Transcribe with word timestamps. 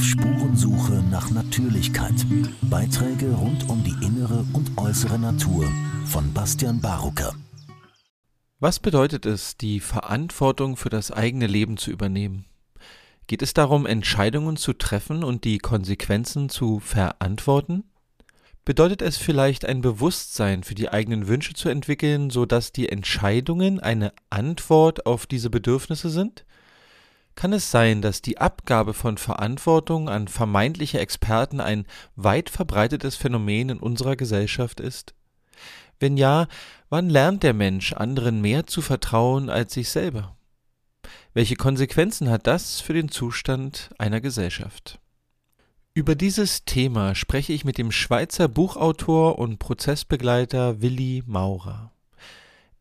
Auf 0.00 0.06
Spurensuche 0.06 1.04
nach 1.10 1.30
Natürlichkeit. 1.30 2.14
Beiträge 2.62 3.32
rund 3.32 3.68
um 3.68 3.84
die 3.84 3.94
innere 4.02 4.46
und 4.54 4.78
äußere 4.78 5.18
Natur 5.18 5.70
von 6.06 6.32
Bastian 6.32 6.80
Barucker. 6.80 7.34
Was 8.60 8.78
bedeutet 8.78 9.26
es, 9.26 9.58
die 9.58 9.78
Verantwortung 9.78 10.78
für 10.78 10.88
das 10.88 11.10
eigene 11.10 11.46
Leben 11.46 11.76
zu 11.76 11.90
übernehmen? 11.90 12.46
Geht 13.26 13.42
es 13.42 13.52
darum, 13.52 13.84
Entscheidungen 13.84 14.56
zu 14.56 14.72
treffen 14.72 15.22
und 15.22 15.44
die 15.44 15.58
Konsequenzen 15.58 16.48
zu 16.48 16.78
verantworten? 16.80 17.84
Bedeutet 18.64 19.02
es 19.02 19.18
vielleicht 19.18 19.66
ein 19.66 19.82
Bewusstsein 19.82 20.62
für 20.62 20.74
die 20.74 20.88
eigenen 20.88 21.28
Wünsche 21.28 21.52
zu 21.52 21.68
entwickeln, 21.68 22.30
so 22.30 22.46
dass 22.46 22.72
die 22.72 22.88
Entscheidungen 22.88 23.80
eine 23.80 24.14
Antwort 24.30 25.04
auf 25.04 25.26
diese 25.26 25.50
Bedürfnisse 25.50 26.08
sind? 26.08 26.46
Kann 27.34 27.52
es 27.52 27.70
sein, 27.70 28.02
dass 28.02 28.22
die 28.22 28.38
Abgabe 28.38 28.92
von 28.92 29.16
Verantwortung 29.16 30.08
an 30.08 30.28
vermeintliche 30.28 30.98
Experten 30.98 31.60
ein 31.60 31.86
weit 32.16 32.50
verbreitetes 32.50 33.16
Phänomen 33.16 33.70
in 33.70 33.78
unserer 33.78 34.16
Gesellschaft 34.16 34.80
ist? 34.80 35.14
Wenn 35.98 36.16
ja, 36.16 36.48
wann 36.88 37.08
lernt 37.08 37.42
der 37.42 37.54
Mensch 37.54 37.92
anderen 37.92 38.40
mehr 38.40 38.66
zu 38.66 38.82
vertrauen 38.82 39.50
als 39.50 39.74
sich 39.74 39.88
selber? 39.90 40.36
Welche 41.32 41.56
Konsequenzen 41.56 42.28
hat 42.28 42.46
das 42.46 42.80
für 42.80 42.92
den 42.92 43.08
Zustand 43.08 43.90
einer 43.98 44.20
Gesellschaft? 44.20 44.98
Über 45.92 46.14
dieses 46.14 46.64
Thema 46.64 47.14
spreche 47.14 47.52
ich 47.52 47.64
mit 47.64 47.76
dem 47.76 47.92
Schweizer 47.92 48.48
Buchautor 48.48 49.38
und 49.38 49.58
Prozessbegleiter 49.58 50.80
Willi 50.80 51.22
Maurer. 51.26 51.92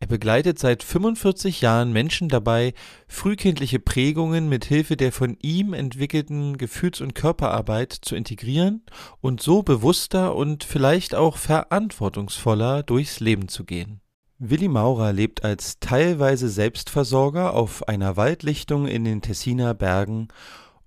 Er 0.02 0.08
begleitet 0.08 0.58
seit 0.58 0.82
45 0.82 1.60
Jahren 1.60 1.92
Menschen 1.92 2.30
dabei, 2.30 2.74
frühkindliche 3.10 3.80
Prägungen 3.80 4.48
mit 4.48 4.64
Hilfe 4.64 4.96
der 4.96 5.12
von 5.12 5.36
ihm 5.42 5.74
entwickelten 5.74 6.58
Gefühls- 6.58 7.02
und 7.02 7.16
Körperarbeit 7.16 7.92
zu 7.92 8.16
integrieren 8.16 8.84
und 9.20 9.42
so 9.42 9.62
bewusster 9.62 10.36
und 10.36 10.64
vielleicht 10.64 11.16
auch 11.16 11.36
verantwortungsvoller 11.36 12.82
durchs 12.84 13.20
Leben 13.20 13.50
zu 13.50 13.66
gehen. 13.66 14.00
Willi 14.38 14.70
Maurer 14.70 15.12
lebt 15.12 15.44
als 15.44 15.82
teilweise 15.82 16.48
Selbstversorger 16.48 17.54
auf 17.54 17.90
einer 17.90 18.16
Waldlichtung 18.16 18.88
in 18.88 19.04
den 19.04 19.22
Tessiner 19.22 19.74
Bergen 19.74 20.30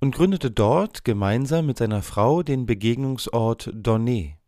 und 0.00 0.14
gründete 0.14 0.50
dort 0.50 1.04
gemeinsam 1.04 1.66
mit 1.66 1.76
seiner 1.76 2.00
Frau 2.00 2.42
den 2.42 2.64
Begegnungsort 2.64 3.70
Dornay. 3.74 4.38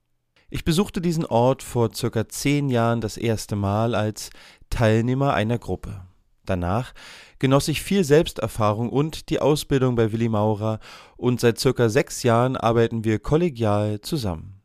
Ich 0.55 0.65
besuchte 0.65 1.01
diesen 1.01 1.27
Ort 1.27 1.65
vor 1.65 1.93
circa 1.93 2.29
zehn 2.29 2.69
Jahren 2.69 3.01
das 3.01 3.17
erste 3.17 3.57
Mal 3.57 3.97
als 3.97 4.31
Teilnehmer 4.75 5.35
einer 5.35 5.59
Gruppe. 5.59 6.05
Danach 6.45 6.95
genoss 7.39 7.69
ich 7.69 7.81
viel 7.81 8.03
Selbsterfahrung 8.03 8.91
und 8.91 9.31
die 9.31 9.39
Ausbildung 9.39 9.95
bei 9.95 10.11
Willi 10.11 10.29
Maurer 10.29 10.81
und 11.17 11.39
seit 11.39 11.61
circa 11.61 11.89
sechs 11.89 12.25
Jahren 12.25 12.57
arbeiten 12.57 13.05
wir 13.05 13.21
kollegial 13.21 14.01
zusammen. 14.01 14.61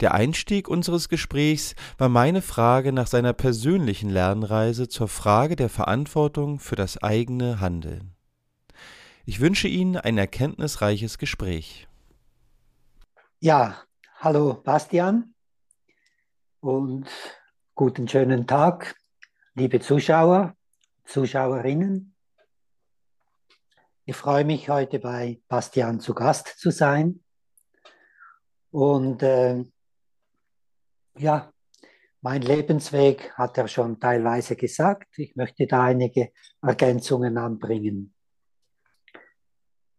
Der 0.00 0.14
Einstieg 0.14 0.68
unseres 0.68 1.10
Gesprächs 1.10 1.74
war 1.98 2.08
meine 2.08 2.40
Frage 2.40 2.92
nach 2.92 3.06
seiner 3.06 3.34
persönlichen 3.34 4.08
Lernreise 4.08 4.88
zur 4.88 5.08
Frage 5.08 5.54
der 5.54 5.68
Verantwortung 5.68 6.58
für 6.58 6.74
das 6.74 7.02
eigene 7.02 7.60
Handeln. 7.60 8.16
Ich 9.26 9.38
wünsche 9.38 9.68
Ihnen 9.68 9.98
ein 9.98 10.16
erkenntnisreiches 10.16 11.18
Gespräch. 11.18 11.86
Ja, 13.38 13.76
hallo 14.18 14.62
Bastian 14.64 15.34
und 16.60 17.06
guten 17.76 18.06
schönen 18.06 18.46
Tag, 18.46 18.94
liebe 19.54 19.80
Zuschauer, 19.80 20.54
Zuschauerinnen. 21.06 22.14
Ich 24.04 24.14
freue 24.14 24.44
mich 24.44 24.68
heute 24.68 25.00
bei 25.00 25.40
Bastian 25.48 25.98
zu 25.98 26.14
Gast 26.14 26.56
zu 26.60 26.70
sein 26.70 27.24
und 28.70 29.24
äh, 29.24 29.64
ja, 31.16 31.52
mein 32.20 32.42
Lebensweg 32.42 33.32
hat 33.32 33.58
er 33.58 33.66
schon 33.66 33.98
teilweise 33.98 34.54
gesagt. 34.54 35.18
Ich 35.18 35.34
möchte 35.34 35.66
da 35.66 35.82
einige 35.82 36.30
Ergänzungen 36.62 37.36
anbringen. 37.38 38.14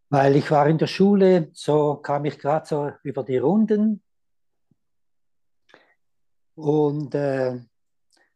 Weil 0.07 0.37
ich 0.37 0.49
war 0.49 0.67
in 0.67 0.77
der 0.77 0.87
Schule, 0.87 1.49
so 1.51 1.95
kam 1.97 2.23
ich 2.23 2.39
gerade 2.39 2.65
so 2.65 2.93
über 3.03 3.23
die 3.23 3.37
Runden 3.37 4.01
und 6.55 7.13
äh, 7.15 7.59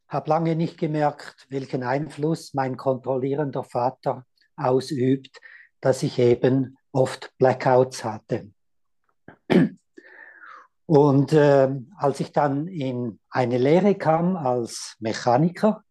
habe 0.07 0.29
lange 0.29 0.55
nicht 0.55 0.77
gemerkt, 0.77 1.47
welchen 1.49 1.83
Einfluss 1.83 2.53
mein 2.53 2.77
kontrollierender 2.77 3.63
Vater 3.63 4.25
ausübt, 4.55 5.39
dass 5.81 6.03
ich 6.03 6.19
eben 6.19 6.77
oft 6.91 7.31
Blackouts 7.37 8.03
hatte. 8.03 8.51
Und 10.85 11.33
äh, 11.33 11.69
als 11.97 12.19
ich 12.19 12.31
dann 12.31 12.67
in 12.67 13.19
eine 13.29 13.59
Lehre 13.59 13.95
kam 13.95 14.35
als 14.35 14.95
Mechaniker, 14.99 15.83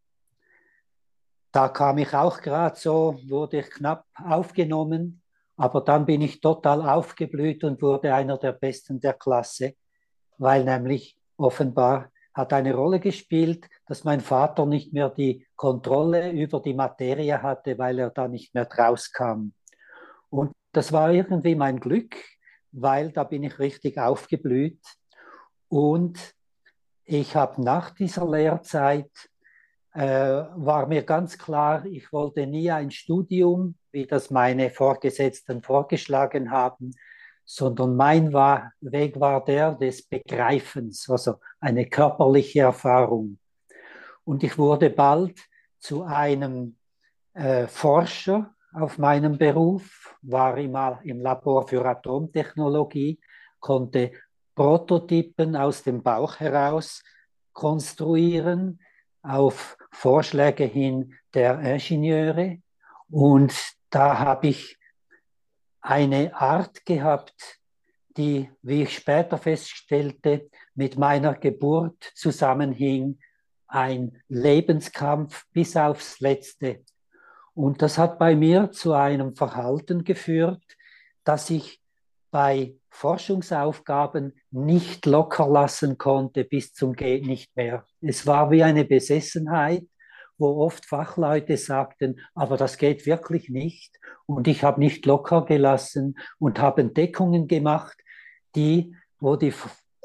da 1.52 1.68
kam 1.68 1.98
ich 1.98 2.12
auch 2.14 2.40
gerade 2.40 2.76
so, 2.76 3.18
wurde 3.28 3.60
ich 3.60 3.70
knapp 3.70 4.04
aufgenommen, 4.14 5.22
aber 5.56 5.80
dann 5.82 6.04
bin 6.04 6.20
ich 6.20 6.40
total 6.40 6.88
aufgeblüht 6.88 7.64
und 7.64 7.80
wurde 7.80 8.12
einer 8.12 8.38
der 8.38 8.52
Besten 8.52 9.00
der 9.00 9.14
Klasse, 9.14 9.74
weil 10.36 10.64
nämlich 10.64 11.16
offenbar 11.36 12.10
hat 12.34 12.52
eine 12.52 12.74
Rolle 12.74 13.00
gespielt, 13.00 13.66
dass 13.86 14.04
mein 14.04 14.20
Vater 14.20 14.66
nicht 14.66 14.92
mehr 14.92 15.10
die 15.10 15.46
Kontrolle 15.56 16.30
über 16.30 16.60
die 16.60 16.74
Materie 16.74 17.42
hatte, 17.42 17.78
weil 17.78 17.98
er 17.98 18.10
da 18.10 18.28
nicht 18.28 18.54
mehr 18.54 18.68
rauskam. 18.70 19.52
Und 20.30 20.52
das 20.72 20.92
war 20.92 21.12
irgendwie 21.12 21.54
mein 21.54 21.80
Glück, 21.80 22.14
weil 22.72 23.10
da 23.10 23.24
bin 23.24 23.42
ich 23.42 23.58
richtig 23.58 23.98
aufgeblüht. 23.98 24.80
Und 25.68 26.34
ich 27.04 27.34
habe 27.34 27.62
nach 27.62 27.90
dieser 27.90 28.30
Lehrzeit, 28.30 29.10
äh, 29.94 30.44
war 30.54 30.86
mir 30.86 31.02
ganz 31.02 31.38
klar, 31.38 31.84
ich 31.86 32.12
wollte 32.12 32.46
nie 32.46 32.70
ein 32.70 32.90
Studium, 32.90 33.74
wie 33.90 34.06
das 34.06 34.30
meine 34.30 34.70
Vorgesetzten 34.70 35.62
vorgeschlagen 35.62 36.50
haben, 36.50 36.92
sondern 37.50 37.96
mein 37.96 38.34
war, 38.34 38.72
Weg 38.82 39.18
war 39.18 39.42
der 39.42 39.72
des 39.74 40.06
Begreifens, 40.06 41.08
also 41.08 41.36
eine 41.60 41.86
körperliche 41.86 42.60
Erfahrung. 42.60 43.38
Und 44.24 44.44
ich 44.44 44.58
wurde 44.58 44.90
bald 44.90 45.40
zu 45.78 46.02
einem 46.02 46.76
äh, 47.32 47.66
Forscher 47.66 48.54
auf 48.74 48.98
meinem 48.98 49.38
Beruf, 49.38 50.14
war 50.20 50.58
immer 50.58 51.00
im 51.04 51.22
Labor 51.22 51.66
für 51.66 51.82
Atomtechnologie, 51.86 53.18
konnte 53.60 54.12
Prototypen 54.54 55.56
aus 55.56 55.82
dem 55.82 56.02
Bauch 56.02 56.38
heraus 56.40 57.02
konstruieren 57.54 58.78
auf 59.22 59.78
Vorschläge 59.90 60.64
hin 60.64 61.14
der 61.32 61.60
Ingenieure. 61.60 62.58
Und 63.10 63.54
da 63.88 64.18
habe 64.18 64.48
ich 64.48 64.77
eine 65.88 66.34
Art 66.38 66.84
gehabt, 66.84 67.58
die, 68.18 68.50
wie 68.60 68.82
ich 68.82 68.94
später 68.94 69.38
feststellte, 69.38 70.50
mit 70.74 70.98
meiner 70.98 71.34
Geburt 71.34 72.12
zusammenhing, 72.14 73.18
ein 73.66 74.20
Lebenskampf 74.28 75.46
bis 75.52 75.76
aufs 75.76 76.20
Letzte. 76.20 76.84
Und 77.54 77.80
das 77.80 77.96
hat 77.96 78.18
bei 78.18 78.36
mir 78.36 78.70
zu 78.70 78.92
einem 78.92 79.34
Verhalten 79.34 80.04
geführt, 80.04 80.62
dass 81.24 81.48
ich 81.48 81.80
bei 82.30 82.76
Forschungsaufgaben 82.90 84.38
nicht 84.50 85.06
locker 85.06 85.48
lassen 85.48 85.96
konnte 85.96 86.44
bis 86.44 86.74
zum 86.74 86.92
Geht 86.92 87.24
nicht 87.26 87.56
mehr. 87.56 87.86
Es 88.02 88.26
war 88.26 88.50
wie 88.50 88.62
eine 88.62 88.84
Besessenheit, 88.84 89.86
wo 90.38 90.64
oft 90.64 90.86
Fachleute 90.86 91.56
sagten, 91.56 92.20
aber 92.34 92.56
das 92.56 92.78
geht 92.78 93.06
wirklich 93.06 93.48
nicht. 93.48 93.98
Und 94.26 94.48
ich 94.48 94.62
habe 94.62 94.80
nicht 94.80 95.04
locker 95.06 95.44
gelassen 95.44 96.18
und 96.38 96.60
habe 96.60 96.82
Entdeckungen 96.82 97.48
gemacht, 97.48 97.98
die, 98.54 98.94
wo 99.18 99.36
die 99.36 99.52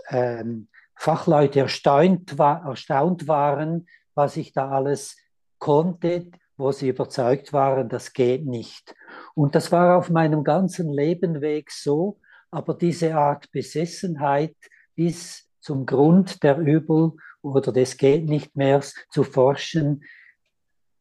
ähm, 0.09 0.67
Fachleute 0.95 1.61
erstaunt, 1.61 2.37
war, 2.37 2.65
erstaunt 2.65 3.27
waren, 3.27 3.87
was 4.15 4.37
ich 4.37 4.53
da 4.53 4.69
alles 4.69 5.17
konnte, 5.59 6.29
wo 6.57 6.71
sie 6.71 6.89
überzeugt 6.89 7.53
waren, 7.53 7.89
das 7.89 8.13
geht 8.13 8.45
nicht. 8.45 8.95
Und 9.33 9.55
das 9.55 9.71
war 9.71 9.97
auf 9.97 10.09
meinem 10.09 10.43
ganzen 10.43 10.89
Lebenweg 10.89 11.71
so, 11.71 12.19
aber 12.51 12.73
diese 12.73 13.15
Art 13.15 13.51
Besessenheit 13.51 14.55
bis 14.95 15.49
zum 15.59 15.85
Grund 15.85 16.43
der 16.43 16.57
Übel 16.57 17.13
oder 17.41 17.71
des 17.71 17.97
geht 17.97 18.25
nicht 18.25 18.55
mehr 18.55 18.81
zu 19.09 19.23
forschen, 19.23 20.03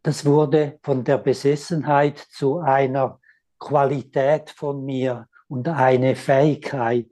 das 0.03 0.25
wurde 0.25 0.79
von 0.83 1.05
der 1.05 1.19
Besessenheit 1.19 2.19
zu 2.19 2.59
einer 2.59 3.21
Qualität 3.59 4.51
von 4.51 4.85
mir 4.85 5.29
und 5.49 5.69
eine 5.69 6.17
Fähigkeit. 6.17 7.11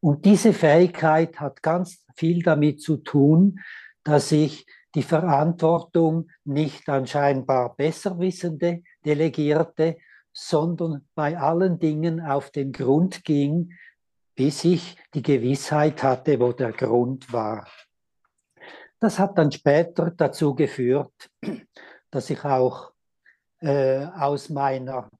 Und 0.00 0.24
diese 0.24 0.52
Fähigkeit 0.52 1.38
hat 1.38 1.62
ganz 1.62 2.04
viel 2.16 2.42
damit 2.42 2.82
zu 2.82 2.98
tun, 2.98 3.60
dass 4.02 4.32
ich 4.32 4.66
die 4.94 5.02
Verantwortung 5.02 6.30
nicht 6.44 6.88
an 6.88 7.06
scheinbar 7.06 7.76
Besserwissende 7.76 8.82
delegierte, 9.04 9.98
sondern 10.32 11.06
bei 11.14 11.38
allen 11.38 11.78
Dingen 11.78 12.20
auf 12.20 12.50
den 12.50 12.72
Grund 12.72 13.24
ging, 13.24 13.72
bis 14.34 14.64
ich 14.64 14.96
die 15.14 15.22
Gewissheit 15.22 16.02
hatte, 16.02 16.40
wo 16.40 16.52
der 16.52 16.72
Grund 16.72 17.32
war. 17.32 17.66
Das 19.00 19.18
hat 19.18 19.38
dann 19.38 19.50
später 19.50 20.10
dazu 20.10 20.54
geführt, 20.54 21.30
dass 22.10 22.28
ich 22.28 22.44
auch 22.44 22.92
äh, 23.60 24.04
aus 24.04 24.50
meiner 24.50 25.10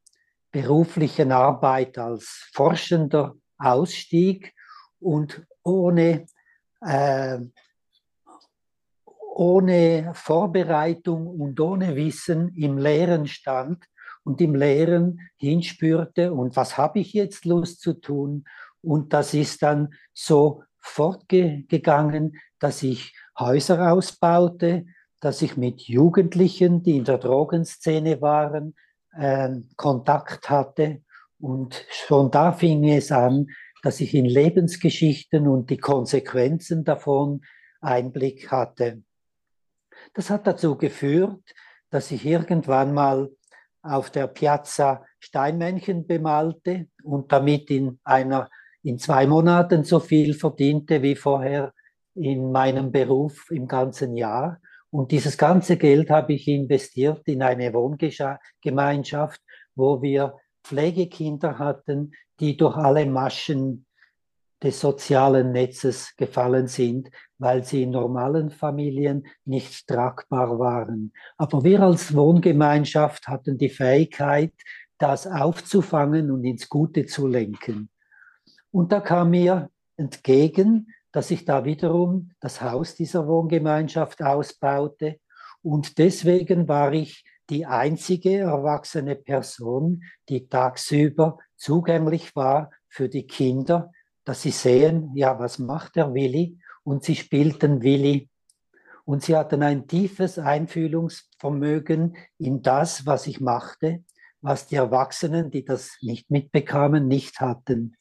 beruflichen 0.52 1.32
Arbeit 1.32 1.96
als 1.96 2.50
Forschender 2.52 3.34
ausstieg 3.56 4.54
und 4.98 5.46
ohne, 5.62 6.26
äh, 6.82 7.38
ohne 9.16 10.12
Vorbereitung 10.14 11.26
und 11.26 11.58
ohne 11.58 11.96
Wissen 11.96 12.54
im 12.56 12.76
Lehren 12.76 13.26
stand 13.26 13.86
und 14.24 14.42
im 14.42 14.54
Lehren 14.54 15.20
hinspürte 15.36 16.34
und 16.34 16.54
was 16.54 16.76
habe 16.76 16.98
ich 16.98 17.14
jetzt 17.14 17.46
Lust 17.46 17.80
zu 17.80 17.94
tun? 17.94 18.44
Und 18.82 19.14
das 19.14 19.32
ist 19.32 19.62
dann 19.62 19.94
so 20.12 20.64
fortgegangen, 20.78 22.38
dass 22.58 22.82
ich 22.82 23.14
Häuser 23.40 23.92
ausbaute, 23.92 24.86
dass 25.20 25.42
ich 25.42 25.56
mit 25.56 25.82
Jugendlichen, 25.82 26.82
die 26.82 26.98
in 26.98 27.04
der 27.04 27.18
Drogenszene 27.18 28.20
waren, 28.20 28.74
äh, 29.12 29.50
Kontakt 29.76 30.48
hatte. 30.50 31.02
Und 31.38 31.86
schon 31.90 32.30
da 32.30 32.52
fing 32.52 32.84
es 32.88 33.10
an, 33.10 33.46
dass 33.82 34.00
ich 34.00 34.14
in 34.14 34.26
Lebensgeschichten 34.26 35.48
und 35.48 35.70
die 35.70 35.78
Konsequenzen 35.78 36.84
davon 36.84 37.40
Einblick 37.80 38.50
hatte. 38.50 39.02
Das 40.14 40.30
hat 40.30 40.46
dazu 40.46 40.76
geführt, 40.76 41.42
dass 41.90 42.10
ich 42.10 42.24
irgendwann 42.24 42.92
mal 42.92 43.30
auf 43.82 44.10
der 44.10 44.26
Piazza 44.26 45.04
Steinmännchen 45.18 46.06
bemalte 46.06 46.88
und 47.02 47.32
damit 47.32 47.70
in 47.70 47.98
einer 48.04 48.50
in 48.82 48.98
zwei 48.98 49.26
Monaten 49.26 49.84
so 49.84 50.00
viel 50.00 50.34
verdiente 50.34 51.02
wie 51.02 51.14
vorher 51.14 51.74
in 52.20 52.52
meinem 52.52 52.92
Beruf 52.92 53.50
im 53.50 53.66
ganzen 53.66 54.16
Jahr. 54.16 54.60
Und 54.90 55.10
dieses 55.12 55.38
ganze 55.38 55.76
Geld 55.76 56.10
habe 56.10 56.34
ich 56.34 56.48
investiert 56.48 57.22
in 57.26 57.42
eine 57.42 57.72
Wohngemeinschaft, 57.72 59.40
wo 59.74 60.02
wir 60.02 60.34
Pflegekinder 60.64 61.58
hatten, 61.58 62.12
die 62.40 62.56
durch 62.56 62.76
alle 62.76 63.06
Maschen 63.06 63.86
des 64.62 64.80
sozialen 64.80 65.52
Netzes 65.52 66.14
gefallen 66.16 66.66
sind, 66.66 67.10
weil 67.38 67.64
sie 67.64 67.84
in 67.84 67.90
normalen 67.90 68.50
Familien 68.50 69.26
nicht 69.46 69.86
tragbar 69.86 70.58
waren. 70.58 71.12
Aber 71.38 71.64
wir 71.64 71.80
als 71.80 72.14
Wohngemeinschaft 72.14 73.26
hatten 73.28 73.56
die 73.56 73.70
Fähigkeit, 73.70 74.52
das 74.98 75.26
aufzufangen 75.26 76.30
und 76.30 76.44
ins 76.44 76.68
Gute 76.68 77.06
zu 77.06 77.26
lenken. 77.26 77.88
Und 78.70 78.92
da 78.92 79.00
kam 79.00 79.30
mir 79.30 79.70
entgegen, 79.96 80.92
dass 81.12 81.30
ich 81.30 81.44
da 81.44 81.64
wiederum 81.64 82.30
das 82.40 82.60
Haus 82.60 82.94
dieser 82.94 83.26
Wohngemeinschaft 83.26 84.22
ausbaute. 84.22 85.18
Und 85.62 85.98
deswegen 85.98 86.68
war 86.68 86.92
ich 86.92 87.24
die 87.50 87.66
einzige 87.66 88.38
erwachsene 88.38 89.16
Person, 89.16 90.04
die 90.28 90.48
tagsüber 90.48 91.38
zugänglich 91.56 92.34
war 92.36 92.70
für 92.88 93.08
die 93.08 93.26
Kinder, 93.26 93.90
dass 94.24 94.42
sie 94.42 94.52
sehen, 94.52 95.10
ja, 95.14 95.38
was 95.38 95.58
macht 95.58 95.96
der 95.96 96.14
Willi? 96.14 96.58
Und 96.84 97.04
sie 97.04 97.16
spielten 97.16 97.82
Willi. 97.82 98.28
Und 99.04 99.24
sie 99.24 99.36
hatten 99.36 99.62
ein 99.62 99.88
tiefes 99.88 100.38
Einfühlungsvermögen 100.38 102.16
in 102.38 102.62
das, 102.62 103.06
was 103.06 103.26
ich 103.26 103.40
machte, 103.40 104.04
was 104.40 104.68
die 104.68 104.76
Erwachsenen, 104.76 105.50
die 105.50 105.64
das 105.64 105.96
nicht 106.00 106.30
mitbekamen, 106.30 107.08
nicht 107.08 107.40
hatten. 107.40 107.96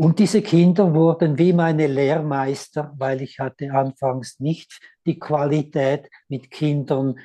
Und 0.00 0.20
diese 0.20 0.42
Kinder 0.42 0.94
wurden 0.94 1.38
wie 1.38 1.52
meine 1.52 1.88
Lehrmeister, 1.88 2.94
weil 2.96 3.20
ich 3.20 3.40
hatte 3.40 3.72
anfangs 3.72 4.38
nicht 4.38 4.80
die 5.04 5.18
Qualität, 5.18 6.08
mit 6.28 6.52
Kindern 6.52 7.18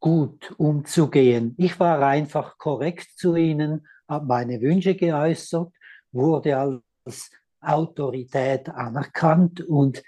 gut 0.00 0.54
umzugehen. 0.56 1.54
Ich 1.58 1.78
war 1.78 2.00
einfach 2.00 2.56
korrekt 2.56 3.10
zu 3.18 3.36
ihnen, 3.36 3.86
habe 4.08 4.24
meine 4.24 4.58
Wünsche 4.62 4.94
geäußert, 4.94 5.70
wurde 6.10 6.56
als 6.56 7.30
Autorität 7.60 8.70
anerkannt 8.70 9.60
und 9.60 10.02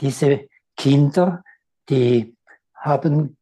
diese 0.00 0.48
Kinder, 0.74 1.44
die 1.90 2.38
haben 2.74 3.36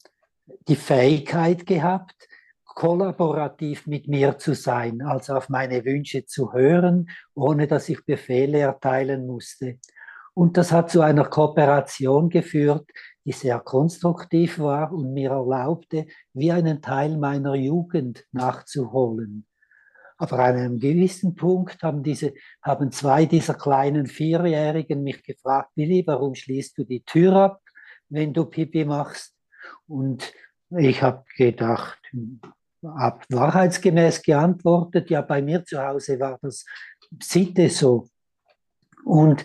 die 0.66 0.76
Fähigkeit 0.76 1.66
gehabt, 1.66 2.28
kollaborativ 2.74 3.86
mit 3.86 4.08
mir 4.08 4.38
zu 4.38 4.54
sein, 4.54 5.02
also 5.02 5.34
auf 5.34 5.48
meine 5.48 5.84
Wünsche 5.84 6.24
zu 6.26 6.52
hören, 6.52 7.10
ohne 7.34 7.66
dass 7.66 7.88
ich 7.88 8.04
Befehle 8.04 8.58
erteilen 8.58 9.26
musste. 9.26 9.78
Und 10.34 10.56
das 10.56 10.72
hat 10.72 10.90
zu 10.90 11.02
einer 11.02 11.26
Kooperation 11.26 12.30
geführt, 12.30 12.90
die 13.24 13.32
sehr 13.32 13.60
konstruktiv 13.60 14.58
war 14.58 14.92
und 14.92 15.12
mir 15.12 15.30
erlaubte, 15.30 16.06
wie 16.32 16.50
einen 16.52 16.80
Teil 16.80 17.18
meiner 17.18 17.54
Jugend 17.54 18.24
nachzuholen. 18.32 19.46
Aber 20.16 20.38
an 20.38 20.56
einem 20.56 20.78
gewissen 20.78 21.34
Punkt 21.34 21.82
haben, 21.82 22.02
diese, 22.02 22.32
haben 22.62 22.92
zwei 22.92 23.26
dieser 23.26 23.54
kleinen 23.54 24.06
Vierjährigen 24.06 25.02
mich 25.02 25.22
gefragt, 25.22 25.70
Willi, 25.74 26.04
warum 26.06 26.34
schließt 26.34 26.78
du 26.78 26.84
die 26.84 27.02
Tür 27.02 27.34
ab, 27.34 27.62
wenn 28.08 28.32
du 28.32 28.44
Pipi 28.46 28.84
machst? 28.84 29.34
Und 29.86 30.32
ich 30.70 31.02
habe 31.02 31.24
gedacht, 31.36 32.00
habe 32.82 33.20
wahrheitsgemäß 33.28 34.22
geantwortet, 34.22 35.10
ja, 35.10 35.22
bei 35.22 35.42
mir 35.42 35.64
zu 35.64 35.82
Hause 35.82 36.18
war 36.18 36.38
das 36.42 36.64
Sitte 37.22 37.68
so. 37.68 38.08
Und 39.04 39.44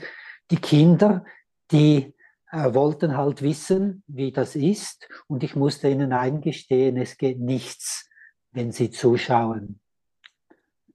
die 0.51 0.57
Kinder, 0.57 1.25
die 1.71 2.15
äh, 2.51 2.73
wollten 2.73 3.17
halt 3.17 3.41
wissen, 3.41 4.03
wie 4.07 4.31
das 4.31 4.55
ist. 4.55 5.07
Und 5.27 5.43
ich 5.43 5.55
musste 5.55 5.89
ihnen 5.89 6.13
eingestehen, 6.13 6.97
es 6.97 7.17
geht 7.17 7.39
nichts, 7.39 8.09
wenn 8.51 8.71
sie 8.71 8.89
zuschauen. 8.89 9.79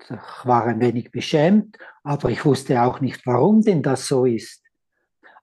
Ich 0.01 0.11
war 0.45 0.67
ein 0.67 0.81
wenig 0.81 1.13
beschämt, 1.13 1.79
aber 2.03 2.31
ich 2.31 2.45
wusste 2.45 2.83
auch 2.83 3.01
nicht, 3.01 3.25
warum 3.25 3.63
denn 3.63 3.83
das 3.83 4.09
so 4.09 4.25
ist. 4.25 4.63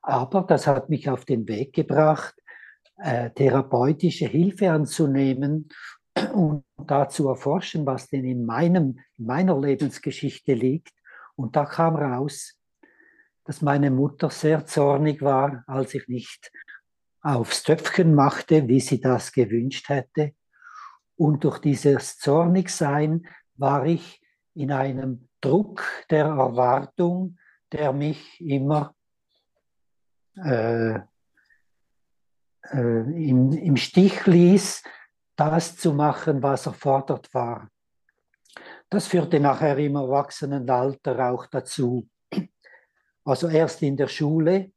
Aber 0.02 0.42
das 0.44 0.68
hat 0.68 0.90
mich 0.90 1.10
auf 1.10 1.24
den 1.24 1.48
Weg 1.48 1.74
gebracht, 1.74 2.36
äh, 2.98 3.30
therapeutische 3.30 4.25
Hilfe 4.25 4.72
anzunehmen 4.72 5.69
und 6.34 6.64
da 6.78 7.10
zu 7.10 7.30
erforschen, 7.30 7.86
was 7.86 8.08
denn 8.08 8.26
in, 8.26 8.46
meinem, 8.46 9.00
in 9.18 9.26
meiner 9.26 9.60
Lebensgeschichte 9.60 10.54
liegt. 10.54 10.94
Und 11.36 11.56
da 11.56 11.66
kam 11.66 11.95
raus, 11.95 12.60
dass 13.45 13.62
meine 13.62 13.92
Mutter 13.92 14.30
sehr 14.30 14.66
zornig 14.66 15.22
war, 15.22 15.64
als 15.68 15.94
ich 15.94 16.07
nicht 16.07 16.52
aufs 17.22 17.64
Töpfchen 17.64 18.16
machte, 18.16 18.68
wie 18.68 18.80
sie 18.80 19.02
das 19.02 19.31
gewünscht 19.31 19.90
hätte. 19.90 20.33
Und 21.16 21.44
durch 21.44 21.60
dieses 21.60 22.18
Zornigsein 22.18 23.28
war 23.56 23.86
ich 23.86 24.22
in 24.54 24.72
einem 24.72 25.30
Druck 25.42 25.83
der 26.10 26.26
Erwartung, 26.26 27.38
der 27.72 27.94
mich 27.94 28.40
immer 28.40 28.95
äh, 30.36 30.95
äh, 30.95 31.02
im, 32.72 33.52
im 33.52 33.78
Stich 33.78 34.26
ließ, 34.26 34.83
das 35.40 35.78
zu 35.78 35.94
machen, 35.94 36.44
was 36.44 36.66
erfordert 36.66 37.34
war. 37.34 37.69
Das 38.90 39.08
führte 39.08 39.40
nachher 39.40 39.78
im 39.78 39.96
Erwachsenenalter 39.96 41.31
auch 41.31 41.46
dazu. 41.46 42.10
Also 43.24 43.48
erst 43.48 43.81
in 43.84 43.96
der 43.96 44.08
Schule, 44.08 44.72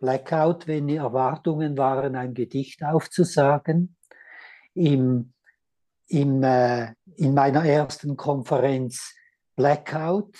Blackout, 0.00 0.66
wenn 0.66 0.88
die 0.88 0.96
Erwartungen 0.96 1.78
waren, 1.78 2.16
ein 2.16 2.34
Gedicht 2.34 2.82
aufzusagen. 2.82 3.96
Im, 4.74 5.32
im, 6.08 6.42
äh, 6.42 6.94
in 7.16 7.34
meiner 7.34 7.64
ersten 7.64 8.16
Konferenz 8.16 9.14
Blackout, 9.54 10.36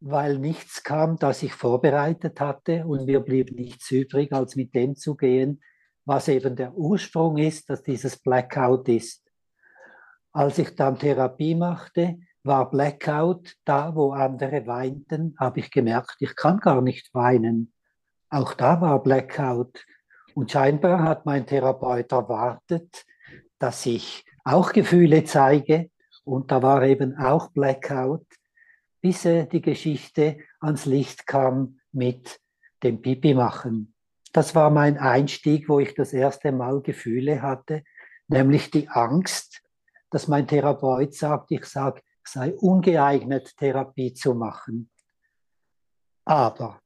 weil 0.00 0.38
nichts 0.38 0.82
kam, 0.82 1.16
das 1.16 1.42
ich 1.44 1.52
vorbereitet 1.52 2.40
hatte 2.40 2.84
und 2.86 3.06
mir 3.06 3.20
blieb 3.20 3.52
nichts 3.52 3.90
übrig, 3.92 4.32
als 4.32 4.56
mit 4.56 4.74
dem 4.74 4.96
zu 4.96 5.14
gehen, 5.14 5.62
was 6.06 6.28
eben 6.28 6.56
der 6.56 6.72
Ursprung 6.74 7.36
ist, 7.36 7.68
dass 7.68 7.82
dieses 7.82 8.16
Blackout 8.16 8.88
ist. 8.88 9.22
Als 10.32 10.58
ich 10.58 10.74
dann 10.74 10.98
Therapie 10.98 11.54
machte, 11.54 12.18
war 12.44 12.70
Blackout 12.70 13.56
da, 13.64 13.94
wo 13.94 14.12
andere 14.12 14.66
weinten, 14.66 15.34
habe 15.38 15.60
ich 15.60 15.70
gemerkt, 15.70 16.16
ich 16.20 16.36
kann 16.36 16.58
gar 16.60 16.80
nicht 16.80 17.12
weinen. 17.12 17.72
Auch 18.30 18.54
da 18.54 18.80
war 18.80 19.02
Blackout. 19.02 19.84
Und 20.34 20.52
scheinbar 20.52 21.02
hat 21.02 21.26
mein 21.26 21.46
Therapeut 21.46 22.12
erwartet, 22.12 23.04
dass 23.58 23.84
ich 23.84 24.24
auch 24.44 24.72
Gefühle 24.72 25.24
zeige. 25.24 25.90
Und 26.24 26.52
da 26.52 26.62
war 26.62 26.82
eben 26.84 27.16
auch 27.16 27.50
Blackout, 27.50 28.26
bis 29.00 29.22
die 29.22 29.60
Geschichte 29.60 30.38
ans 30.60 30.86
Licht 30.86 31.26
kam 31.26 31.80
mit 31.90 32.40
dem 32.82 33.00
Pipi 33.02 33.34
machen. 33.34 33.95
Das 34.36 34.54
war 34.54 34.68
mein 34.68 34.98
Einstieg, 34.98 35.66
wo 35.66 35.80
ich 35.80 35.94
das 35.94 36.12
erste 36.12 36.52
Mal 36.52 36.82
Gefühle 36.82 37.40
hatte, 37.40 37.84
nämlich 38.28 38.70
die 38.70 38.86
Angst, 38.86 39.62
dass 40.10 40.28
mein 40.28 40.46
Therapeut 40.46 41.14
sagt, 41.14 41.52
ich 41.52 41.62
ich 41.62 42.32
sei 42.32 42.54
ungeeignet, 42.54 43.56
Therapie 43.56 44.12
zu 44.12 44.34
machen. 44.34 44.90
Aber 46.26 46.82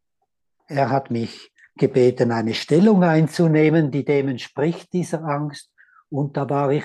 er 0.69 0.91
hat 0.91 1.11
mich 1.11 1.53
gebeten, 1.75 2.31
eine 2.31 2.55
Stellung 2.55 3.03
einzunehmen, 3.03 3.91
die 3.91 4.05
dem 4.05 4.29
entspricht, 4.29 4.93
dieser 4.93 5.25
Angst. 5.25 5.73
Und 6.09 6.37
da 6.37 6.49
war 6.49 6.71
ich 6.71 6.85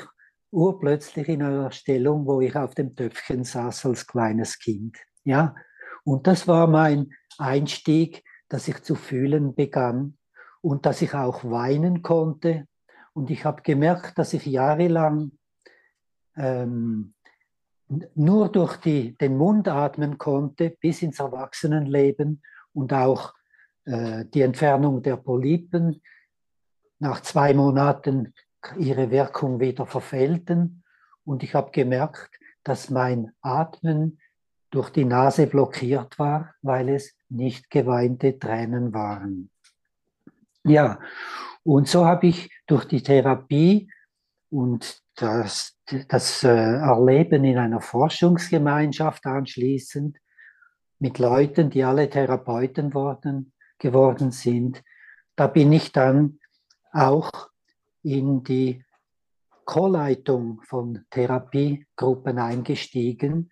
urplötzlich 0.50 1.30
in 1.30 1.44
einer 1.44 1.70
Stellung, 1.70 2.26
wo 2.26 2.42
ich 2.42 2.56
auf 2.56 2.74
dem 2.74 2.96
Töpfchen 2.96 3.44
saß 3.44 3.86
als 3.86 4.08
kleines 4.08 4.58
Kind. 4.58 4.98
Ja, 5.24 5.54
und 6.04 6.26
das 6.26 6.48
war 6.48 6.66
mein 6.66 7.12
Einstieg, 7.38 8.24
dass 8.50 8.68
ich 8.68 8.82
zu 8.82 8.96
fühlen 8.96 9.54
begann 9.54 10.18
und 10.66 10.88
dass 10.88 11.04
ich 11.04 11.14
auch 11.14 11.44
weinen 11.44 12.02
konnte. 12.02 12.68
Und 13.14 13.30
ich 13.30 13.46
habe 13.46 13.62
gemerkt, 13.62 14.18
dass 14.18 14.34
ich 14.34 14.48
jahrelang 14.48 15.34
ähm, 16.36 17.14
nur 18.16 18.52
durch 18.52 18.78
die, 18.78 19.16
den 19.16 19.38
Mund 19.38 19.68
atmen 19.68 20.18
konnte 20.18 20.72
bis 20.72 21.04
ins 21.04 21.20
Erwachsenenleben 21.20 22.42
und 22.74 22.94
auch 22.94 23.36
äh, 23.84 24.26
die 24.26 24.42
Entfernung 24.42 25.04
der 25.04 25.18
Polypen 25.18 26.02
nach 26.98 27.22
zwei 27.22 27.54
Monaten 27.54 28.34
ihre 28.76 29.12
Wirkung 29.12 29.60
wieder 29.60 29.86
verfehlten. 29.86 30.84
Und 31.26 31.44
ich 31.44 31.54
habe 31.54 31.70
gemerkt, 31.70 32.40
dass 32.64 32.90
mein 32.90 33.34
Atmen 33.42 34.20
durch 34.72 34.90
die 34.90 35.06
Nase 35.06 35.46
blockiert 35.46 36.18
war, 36.18 36.56
weil 36.64 36.90
es 36.90 37.16
nicht 37.30 37.70
geweinte 37.70 38.40
Tränen 38.40 38.96
waren. 38.96 39.52
Ja, 40.68 41.00
und 41.64 41.88
so 41.88 42.06
habe 42.06 42.28
ich 42.28 42.50
durch 42.66 42.86
die 42.86 43.04
Therapie 43.04 43.92
und 44.50 45.00
das, 45.16 45.78
das 46.08 46.44
äh, 46.44 46.50
Erleben 46.50 47.44
in 47.44 47.58
einer 47.58 47.82
Forschungsgemeinschaft 47.82 49.26
anschließend 49.28 50.18
mit 50.98 51.20
Leuten, 51.20 51.70
die 51.70 51.84
alle 51.84 52.10
Therapeuten 52.10 52.94
worden, 52.96 53.54
geworden 53.78 54.32
sind, 54.32 54.84
da 55.36 55.48
bin 55.48 55.72
ich 55.72 55.92
dann 55.92 56.40
auch 56.92 57.30
in 58.02 58.44
die 58.44 58.84
Co-Leitung 59.66 60.62
von 60.64 61.06
Therapiegruppen 61.12 62.40
eingestiegen. 62.40 63.52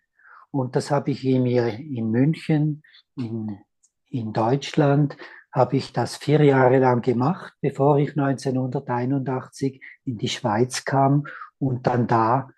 Und 0.50 0.76
das 0.76 0.90
habe 0.90 1.12
ich 1.12 1.24
mir 1.24 1.68
in 1.68 2.10
München, 2.10 2.84
in, 3.16 3.60
in 4.10 4.34
Deutschland, 4.34 5.18
habe 5.54 5.78
ich 5.78 5.94
das 5.94 6.18
vier 6.18 6.44
Jahre 6.44 6.80
lang 6.80 7.02
gemacht, 7.02 7.54
bevor 7.62 8.00
ich 8.00 8.18
1981 8.18 9.82
in 10.04 10.18
die 10.18 10.28
Schweiz 10.28 10.84
kam 10.84 11.26
und 11.60 11.86
dann 11.86 12.08
da 12.08 12.50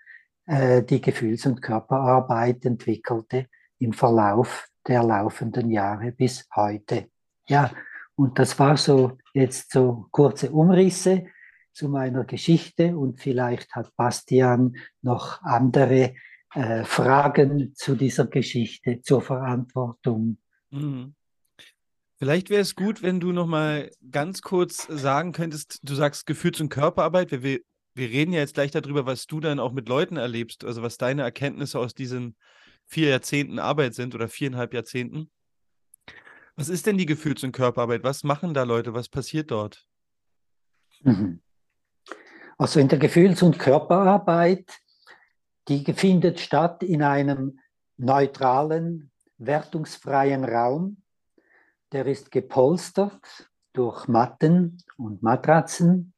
äh, 0.46 0.82
die 0.82 1.02
Gefühls- 1.02 1.46
und 1.46 1.62
Körperarbeit 1.62 2.66
entwickelte 2.66 3.48
im 3.80 3.92
Verlauf 3.92 4.70
der 4.88 5.04
laufenden 5.04 5.70
Jahre 5.70 6.14
bis 6.14 6.48
heute. 6.56 7.10
Ja, 7.48 7.72
und 8.16 8.40
das 8.40 8.58
war 8.60 8.78
so 8.78 9.18
jetzt 9.34 9.72
so 9.72 10.08
kurze 10.12 10.52
Umrisse 10.52 11.26
zu 11.74 11.90
meiner 11.90 12.24
Geschichte 12.24 12.96
und 12.96 13.20
vielleicht 13.20 13.76
hat 13.76 13.94
Bastian 13.98 14.78
noch 15.02 15.42
andere 15.44 16.16
äh, 16.54 16.86
Fragen 16.86 17.74
zu 17.76 17.96
dieser 17.96 18.28
Geschichte, 18.28 19.02
zur 19.02 19.22
Verantwortung. 19.22 20.38
Mhm. 20.72 21.14
Vielleicht 22.18 22.50
wäre 22.50 22.62
es 22.62 22.76
gut, 22.76 23.04
wenn 23.04 23.20
du 23.20 23.32
noch 23.32 23.46
mal 23.46 23.92
ganz 24.10 24.42
kurz 24.42 24.88
sagen 24.88 25.34
könntest, 25.34 25.80
du 25.84 25.96
sagst 25.96 26.26
Gefühls- 26.26 26.62
und 26.62 26.70
Körperarbeit. 26.70 27.32
Wir, 27.32 27.44
wir, 27.44 27.60
wir 27.94 28.10
reden 28.10 28.32
ja 28.32 28.40
jetzt 28.40 28.54
gleich 28.54 28.72
darüber, 28.72 29.06
was 29.06 29.26
du 29.28 29.40
dann 29.40 29.60
auch 29.60 29.74
mit 29.74 29.90
Leuten 29.90 30.16
erlebst, 30.16 30.64
also 30.64 30.82
was 30.82 30.98
deine 30.98 31.24
Erkenntnisse 31.24 31.78
aus 31.80 31.94
diesen 31.94 32.38
vier 32.86 33.10
Jahrzehnten 33.10 33.60
Arbeit 33.60 33.96
sind 33.96 34.16
oder 34.16 34.30
viereinhalb 34.30 34.74
Jahrzehnten. 34.74 35.30
Was 36.56 36.70
ist 36.70 36.86
denn 36.86 36.98
die 36.98 37.06
Gefühls- 37.06 37.44
und 37.44 37.52
Körperarbeit? 37.52 38.04
Was 38.04 38.24
machen 38.24 38.54
da 38.54 38.64
Leute? 38.64 38.94
Was 38.94 39.10
passiert 39.10 39.52
dort? 39.52 39.86
Mhm. 41.02 41.42
Also 42.58 42.80
in 42.80 42.88
der 42.88 43.00
Gefühls- 43.00 43.42
und 43.42 43.60
Körperarbeit, 43.60 44.80
die 45.68 45.84
findet 45.94 46.40
statt 46.40 46.82
in 46.84 47.04
einem 47.04 47.60
neutralen, 47.98 49.12
wertungsfreien 49.38 50.46
Raum. 50.46 51.02
Der 51.92 52.06
ist 52.06 52.32
gepolstert 52.32 53.50
durch 53.74 54.08
Matten 54.08 54.84
und 54.98 55.22
Matratzen 55.24 56.14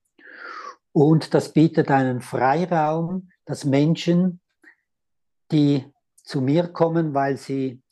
und 1.00 1.36
das 1.36 1.54
bietet 1.54 1.92
einen 1.92 2.22
Freiraum, 2.22 3.30
dass 3.46 3.66
Menschen, 3.66 4.40
die 5.52 5.86
zu 6.16 6.42
mir 6.42 6.70
kommen, 6.70 7.14
weil 7.14 7.38
sie 7.38 7.84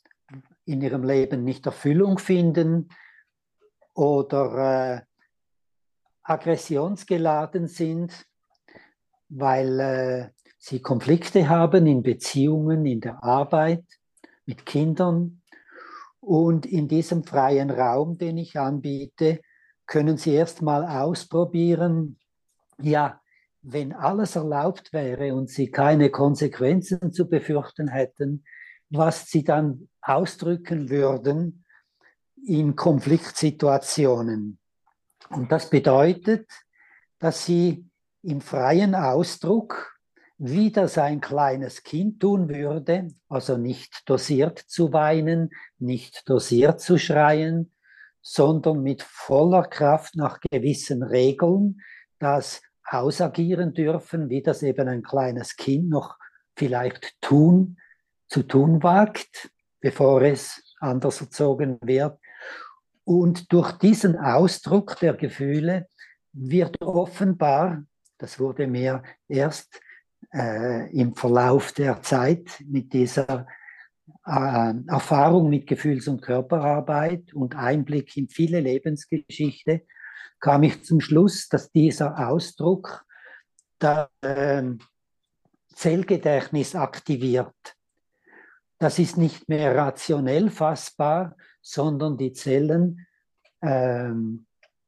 in 0.64 0.82
ihrem 0.82 1.04
Leben 1.04 1.44
nicht 1.44 1.66
Erfüllung 1.66 2.18
finden 2.18 2.88
oder 3.94 4.96
äh, 4.96 5.00
aggressionsgeladen 6.24 7.68
sind, 7.68 8.26
weil 9.28 9.78
äh, 9.78 10.30
sie 10.58 10.82
Konflikte 10.82 11.48
haben 11.48 11.86
in 11.86 12.02
Beziehungen, 12.02 12.84
in 12.86 13.00
der 13.00 13.22
Arbeit, 13.22 13.84
mit 14.46 14.66
Kindern. 14.66 15.42
Und 16.26 16.66
in 16.66 16.88
diesem 16.88 17.22
freien 17.22 17.70
Raum, 17.70 18.18
den 18.18 18.36
ich 18.36 18.58
anbiete, 18.58 19.40
können 19.86 20.16
Sie 20.16 20.32
erstmal 20.32 20.84
ausprobieren, 20.84 22.18
ja, 22.82 23.20
wenn 23.62 23.92
alles 23.92 24.34
erlaubt 24.34 24.92
wäre 24.92 25.36
und 25.36 25.50
Sie 25.50 25.70
keine 25.70 26.10
Konsequenzen 26.10 27.12
zu 27.12 27.28
befürchten 27.28 27.86
hätten, 27.86 28.42
was 28.90 29.26
Sie 29.28 29.44
dann 29.44 29.88
ausdrücken 30.02 30.90
würden 30.90 31.64
in 32.44 32.74
Konfliktsituationen. 32.74 34.58
Und 35.30 35.52
das 35.52 35.70
bedeutet, 35.70 36.50
dass 37.20 37.46
Sie 37.46 37.88
im 38.22 38.40
freien 38.40 38.96
Ausdruck, 38.96 39.95
wie 40.38 40.70
das 40.70 40.98
ein 40.98 41.20
kleines 41.20 41.82
Kind 41.82 42.20
tun 42.20 42.48
würde, 42.48 43.08
also 43.28 43.56
nicht 43.56 44.08
dosiert 44.08 44.58
zu 44.58 44.92
weinen, 44.92 45.50
nicht 45.78 46.28
dosiert 46.28 46.80
zu 46.80 46.98
schreien, 46.98 47.72
sondern 48.20 48.82
mit 48.82 49.02
voller 49.02 49.62
Kraft 49.62 50.16
nach 50.16 50.40
gewissen 50.50 51.02
Regeln 51.02 51.80
das 52.18 52.60
ausagieren 52.84 53.72
dürfen, 53.72 54.28
wie 54.28 54.42
das 54.42 54.62
eben 54.62 54.88
ein 54.88 55.02
kleines 55.02 55.56
Kind 55.56 55.88
noch 55.88 56.16
vielleicht 56.54 57.20
tun, 57.20 57.78
zu 58.28 58.42
tun 58.42 58.82
wagt, 58.82 59.50
bevor 59.80 60.22
es 60.22 60.74
anders 60.80 61.20
erzogen 61.20 61.78
wird. 61.82 62.18
Und 63.04 63.52
durch 63.52 63.72
diesen 63.72 64.18
Ausdruck 64.18 64.98
der 65.00 65.14
Gefühle 65.14 65.88
wird 66.32 66.80
offenbar 66.82 67.84
das 68.18 68.40
wurde 68.40 68.66
mir 68.66 69.02
erst 69.28 69.80
äh, 70.32 70.90
im 70.92 71.14
Verlauf 71.14 71.72
der 71.72 72.02
Zeit 72.02 72.62
mit 72.66 72.92
dieser 72.92 73.46
äh, 74.26 74.74
Erfahrung 74.86 75.48
mit 75.48 75.66
Gefühls- 75.66 76.08
und 76.08 76.22
Körperarbeit 76.22 77.34
und 77.34 77.56
Einblick 77.56 78.16
in 78.16 78.28
viele 78.28 78.60
Lebensgeschichte, 78.60 79.82
kam 80.40 80.62
ich 80.62 80.84
zum 80.84 81.00
Schluss, 81.00 81.48
dass 81.48 81.70
dieser 81.72 82.28
Ausdruck 82.28 83.04
das 83.78 84.08
äh, 84.22 84.62
Zellgedächtnis 85.74 86.74
aktiviert. 86.74 87.54
Das 88.78 88.98
ist 88.98 89.16
nicht 89.16 89.48
mehr 89.48 89.74
rationell 89.74 90.50
fassbar, 90.50 91.36
sondern 91.62 92.16
die 92.16 92.32
Zellen 92.32 93.06
ähm, 93.62 94.46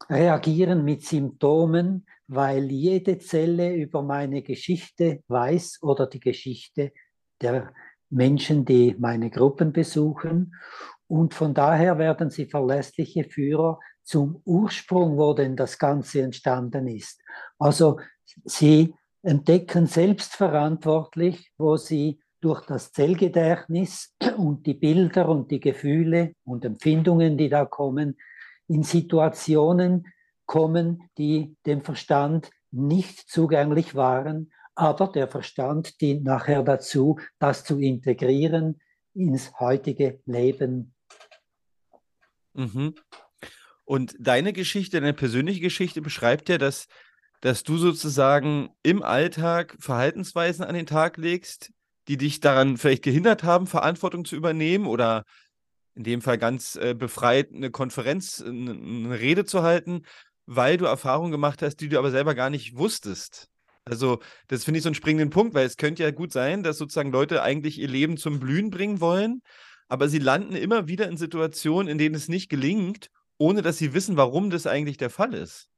reagieren 0.08 0.84
mit 0.84 1.04
Symptomen, 1.04 2.06
weil 2.28 2.70
jede 2.70 3.18
Zelle 3.18 3.74
über 3.74 4.02
meine 4.02 4.42
Geschichte 4.42 5.22
weiß 5.28 5.78
oder 5.82 6.06
die 6.06 6.20
Geschichte 6.20 6.92
der 7.40 7.72
Menschen, 8.10 8.64
die 8.64 8.94
meine 8.98 9.30
Gruppen 9.30 9.72
besuchen. 9.72 10.54
Und 11.06 11.34
von 11.34 11.54
daher 11.54 11.98
werden 11.98 12.30
sie 12.30 12.46
verlässliche 12.46 13.24
Führer 13.24 13.78
zum 14.02 14.42
Ursprung, 14.44 15.16
wo 15.16 15.32
denn 15.32 15.56
das 15.56 15.78
Ganze 15.78 16.22
entstanden 16.22 16.86
ist. 16.86 17.22
Also 17.58 17.98
sie 18.44 18.94
entdecken 19.22 19.86
selbstverantwortlich, 19.86 21.50
wo 21.56 21.76
sie 21.76 22.20
durch 22.40 22.64
das 22.66 22.92
Zellgedächtnis 22.92 24.14
und 24.36 24.66
die 24.66 24.74
Bilder 24.74 25.28
und 25.28 25.50
die 25.50 25.60
Gefühle 25.60 26.32
und 26.44 26.64
Empfindungen, 26.64 27.36
die 27.36 27.48
da 27.48 27.64
kommen, 27.64 28.16
in 28.68 28.82
Situationen 28.82 30.06
kommen, 30.48 31.08
die 31.16 31.56
dem 31.64 31.82
Verstand 31.82 32.50
nicht 32.72 33.30
zugänglich 33.30 33.94
waren, 33.94 34.52
aber 34.74 35.06
der 35.06 35.28
Verstand 35.28 36.00
dient 36.00 36.24
nachher 36.24 36.64
dazu, 36.64 37.20
das 37.38 37.62
zu 37.64 37.78
integrieren 37.78 38.80
ins 39.14 39.52
heutige 39.60 40.20
Leben. 40.26 40.94
Mhm. 42.54 42.94
Und 43.84 44.16
deine 44.18 44.52
Geschichte, 44.52 45.00
deine 45.00 45.14
persönliche 45.14 45.60
Geschichte 45.60 46.02
beschreibt 46.02 46.48
ja, 46.48 46.58
dass 46.58 46.88
dass 47.40 47.62
du 47.62 47.76
sozusagen 47.76 48.70
im 48.82 49.02
Alltag 49.02 49.76
Verhaltensweisen 49.78 50.64
an 50.64 50.74
den 50.74 50.86
Tag 50.86 51.16
legst, 51.16 51.70
die 52.08 52.16
dich 52.16 52.40
daran 52.40 52.76
vielleicht 52.76 53.04
gehindert 53.04 53.44
haben, 53.44 53.66
Verantwortung 53.66 54.24
zu 54.24 54.34
übernehmen 54.34 54.86
oder 54.86 55.24
in 55.94 56.04
dem 56.04 56.22
Fall 56.22 56.38
ganz 56.38 56.76
äh, 56.76 56.94
befreit 56.94 57.52
eine 57.52 57.70
Konferenz, 57.70 58.40
eine, 58.40 58.70
eine 58.72 59.20
Rede 59.20 59.44
zu 59.44 59.62
halten, 59.62 60.04
weil 60.50 60.78
du 60.78 60.86
Erfahrungen 60.86 61.30
gemacht 61.30 61.60
hast, 61.60 61.76
die 61.76 61.90
du 61.90 61.98
aber 61.98 62.10
selber 62.10 62.34
gar 62.34 62.48
nicht 62.48 62.76
wusstest. 62.78 63.50
Also, 63.84 64.20
das 64.48 64.64
finde 64.64 64.78
ich 64.78 64.82
so 64.82 64.88
einen 64.88 64.94
springenden 64.94 65.28
Punkt, 65.28 65.54
weil 65.54 65.66
es 65.66 65.76
könnte 65.76 66.02
ja 66.02 66.10
gut 66.10 66.32
sein, 66.32 66.62
dass 66.62 66.78
sozusagen 66.78 67.12
Leute 67.12 67.42
eigentlich 67.42 67.78
ihr 67.78 67.88
Leben 67.88 68.16
zum 68.16 68.40
Blühen 68.40 68.70
bringen 68.70 69.00
wollen, 69.00 69.42
aber 69.88 70.08
sie 70.08 70.18
landen 70.18 70.56
immer 70.56 70.88
wieder 70.88 71.06
in 71.06 71.18
Situationen, 71.18 71.88
in 71.88 71.98
denen 71.98 72.14
es 72.14 72.28
nicht 72.28 72.48
gelingt, 72.48 73.10
ohne 73.36 73.60
dass 73.60 73.76
sie 73.76 73.92
wissen, 73.92 74.16
warum 74.16 74.48
das 74.48 74.66
eigentlich 74.66 74.96
der 74.96 75.10
Fall 75.10 75.34
ist. 75.34 75.68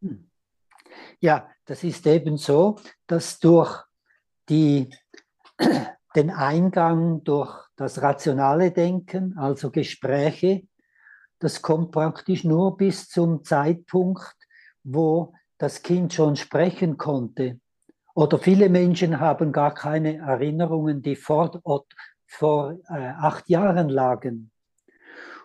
Hm. 0.00 0.30
Ja, 1.20 1.48
das 1.66 1.84
ist 1.84 2.06
eben 2.06 2.38
so, 2.38 2.78
dass 3.06 3.40
durch 3.40 3.82
die, 4.48 4.88
den 6.16 6.30
Eingang 6.30 7.24
durch 7.24 7.54
das 7.76 8.00
rationale 8.00 8.72
Denken, 8.72 9.36
also 9.36 9.70
Gespräche, 9.70 10.62
das 11.42 11.60
kommt 11.60 11.90
praktisch 11.90 12.44
nur 12.44 12.76
bis 12.76 13.08
zum 13.08 13.42
Zeitpunkt, 13.44 14.36
wo 14.84 15.34
das 15.58 15.82
Kind 15.82 16.12
schon 16.14 16.36
sprechen 16.36 16.98
konnte. 16.98 17.58
Oder 18.14 18.38
viele 18.38 18.68
Menschen 18.68 19.18
haben 19.18 19.50
gar 19.50 19.74
keine 19.74 20.18
Erinnerungen, 20.18 21.02
die 21.02 21.16
vor, 21.16 21.60
vor 22.26 22.78
äh, 22.88 22.92
acht 22.92 23.48
Jahren 23.48 23.88
lagen. 23.88 24.52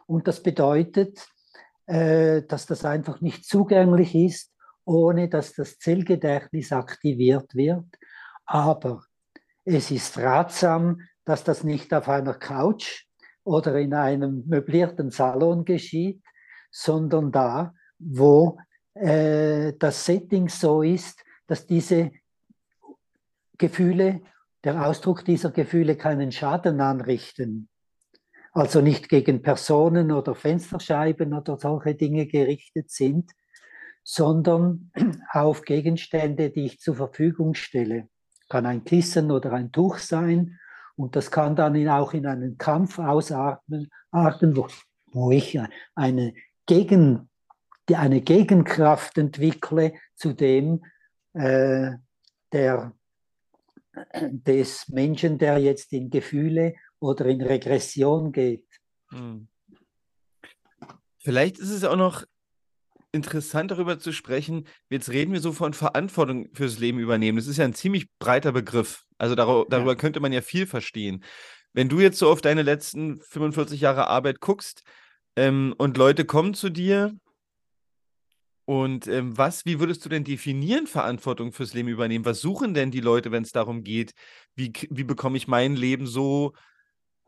Und 0.06 0.28
das 0.28 0.44
bedeutet, 0.44 1.28
äh, 1.88 2.44
dass 2.44 2.68
das 2.68 2.86
einfach 2.86 3.22
nicht 3.22 3.46
zugänglich 3.46 4.14
ist, 4.14 4.54
ohne 4.86 5.30
dass 5.30 5.54
das 5.54 5.80
Zellgedächtnis 5.80 6.72
aktiviert 6.72 7.56
wird. 7.56 7.88
Aber 8.46 9.04
es 9.66 9.90
ist 9.90 10.18
ratsam, 10.20 11.02
dass 11.26 11.44
das 11.44 11.64
nicht 11.64 11.92
auf 11.94 12.08
einer 12.08 12.36
Couch 12.36 13.07
oder 13.48 13.80
in 13.80 13.94
einem 13.94 14.44
möblierten 14.46 15.10
Salon 15.10 15.64
geschieht, 15.64 16.22
sondern 16.70 17.32
da, 17.32 17.74
wo 17.98 18.60
äh, 18.94 19.72
das 19.80 20.06
Setting 20.06 20.50
so 20.50 20.82
ist, 20.82 21.24
dass 21.48 21.66
diese 21.66 22.12
Gefühle, 23.58 24.22
der 24.66 24.86
Ausdruck 24.86 25.24
dieser 25.24 25.52
Gefühle 25.52 25.96
keinen 25.96 26.34
Schaden 26.34 26.82
anrichten. 26.82 27.70
Also 28.52 28.82
nicht 28.82 29.08
gegen 29.08 29.42
Personen 29.42 30.12
oder 30.12 30.36
Fensterscheiben 30.36 31.34
oder 31.34 31.58
solche 31.58 31.96
Dinge 31.96 32.28
gerichtet 32.28 32.92
sind, 32.92 33.32
sondern 34.04 34.92
auf 35.32 35.62
Gegenstände, 35.62 36.50
die 36.50 36.66
ich 36.66 36.80
zur 36.80 36.96
Verfügung 36.96 37.54
stelle. 37.54 38.10
Kann 38.50 38.66
ein 38.66 38.84
Kissen 38.84 39.32
oder 39.32 39.54
ein 39.54 39.72
Tuch 39.72 40.00
sein 40.00 40.60
und 40.98 41.16
das 41.16 41.32
kann 41.32 41.56
dann 41.56 41.88
auch 41.88 42.14
in 42.14 42.26
einen 42.26 42.58
Kampf 42.58 43.00
ausarten, 43.00 43.90
wo, 44.12 44.68
wo 45.12 45.32
ich 45.32 45.58
eine 45.96 46.34
Gegen, 46.66 47.30
eine 47.94 48.22
Gegenkraft 48.22 49.18
entwickle 49.18 49.94
zu 50.16 50.34
dem 50.34 50.84
äh, 51.34 51.92
der, 52.52 52.94
des 54.12 54.90
Menschen, 54.90 55.38
der 55.38 55.60
jetzt 55.60 55.94
in 55.94 56.10
Gefühle 56.10 56.76
oder 57.00 57.26
in 57.28 57.42
Regression 57.42 58.32
geht. 58.32 58.66
Hm. 59.10 59.48
Vielleicht 61.20 61.60
ist 61.60 61.70
es 61.70 61.84
auch 61.84 61.96
noch 61.96 62.26
interessant 63.12 63.72
darüber 63.72 64.00
zu 64.00 64.12
sprechen. 64.12 64.68
Jetzt 64.90 65.10
reden 65.10 65.34
wir 65.34 65.42
so 65.42 65.52
von 65.52 65.74
Verantwortung 65.74 66.50
fürs 66.54 66.80
Leben 66.80 67.00
übernehmen. 67.00 67.38
Das 67.38 67.48
ist 67.48 67.58
ja 67.58 67.66
ein 67.66 67.74
ziemlich 67.74 68.08
breiter 68.20 68.52
Begriff. 68.52 69.07
Also 69.18 69.36
dar 69.36 69.66
darüber 69.70 69.92
ja. 69.92 69.96
könnte 69.96 70.20
man 70.20 70.32
ja 70.32 70.42
viel 70.42 70.68
verstehen. 70.68 71.24
Wenn 71.74 71.90
du 71.90 72.00
jetzt 72.00 72.18
so 72.18 72.30
auf 72.30 72.42
deine 72.42 72.64
letzten 72.64 73.22
45 73.22 73.82
Jahre 73.82 74.08
Arbeit 74.08 74.40
guckst 74.40 74.84
ähm, 75.36 75.76
und 75.78 75.98
Leute 75.98 76.26
kommen 76.26 76.54
zu 76.54 76.70
dir 76.70 77.14
und 78.70 79.08
ähm, 79.08 79.38
was, 79.38 79.66
wie 79.66 79.80
würdest 79.80 80.04
du 80.04 80.10
denn 80.10 80.26
definieren, 80.26 80.88
Verantwortung 80.88 81.54
fürs 81.54 81.74
Leben 81.74 81.88
übernehmen? 81.88 82.26
Was 82.26 82.42
suchen 82.42 82.74
denn 82.74 82.92
die 82.92 83.00
Leute, 83.00 83.32
wenn 83.32 83.44
es 83.44 83.54
darum 83.54 83.82
geht, 83.82 84.12
wie, 84.56 84.74
wie 84.90 85.06
bekomme 85.06 85.38
ich 85.38 85.48
mein 85.48 85.78
Leben 85.78 86.06
so, 86.06 86.52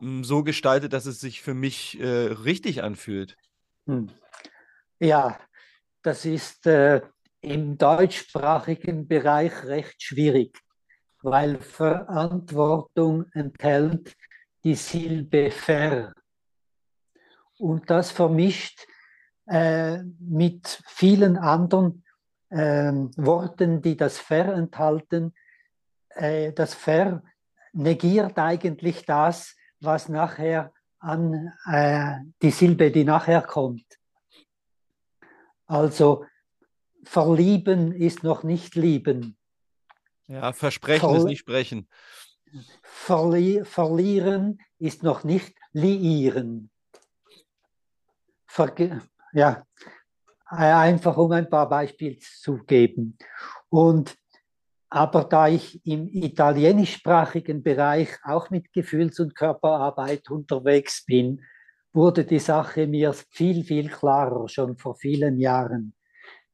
hm, 0.00 0.22
so 0.22 0.42
gestaltet, 0.42 0.92
dass 0.92 1.06
es 1.06 1.18
sich 1.18 1.40
für 1.40 1.54
mich 1.54 1.98
äh, 1.98 2.06
richtig 2.06 2.82
anfühlt? 2.82 3.36
Hm. 3.86 4.10
Ja, 4.98 5.40
das 6.02 6.26
ist 6.26 6.66
äh, 6.66 7.00
im 7.40 7.78
deutschsprachigen 7.78 9.08
Bereich 9.08 9.64
recht 9.64 10.02
schwierig, 10.02 10.58
weil 11.22 11.58
Verantwortung 11.58 13.26
enthält 13.32 14.16
die 14.64 14.74
Silbe 14.74 15.50
ver. 15.50 16.12
Und 17.58 17.90
das 17.90 18.10
vermischt 18.10 18.86
äh, 19.46 20.02
mit 20.18 20.82
vielen 20.86 21.36
anderen 21.36 22.04
äh, 22.48 22.92
Worten, 23.16 23.82
die 23.82 23.96
das 23.96 24.18
Ver 24.18 24.54
enthalten. 24.54 25.34
Äh, 26.10 26.52
das 26.52 26.74
Ver 26.74 27.22
negiert 27.72 28.38
eigentlich 28.38 29.04
das, 29.04 29.56
was 29.80 30.08
nachher 30.08 30.72
an 30.98 31.52
äh, 31.66 32.16
die 32.42 32.50
Silbe, 32.50 32.90
die 32.90 33.04
nachher 33.04 33.42
kommt. 33.42 33.98
Also 35.66 36.24
verlieben 37.04 37.92
ist 37.92 38.22
noch 38.22 38.42
nicht 38.42 38.74
lieben. 38.74 39.36
Ja, 40.30 40.52
versprechen 40.52 41.08
Ver 41.08 41.16
ist 41.16 41.24
nicht 41.24 41.40
sprechen. 41.40 41.88
Verli 42.82 43.64
verlieren 43.64 44.60
ist 44.78 45.02
noch 45.02 45.24
nicht 45.24 45.56
liieren. 45.72 46.70
Verge 48.46 49.00
ja, 49.32 49.64
einfach 50.48 51.16
um 51.16 51.32
ein 51.32 51.50
paar 51.50 51.68
Beispiele 51.68 52.18
zu 52.18 52.58
geben. 52.58 53.18
Und 53.70 54.16
aber 54.88 55.24
da 55.24 55.48
ich 55.48 55.84
im 55.84 56.08
italienischsprachigen 56.08 57.62
Bereich 57.64 58.10
auch 58.22 58.50
mit 58.50 58.72
Gefühls- 58.72 59.18
und 59.18 59.34
Körperarbeit 59.34 60.30
unterwegs 60.30 61.04
bin, 61.04 61.42
wurde 61.92 62.24
die 62.24 62.38
Sache 62.38 62.86
mir 62.86 63.12
viel, 63.12 63.64
viel 63.64 63.88
klarer 63.88 64.48
schon 64.48 64.76
vor 64.78 64.94
vielen 64.94 65.40
Jahren. 65.40 65.94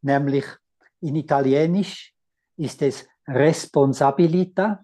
Nämlich 0.00 0.46
in 1.00 1.16
Italienisch 1.16 2.14
ist 2.56 2.80
es 2.80 3.06
Responsabilità 3.26 4.82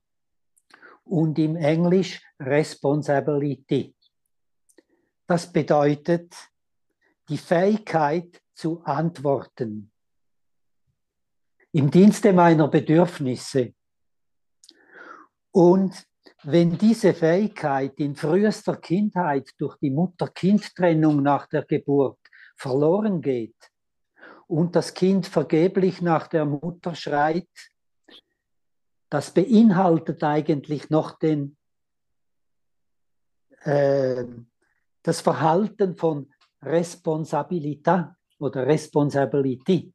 und 1.04 1.38
im 1.38 1.56
Englisch 1.56 2.20
Responsibility. 2.40 3.94
Das 5.26 5.52
bedeutet 5.52 6.34
die 7.28 7.38
Fähigkeit 7.38 8.42
zu 8.54 8.82
antworten 8.84 9.92
im 11.72 11.90
Dienste 11.90 12.32
meiner 12.32 12.68
Bedürfnisse. 12.68 13.74
Und 15.50 16.06
wenn 16.44 16.76
diese 16.76 17.14
Fähigkeit 17.14 17.94
in 17.98 18.14
frühester 18.14 18.76
Kindheit 18.76 19.50
durch 19.58 19.76
die 19.78 19.90
Mutter-Kind-Trennung 19.90 21.22
nach 21.22 21.46
der 21.46 21.64
Geburt 21.64 22.18
verloren 22.56 23.20
geht 23.22 23.56
und 24.48 24.76
das 24.76 24.92
Kind 24.92 25.26
vergeblich 25.26 26.02
nach 26.02 26.28
der 26.28 26.44
Mutter 26.44 26.94
schreit, 26.94 27.48
das 29.12 29.30
beinhaltet 29.30 30.24
eigentlich 30.24 30.88
noch 30.88 31.18
den, 31.18 31.58
äh, 33.60 34.24
das 35.02 35.20
Verhalten 35.20 35.96
von 35.96 36.32
Responsabilità 36.62 38.14
oder 38.38 38.66
Responsibility, 38.66 39.92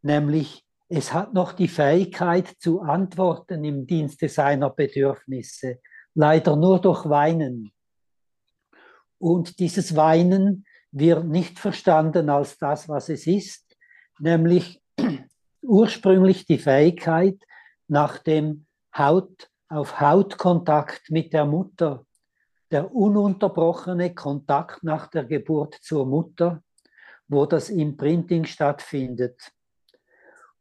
nämlich 0.00 0.64
es 0.88 1.12
hat 1.12 1.34
noch 1.34 1.52
die 1.52 1.68
Fähigkeit 1.68 2.48
zu 2.58 2.80
antworten 2.80 3.62
im 3.62 3.86
Dienste 3.86 4.30
seiner 4.30 4.70
Bedürfnisse, 4.70 5.80
leider 6.14 6.56
nur 6.56 6.80
durch 6.80 7.06
Weinen. 7.06 7.72
Und 9.18 9.58
dieses 9.58 9.96
Weinen 9.96 10.64
wird 10.92 11.26
nicht 11.26 11.58
verstanden 11.58 12.30
als 12.30 12.56
das, 12.56 12.88
was 12.88 13.10
es 13.10 13.26
ist, 13.26 13.76
nämlich 14.18 14.80
ursprünglich 15.60 16.46
die 16.46 16.58
Fähigkeit 16.58 17.38
nach 17.88 18.18
dem 18.18 18.66
Haut 18.96 19.50
auf 19.68 20.00
Hautkontakt 20.00 21.10
mit 21.10 21.32
der 21.32 21.44
Mutter, 21.44 22.06
der 22.70 22.94
ununterbrochene 22.94 24.14
Kontakt 24.14 24.82
nach 24.82 25.08
der 25.08 25.24
Geburt 25.24 25.74
zur 25.82 26.06
Mutter, 26.06 26.62
wo 27.28 27.46
das 27.46 27.70
Imprinting 27.70 28.44
stattfindet. 28.44 29.52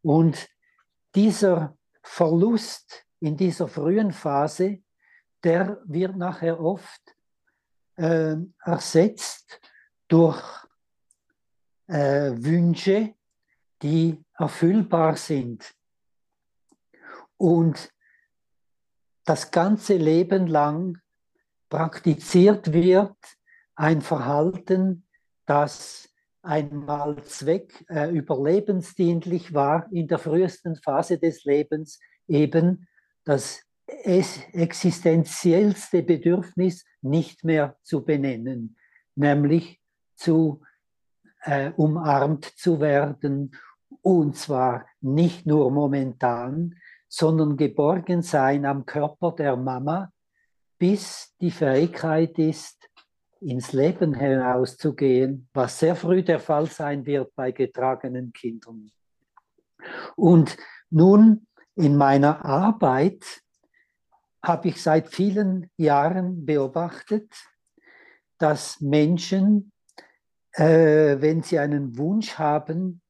Und 0.01 0.47
dieser 1.15 1.77
Verlust 2.01 3.05
in 3.19 3.37
dieser 3.37 3.67
frühen 3.67 4.11
Phase, 4.11 4.83
der 5.43 5.81
wird 5.85 6.15
nachher 6.17 6.59
oft 6.59 7.15
äh, 7.95 8.35
ersetzt 8.63 9.61
durch 10.07 10.41
äh, 11.87 12.31
Wünsche, 12.35 13.13
die 13.81 14.23
erfüllbar 14.33 15.15
sind. 15.15 15.73
Und 17.43 17.91
das 19.25 19.51
ganze 19.51 19.97
Leben 19.97 20.47
lang 20.47 20.99
praktiziert 21.67 22.71
wird 22.71 23.17
ein 23.75 23.99
Verhalten, 23.99 25.05
das 25.45 26.07
einmal 26.41 27.21
Zweck 27.23 27.83
äh, 27.89 28.09
überlebensdienlich 28.15 29.53
war 29.53 29.91
in 29.91 30.07
der 30.07 30.19
frühesten 30.19 30.77
Phase 30.77 31.17
des 31.17 31.43
Lebens, 31.43 31.99
eben 32.29 32.87
das 33.25 33.63
existenziellste 33.87 36.01
Bedürfnis 36.01 36.85
nicht 37.01 37.43
mehr 37.43 37.75
zu 37.83 38.05
benennen, 38.05 38.77
nämlich 39.15 39.81
zu 40.15 40.61
äh, 41.41 41.71
umarmt 41.75 42.45
zu 42.55 42.79
werden, 42.79 43.53
und 44.01 44.37
zwar 44.37 44.87
nicht 45.01 45.45
nur 45.45 45.69
momentan, 45.71 46.75
sondern 47.15 47.57
geborgen 47.57 48.23
sein 48.23 48.65
am 48.65 48.87
Körper 48.87 49.33
der 49.33 49.55
Mama, 49.55 50.11
bis 50.79 51.35
die 51.39 51.51
Fähigkeit 51.51 52.39
ist, 52.39 52.89
ins 53.39 53.71
Leben 53.71 54.15
hinauszugehen, 54.15 55.47
was 55.53 55.77
sehr 55.77 55.95
früh 55.95 56.23
der 56.23 56.39
Fall 56.39 56.65
sein 56.65 57.05
wird 57.05 57.35
bei 57.35 57.51
getragenen 57.51 58.33
Kindern. 58.33 58.89
Und 60.15 60.57
nun 60.89 61.45
in 61.75 61.97
meiner 61.97 62.43
Arbeit 62.43 63.23
habe 64.41 64.69
ich 64.69 64.81
seit 64.81 65.07
vielen 65.07 65.69
Jahren 65.77 66.47
beobachtet, 66.47 67.31
dass 68.39 68.81
Menschen, 68.81 69.71
äh, 70.53 71.21
wenn 71.21 71.43
sie 71.43 71.59
einen 71.59 71.95
Wunsch 71.95 72.39
haben, 72.39 73.03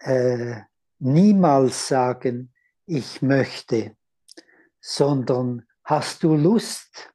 äh, 0.00 0.60
niemals 1.00 1.88
sagen, 1.88 2.52
ich 2.86 3.22
möchte, 3.22 3.96
sondern 4.80 5.66
hast 5.84 6.22
du 6.22 6.34
Lust 6.34 7.12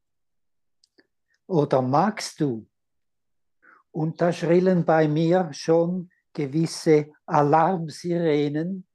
oder 1.48 1.82
magst 1.82 2.42
du? 2.42 2.68
Und 3.92 4.20
da 4.20 4.34
schrillen 4.34 4.84
bei 4.84 5.08
mir 5.08 5.50
schon 5.54 6.10
gewisse 6.34 7.12
Alarmsirenen, 7.26 8.86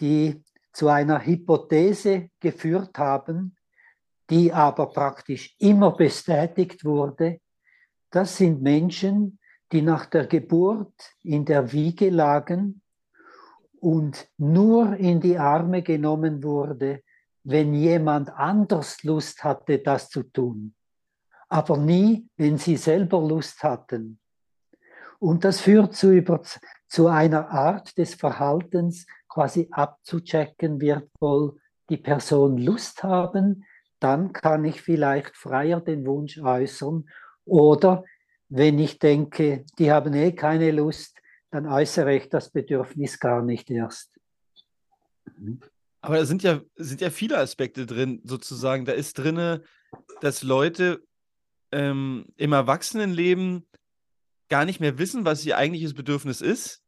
die 0.00 0.42
zu 0.72 0.88
einer 0.88 1.24
Hypothese 1.24 2.30
geführt 2.40 2.98
haben, 2.98 3.56
die 4.30 4.52
aber 4.52 4.86
praktisch 4.90 5.54
immer 5.58 5.96
bestätigt 5.96 6.84
wurde. 6.84 7.40
Das 8.10 8.36
sind 8.36 8.62
Menschen, 8.62 9.38
die 9.72 9.82
nach 9.82 10.06
der 10.06 10.26
Geburt 10.26 10.94
in 11.22 11.44
der 11.44 11.72
Wiege 11.72 12.10
lagen 12.10 12.82
und 13.92 14.28
nur 14.38 14.96
in 14.96 15.20
die 15.20 15.38
Arme 15.38 15.82
genommen 15.82 16.42
wurde, 16.42 17.02
wenn 17.44 17.74
jemand 17.74 18.30
anders 18.30 19.02
Lust 19.02 19.44
hatte, 19.44 19.78
das 19.78 20.10
zu 20.10 20.22
tun 20.24 20.74
aber 21.48 21.76
nie, 21.76 22.28
wenn 22.36 22.58
sie 22.58 22.76
selber 22.76 23.20
Lust 23.20 23.62
hatten. 23.62 24.18
Und 25.18 25.44
das 25.44 25.60
führt 25.60 25.94
zu, 25.94 26.12
über, 26.12 26.42
zu 26.88 27.06
einer 27.06 27.50
Art 27.50 27.96
des 27.96 28.14
Verhaltens, 28.14 29.06
quasi 29.28 29.68
abzuchecken, 29.70 30.80
wird 30.80 31.08
wohl 31.20 31.58
die 31.88 31.96
Person 31.96 32.58
Lust 32.58 33.02
haben, 33.02 33.64
dann 34.00 34.32
kann 34.32 34.64
ich 34.64 34.82
vielleicht 34.82 35.36
freier 35.36 35.80
den 35.80 36.06
Wunsch 36.06 36.38
äußern. 36.38 37.08
Oder 37.44 38.04
wenn 38.48 38.78
ich 38.78 38.98
denke, 38.98 39.64
die 39.78 39.90
haben 39.90 40.14
eh 40.14 40.32
keine 40.32 40.70
Lust, 40.70 41.15
dann 41.50 41.66
äußere 41.66 42.14
ich 42.14 42.28
das 42.28 42.50
Bedürfnis 42.50 43.18
gar 43.18 43.42
nicht 43.42 43.70
erst. 43.70 44.18
Aber 46.00 46.16
da 46.18 46.24
sind 46.24 46.42
ja, 46.42 46.60
sind 46.76 47.00
ja 47.00 47.10
viele 47.10 47.38
Aspekte 47.38 47.86
drin, 47.86 48.20
sozusagen. 48.24 48.84
Da 48.84 48.92
ist 48.92 49.14
drin, 49.14 49.60
dass 50.20 50.42
Leute 50.42 51.02
ähm, 51.72 52.26
im 52.36 52.52
Erwachsenenleben 52.52 53.66
gar 54.48 54.64
nicht 54.64 54.80
mehr 54.80 54.98
wissen, 54.98 55.24
was 55.24 55.44
ihr 55.44 55.56
eigentliches 55.56 55.94
Bedürfnis 55.94 56.40
ist. 56.40 56.82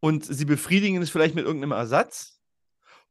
Und 0.00 0.24
sie 0.24 0.44
befriedigen 0.44 1.00
es 1.02 1.10
vielleicht 1.10 1.34
mit 1.34 1.44
irgendeinem 1.44 1.72
Ersatz. 1.72 2.40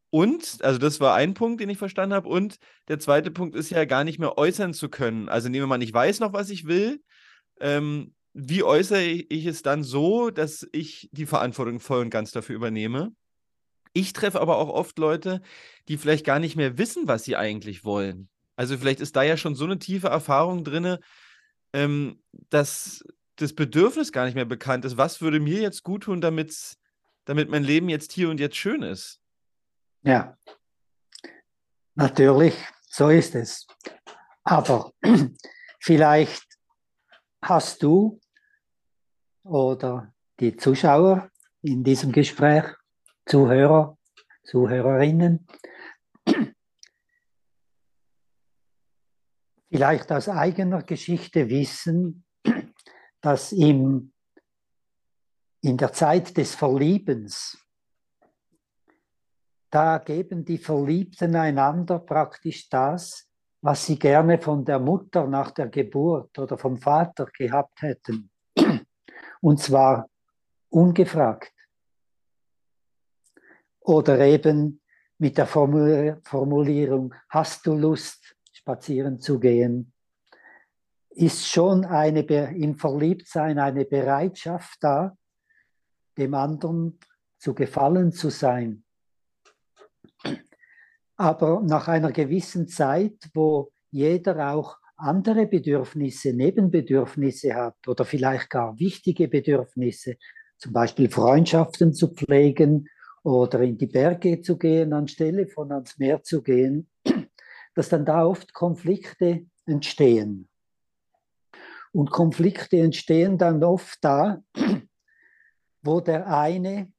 Und, 0.09 0.63
also 0.63 0.77
das 0.77 0.99
war 0.99 1.15
ein 1.15 1.33
Punkt, 1.33 1.59
den 1.59 1.69
ich 1.69 1.79
verstanden 1.79 2.13
habe. 2.13 2.29
Und 2.29 2.59
der 2.87 2.99
zweite 2.99 3.31
Punkt 3.31 3.55
ist 3.55 3.71
ja 3.71 3.85
gar 3.85 4.03
nicht 4.03 4.19
mehr 4.19 4.37
äußern 4.37 4.73
zu 4.73 4.89
können. 4.89 5.27
Also 5.27 5.49
nehmen 5.49 5.63
wir 5.63 5.67
mal, 5.67 5.81
ich 5.81 5.93
weiß 5.93 6.19
noch, 6.19 6.33
was 6.33 6.51
ich 6.51 6.65
will. 6.65 7.01
Ähm, 7.59 8.13
wie 8.33 8.63
äußere 8.63 9.03
ich 9.03 9.45
es 9.45 9.61
dann 9.61 9.83
so, 9.83 10.31
dass 10.31 10.67
ich 10.71 11.09
die 11.11 11.25
Verantwortung 11.25 11.79
voll 11.79 12.01
und 12.01 12.09
ganz 12.09 12.31
dafür 12.31 12.55
übernehme? 12.55 13.13
Ich 13.93 14.13
treffe 14.13 14.41
aber 14.41 14.57
auch 14.57 14.69
oft 14.69 14.97
Leute, 14.97 15.41
die 15.87 15.97
vielleicht 15.97 16.25
gar 16.25 16.39
nicht 16.39 16.55
mehr 16.55 16.77
wissen, 16.79 17.07
was 17.07 17.23
sie 17.23 17.35
eigentlich 17.35 17.85
wollen. 17.85 18.27
Also 18.55 18.77
vielleicht 18.77 18.99
ist 18.99 19.15
da 19.15 19.23
ja 19.23 19.37
schon 19.37 19.55
so 19.55 19.65
eine 19.65 19.77
tiefe 19.77 20.07
Erfahrung 20.07 20.63
drin, 20.63 20.97
ähm, 21.73 22.21
dass 22.49 23.03
das 23.35 23.53
Bedürfnis 23.53 24.11
gar 24.11 24.25
nicht 24.25 24.35
mehr 24.35 24.45
bekannt 24.45 24.85
ist. 24.85 24.97
Was 24.97 25.21
würde 25.21 25.39
mir 25.39 25.61
jetzt 25.61 25.83
gut 25.83 26.03
tun, 26.03 26.21
damit, 26.21 26.77
damit 27.25 27.49
mein 27.49 27.63
Leben 27.63 27.89
jetzt 27.89 28.11
hier 28.11 28.29
und 28.29 28.39
jetzt 28.39 28.57
schön 28.57 28.81
ist? 28.81 29.19
Ja, 30.01 30.37
natürlich, 31.95 32.55
so 32.89 33.09
ist 33.09 33.35
es. 33.35 33.67
Aber 34.43 34.91
vielleicht 35.79 36.45
hast 37.41 37.81
du 37.83 38.19
oder 39.43 40.13
die 40.39 40.55
Zuschauer 40.55 41.29
in 41.61 41.83
diesem 41.83 42.11
Gespräch, 42.11 42.65
Zuhörer, 43.25 43.97
Zuhörerinnen, 44.43 45.47
vielleicht 49.69 50.11
aus 50.11 50.29
eigener 50.29 50.83
Geschichte 50.83 51.49
wissen, 51.49 52.25
dass 53.21 53.51
im, 53.51 54.11
in 55.61 55.77
der 55.77 55.93
Zeit 55.93 56.35
des 56.37 56.55
Verliebens, 56.55 57.57
da 59.71 59.97
geben 59.97 60.45
die 60.45 60.57
Verliebten 60.59 61.35
einander 61.35 61.99
praktisch 61.99 62.69
das, 62.69 63.27
was 63.61 63.85
sie 63.85 63.97
gerne 63.97 64.37
von 64.39 64.63
der 64.65 64.77
Mutter 64.77 65.25
nach 65.25 65.51
der 65.51 65.69
Geburt 65.69 66.37
oder 66.37 66.57
vom 66.57 66.77
Vater 66.77 67.25
gehabt 67.37 67.81
hätten. 67.81 68.29
Und 69.43 69.59
zwar 69.59 70.09
ungefragt. 70.69 71.51
Oder 73.81 74.19
eben 74.19 74.81
mit 75.17 75.37
der 75.37 75.47
Formulierung, 75.47 77.13
hast 77.27 77.67
du 77.67 77.75
Lust, 77.75 78.37
spazieren 78.53 79.19
zu 79.19 79.41
gehen, 79.41 79.91
ist 81.09 81.45
schon 81.45 81.83
eine, 81.83 82.21
im 82.21 82.75
Verliebtsein 82.75 83.59
eine 83.59 83.83
Bereitschaft 83.83 84.77
da, 84.79 85.17
dem 86.17 86.33
anderen 86.35 86.97
zu 87.37 87.53
gefallen 87.53 88.13
zu 88.13 88.29
sein. 88.29 88.85
Aber 91.17 91.59
nach 91.59 91.89
einer 91.89 92.13
gewissen 92.13 92.69
Zeit, 92.69 93.29
wo 93.33 93.73
jeder 93.91 94.53
auch 94.53 94.77
andere 94.95 95.47
Bedürfnisse, 95.47 96.33
Nebenbedürfnisse 96.33 97.53
hat 97.55 97.87
oder 97.87 98.05
vielleicht 98.05 98.49
gar 98.49 98.77
wichtige 98.79 99.27
Bedürfnisse, 99.27 100.17
zum 100.57 100.73
Beispiel 100.73 101.09
Freundschaften 101.09 101.93
zu 101.93 102.13
pflegen 102.13 102.87
oder 103.23 103.61
in 103.61 103.77
die 103.77 103.87
Berge 103.87 104.41
zu 104.41 104.57
gehen, 104.57 104.93
anstelle 104.93 105.47
von 105.47 105.71
ans 105.71 105.97
Meer 105.97 106.23
zu 106.23 106.41
gehen, 106.41 106.89
dass 107.75 107.89
dann 107.89 108.05
da 108.05 108.25
oft 108.25 108.53
Konflikte 108.53 109.45
entstehen. 109.65 110.47
Und 111.91 112.11
Konflikte 112.11 112.77
entstehen 112.77 113.37
dann 113.37 113.63
oft 113.63 113.97
da, 114.03 114.41
wo 115.81 115.99
der 115.99 116.27
eine 116.27 116.91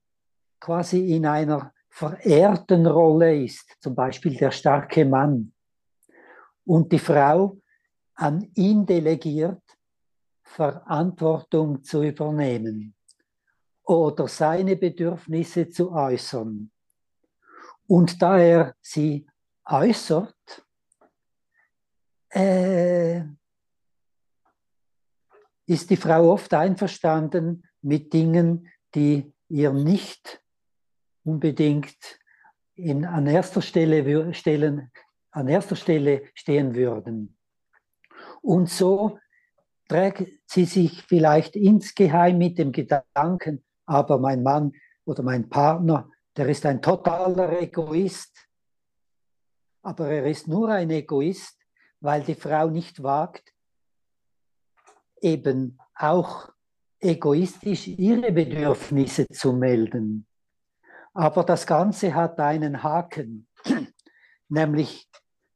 quasi 0.61 1.14
in 1.14 1.26
einer 1.26 1.72
verehrten 1.90 2.87
Rolle 2.87 3.44
ist, 3.44 3.76
zum 3.80 3.94
Beispiel 3.94 4.37
der 4.37 4.50
starke 4.50 5.04
Mann, 5.04 5.52
und 6.66 6.92
die 6.92 6.98
Frau 6.98 7.59
an 8.14 8.50
ihn 8.55 8.87
delegiert, 8.87 9.62
Verantwortung 10.42 11.83
zu 11.83 12.03
übernehmen 12.03 12.94
oder 13.83 14.29
seine 14.29 14.77
Bedürfnisse 14.77 15.68
zu 15.68 15.92
äußern. 15.92 16.70
Und 17.87 18.22
da 18.22 18.38
er 18.38 18.74
sie 18.81 19.27
äußert, 19.64 20.64
äh, 22.31 23.22
ist 25.66 25.90
die 25.90 25.96
Frau 25.96 26.33
oft 26.33 26.53
einverstanden 26.53 27.66
mit 27.83 28.12
Dingen, 28.12 28.68
die 28.94 29.33
ihr 29.48 29.72
nicht 29.72 30.42
unbedingt 31.24 31.96
in, 32.74 33.05
an, 33.05 33.27
erster 33.27 33.62
Stelle 33.62 34.35
stellen, 34.35 34.90
an 35.31 35.48
erster 35.48 35.77
Stelle 35.77 36.22
stehen 36.35 36.74
würden. 36.74 37.37
Und 38.44 38.68
so 38.68 39.18
trägt 39.88 40.28
sie 40.44 40.66
sich 40.66 41.02
vielleicht 41.02 41.57
insgeheim 41.57 42.37
mit 42.37 42.59
dem 42.59 42.72
Gedanken, 42.72 43.64
aber 43.87 44.18
mein 44.18 44.42
Mann 44.42 44.74
oder 45.07 45.22
mein 45.22 45.48
Partner, 45.48 46.11
der 46.37 46.48
ist 46.50 46.66
ein 46.66 46.83
totaler 46.83 47.59
Egoist. 47.62 48.46
Aber 49.80 50.09
er 50.11 50.26
ist 50.26 50.46
nur 50.46 50.68
ein 50.68 50.90
Egoist, 50.90 51.59
weil 52.00 52.22
die 52.22 52.35
Frau 52.35 52.68
nicht 52.68 53.02
wagt, 53.02 53.54
eben 55.22 55.78
auch 55.94 56.50
egoistisch 57.00 57.88
ihre 57.88 58.30
Bedürfnisse 58.30 59.26
zu 59.28 59.54
melden. 59.54 60.26
Aber 61.14 61.44
das 61.44 61.66
Ganze 61.66 62.14
hat 62.14 62.38
einen 62.40 62.83
Haken, 62.83 63.48
nämlich 64.48 65.09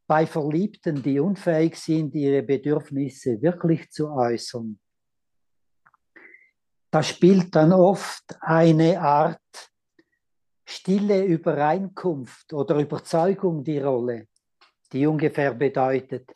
bei 0.08 0.26
Verliebten, 0.26 1.02
die 1.02 1.20
unfähig 1.20 1.76
sind, 1.76 2.14
ihre 2.14 2.42
Bedürfnisse 2.42 3.40
wirklich 3.42 3.90
zu 3.90 4.10
äußern. 4.10 4.80
Da 6.90 7.02
spielt 7.02 7.54
dann 7.54 7.74
oft 7.74 8.24
eine 8.40 8.98
Art 9.00 9.38
stille 10.64 11.24
Übereinkunft 11.24 12.54
oder 12.54 12.76
Überzeugung 12.76 13.62
die 13.62 13.80
Rolle, 13.80 14.28
die 14.92 15.06
ungefähr 15.06 15.52
bedeutet, 15.52 16.32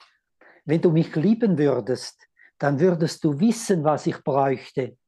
wenn 0.66 0.82
du 0.82 0.90
mich 0.90 1.16
lieben 1.16 1.56
würdest, 1.56 2.28
dann 2.58 2.78
würdest 2.78 3.24
du 3.24 3.40
wissen, 3.40 3.84
was 3.84 4.06
ich 4.06 4.22
bräuchte. 4.22 4.98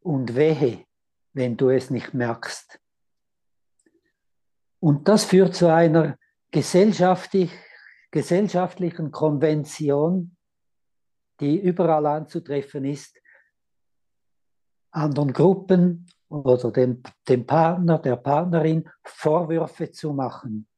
Und 0.00 0.34
wehe, 0.34 0.84
wenn 1.32 1.56
du 1.56 1.70
es 1.70 1.88
nicht 1.88 2.12
merkst. 2.12 2.78
Und 4.78 5.08
das 5.08 5.24
führt 5.24 5.54
zu 5.54 5.72
einer 5.72 6.16
gesellschaftlich, 6.50 7.52
gesellschaftlichen 8.10 9.10
Konvention, 9.10 10.36
die 11.40 11.58
überall 11.58 12.06
anzutreffen 12.06 12.84
ist, 12.84 13.20
anderen 14.90 15.32
Gruppen 15.32 16.06
oder 16.28 16.70
dem, 16.70 17.02
dem 17.28 17.46
Partner, 17.46 17.98
der 17.98 18.16
Partnerin 18.16 18.88
Vorwürfe 19.04 19.90
zu 19.90 20.12
machen. 20.12 20.68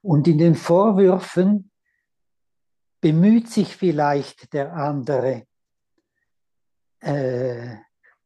Und 0.00 0.26
in 0.26 0.38
den 0.38 0.54
Vorwürfen 0.54 1.70
bemüht 3.00 3.48
sich 3.48 3.76
vielleicht 3.76 4.52
der 4.52 4.72
andere, 4.72 5.46
äh, 7.00 7.76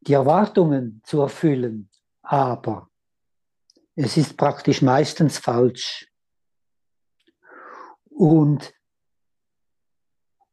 die 0.01 0.13
Erwartungen 0.13 1.03
zu 1.05 1.21
erfüllen, 1.23 1.91
aber 2.23 2.89
es 3.95 4.17
ist 4.17 4.37
praktisch 4.37 4.83
meistens 4.83 5.39
falsch. 5.39 6.07
Und 8.17 8.73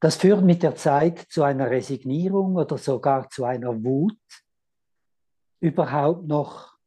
das 0.01 0.17
führt 0.17 0.43
mit 0.43 0.63
der 0.63 0.75
Zeit 0.75 1.19
zu 1.29 1.43
einer 1.43 1.69
Resignierung 1.69 2.57
oder 2.57 2.77
sogar 2.77 3.29
zu 3.29 3.45
einer 3.45 3.81
Wut, 3.81 4.19
überhaupt 5.61 6.27
noch 6.27 6.77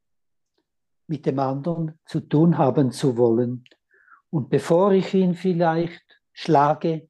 mit 1.07 1.25
dem 1.25 1.39
anderen 1.39 1.99
zu 2.05 2.21
tun 2.21 2.59
haben 2.59 2.93
zu 2.93 3.17
wollen. 3.17 3.65
Und 4.29 4.51
bevor 4.51 4.93
ich 4.93 5.15
ihn 5.15 5.35
vielleicht 5.35 6.21
schlage, 6.35 7.09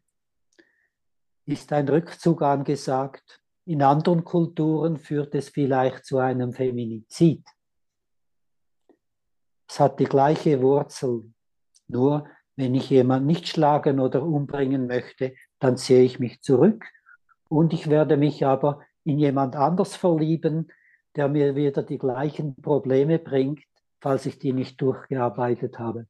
ist 1.45 1.73
ein 1.73 1.89
Rückzug 1.89 2.43
angesagt. 2.43 3.43
In 3.65 3.83
anderen 3.83 4.23
Kulturen 4.23 4.97
führt 4.97 5.35
es 5.35 5.49
vielleicht 5.49 6.05
zu 6.05 6.19
einem 6.19 6.53
Feminizid. 6.53 7.45
Es 9.69 9.81
hat 9.81 9.99
die 9.99 10.05
gleiche 10.05 10.63
Wurzel. 10.63 11.33
Nur 11.89 12.29
wenn 12.57 12.75
ich 12.75 12.91
jemanden 12.91 13.27
nicht 13.27 13.49
schlagen 13.49 14.01
oder 14.01 14.23
umbringen 14.23 14.87
möchte, 14.87 15.35
dann 15.59 15.77
ziehe 15.77 16.03
ich 16.03 16.19
mich 16.19 16.41
zurück 16.41 16.85
und 17.49 17.73
ich 17.73 17.89
werde 17.89 18.17
mich 18.17 18.45
aber 18.45 18.81
in 19.05 19.19
jemand 19.19 19.57
anders 19.57 19.95
verlieben, 19.95 20.73
der 21.15 21.29
mir 21.29 21.55
wieder 21.55 21.83
die 21.83 21.99
gleichen 21.99 22.57
Probleme 22.57 23.19
bringt, 23.19 23.63
falls 24.01 24.27
ich 24.27 24.39
die 24.39 24.53
nicht 24.53 24.81
durchgearbeitet 24.81 25.79
habe. 25.79 26.07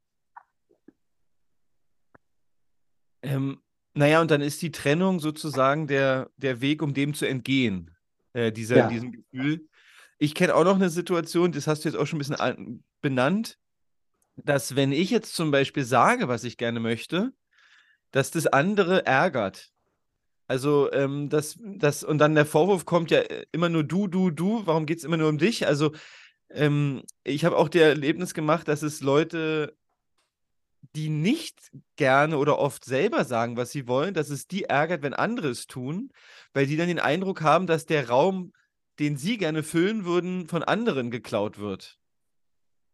Ähm, 3.22 3.60
naja, 3.94 4.20
und 4.20 4.30
dann 4.30 4.40
ist 4.40 4.62
die 4.62 4.70
Trennung 4.70 5.20
sozusagen 5.20 5.86
der, 5.86 6.30
der 6.36 6.60
Weg, 6.60 6.82
um 6.82 6.94
dem 6.94 7.14
zu 7.14 7.26
entgehen, 7.26 7.90
äh, 8.32 8.52
dieser, 8.52 8.76
ja. 8.76 8.88
diesem 8.88 9.12
Gefühl. 9.12 9.68
Ich 10.18 10.34
kenne 10.34 10.54
auch 10.54 10.64
noch 10.64 10.76
eine 10.76 10.90
Situation, 10.90 11.52
das 11.52 11.66
hast 11.66 11.84
du 11.84 11.88
jetzt 11.88 11.98
auch 11.98 12.06
schon 12.06 12.18
ein 12.20 12.26
bisschen 12.26 12.84
benannt, 13.00 13.58
dass 14.36 14.76
wenn 14.76 14.92
ich 14.92 15.10
jetzt 15.10 15.34
zum 15.34 15.50
Beispiel 15.50 15.84
sage, 15.84 16.28
was 16.28 16.44
ich 16.44 16.56
gerne 16.56 16.80
möchte, 16.80 17.32
dass 18.10 18.30
das 18.30 18.46
andere 18.46 19.04
ärgert. 19.06 19.72
Also, 20.48 20.92
ähm, 20.92 21.28
das, 21.28 21.58
das, 21.60 22.04
und 22.04 22.18
dann 22.18 22.34
der 22.36 22.46
Vorwurf 22.46 22.84
kommt 22.84 23.10
ja 23.10 23.18
äh, 23.18 23.46
immer 23.52 23.68
nur 23.68 23.82
du, 23.82 24.06
du, 24.06 24.30
du, 24.30 24.64
warum 24.66 24.86
geht 24.86 24.98
es 24.98 25.04
immer 25.04 25.16
nur 25.16 25.28
um 25.28 25.38
dich? 25.38 25.66
Also, 25.66 25.92
ähm, 26.50 27.02
ich 27.24 27.44
habe 27.44 27.56
auch 27.56 27.68
das 27.68 27.82
Erlebnis 27.82 28.32
gemacht, 28.32 28.68
dass 28.68 28.82
es 28.82 29.00
Leute, 29.00 29.76
die 30.94 31.08
nicht 31.08 31.72
gerne 31.96 32.38
oder 32.38 32.58
oft 32.58 32.84
selber 32.84 33.24
sagen, 33.24 33.56
was 33.56 33.70
sie 33.72 33.88
wollen, 33.88 34.14
dass 34.14 34.30
es 34.30 34.46
die 34.46 34.64
ärgert, 34.64 35.02
wenn 35.02 35.14
andere 35.14 35.48
es 35.48 35.66
tun, 35.66 36.12
weil 36.54 36.66
die 36.66 36.76
dann 36.76 36.88
den 36.88 37.00
Eindruck 37.00 37.42
haben, 37.42 37.66
dass 37.66 37.86
der 37.86 38.08
Raum, 38.08 38.52
den 39.00 39.16
sie 39.16 39.38
gerne 39.38 39.62
füllen 39.62 40.04
würden, 40.04 40.46
von 40.46 40.62
anderen 40.62 41.10
geklaut 41.10 41.58
wird. 41.58 41.98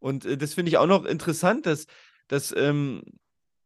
Und 0.03 0.25
äh, 0.25 0.37
das 0.37 0.55
finde 0.55 0.71
ich 0.71 0.79
auch 0.79 0.87
noch 0.87 1.05
interessant, 1.05 1.65
dass, 1.65 1.87
dass 2.27 2.55
ähm, 2.57 3.03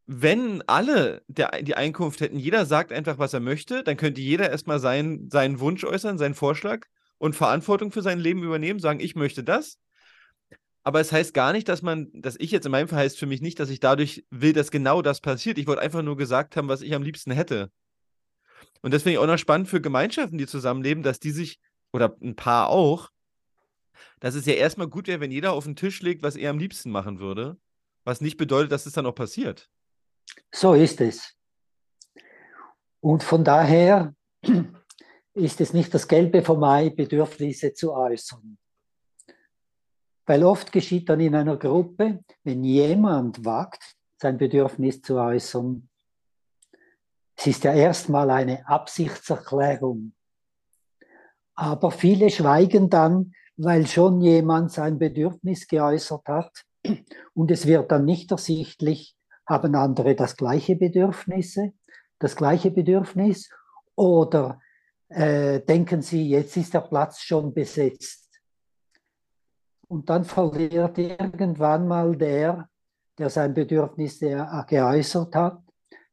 wenn 0.07 0.63
alle 0.69 1.23
der, 1.27 1.63
die 1.63 1.75
Einkunft 1.75 2.21
hätten, 2.21 2.39
jeder 2.39 2.67
sagt 2.67 2.93
einfach, 2.93 3.19
was 3.19 3.33
er 3.33 3.41
möchte, 3.41 3.83
dann 3.83 3.97
könnte 3.97 4.21
jeder 4.21 4.51
erstmal 4.51 4.79
sein, 4.79 5.29
seinen 5.31 5.59
Wunsch 5.59 5.83
äußern, 5.83 6.19
seinen 6.19 6.35
Vorschlag 6.35 6.87
und 7.19 7.35
Verantwortung 7.35 7.91
für 7.91 8.03
sein 8.03 8.21
Leben 8.21 8.45
übernehmen, 8.45 8.79
sagen, 8.79 9.01
ich 9.01 9.17
möchte 9.17 9.43
das. 9.43 9.79
Aber 10.85 11.01
es 11.01 11.11
heißt 11.11 11.35
gar 11.35 11.53
nicht, 11.53 11.69
dass 11.69 11.83
man, 11.83 12.11
dass 12.13 12.37
ich 12.39 12.53
jetzt 12.53 12.67
in 12.67 12.71
meinem 12.71 12.87
Fall 12.87 13.01
heißt 13.01 13.19
für 13.19 13.27
mich 13.27 13.41
nicht, 13.41 13.59
dass 13.59 13.71
ich 13.71 13.81
dadurch 13.81 14.25
will, 14.31 14.53
dass 14.53 14.71
genau 14.71 15.03
das 15.03 15.21
passiert. 15.21 15.59
Ich 15.59 15.67
wollte 15.67 15.83
einfach 15.83 16.03
nur 16.03 16.17
gesagt 16.17 16.55
haben, 16.57 16.69
was 16.69 16.83
ich 16.83 16.95
am 16.95 17.03
liebsten 17.03 17.33
hätte. 17.33 17.73
Und 18.83 18.93
das 18.95 19.03
finde 19.03 19.15
ich 19.15 19.19
auch 19.19 19.27
noch 19.27 19.39
spannend 19.39 19.69
für 19.69 19.81
Gemeinschaften, 19.81 20.39
die 20.39 20.47
zusammenleben, 20.47 21.03
dass 21.03 21.19
die 21.19 21.33
sich, 21.33 21.59
oder 21.93 22.17
ein 22.23 22.37
paar 22.37 22.69
auch, 22.69 23.11
dass 24.21 24.35
es 24.35 24.47
ja 24.47 24.55
erstmal 24.55 24.89
gut 24.89 25.09
wäre, 25.09 25.21
wenn 25.21 25.31
jeder 25.31 25.53
auf 25.53 25.65
den 25.65 25.77
Tisch 25.77 26.03
legt, 26.03 26.23
was 26.23 26.37
er 26.37 26.51
am 26.51 26.59
liebsten 26.59 26.91
machen 26.91 27.19
würde. 27.19 27.57
Was 28.05 28.21
nicht 28.21 28.37
bedeutet, 28.37 28.71
dass 28.73 28.87
es 28.87 28.93
dann 28.93 29.07
auch 29.07 29.15
passiert. 29.15 29.69
So 30.53 30.75
ist 30.75 31.01
es. 31.01 31.35
Und 33.01 33.23
von 33.23 33.45
daher 33.45 34.15
ist 35.35 35.61
es 35.61 35.73
nicht 35.73 35.93
das 35.93 36.09
Gelbe 36.09 36.43
vom 36.43 36.63
Ei, 36.65 36.91
Bedürfnisse 36.91 37.75
zu 37.75 37.93
äußern. 37.93 38.59
Weil 40.27 40.45
oft 40.45 40.73
geschieht 40.73 41.09
dann 41.09 41.21
in 41.21 41.35
einer 41.35 41.57
Gruppe, 41.57 42.25
wenn 42.43 42.65
jemand 42.65 43.45
wagt, 43.45 43.97
sein 44.19 44.39
Bedürfnis 44.39 45.03
zu 45.03 45.17
äußern, 45.17 45.89
es 47.37 47.47
ist 47.47 47.65
ja 47.65 47.75
erstmal 47.75 48.31
eine 48.31 48.67
Absichtserklärung. 48.67 50.15
Aber 51.55 51.91
viele 51.91 52.31
schweigen 52.31 52.91
dann, 52.91 53.35
weil 53.57 53.87
schon 53.87 54.21
jemand 54.21 54.73
sein 54.73 54.99
Bedürfnis 54.99 55.67
geäußert 55.67 56.27
hat 56.27 56.65
und 57.35 57.51
es 57.51 57.67
wird 57.67 57.91
dann 57.91 58.05
nicht 58.05 58.31
ersichtlich, 58.31 59.17
haben 59.47 59.75
andere 59.75 60.15
das 60.15 60.37
gleiche 60.37 60.77
Bedürfnisse, 60.77 61.73
das 62.19 62.37
gleiche 62.37 62.71
Bedürfnis 62.71 63.51
oder 63.95 64.61
äh, 65.09 65.61
denken 65.61 66.03
sie, 66.03 66.29
jetzt 66.29 66.57
ist 66.57 66.75
der 66.75 66.81
Platz 66.81 67.21
schon 67.21 67.55
besetzt. 67.55 68.27
Und 69.89 70.11
dann 70.11 70.25
verliert 70.25 70.99
irgendwann 70.99 71.87
mal 71.87 72.17
der, 72.17 72.69
der 73.19 73.31
sein 73.31 73.55
Bedürfnis 73.55 74.19
geäußert 74.19 75.35
hat, 75.35 75.63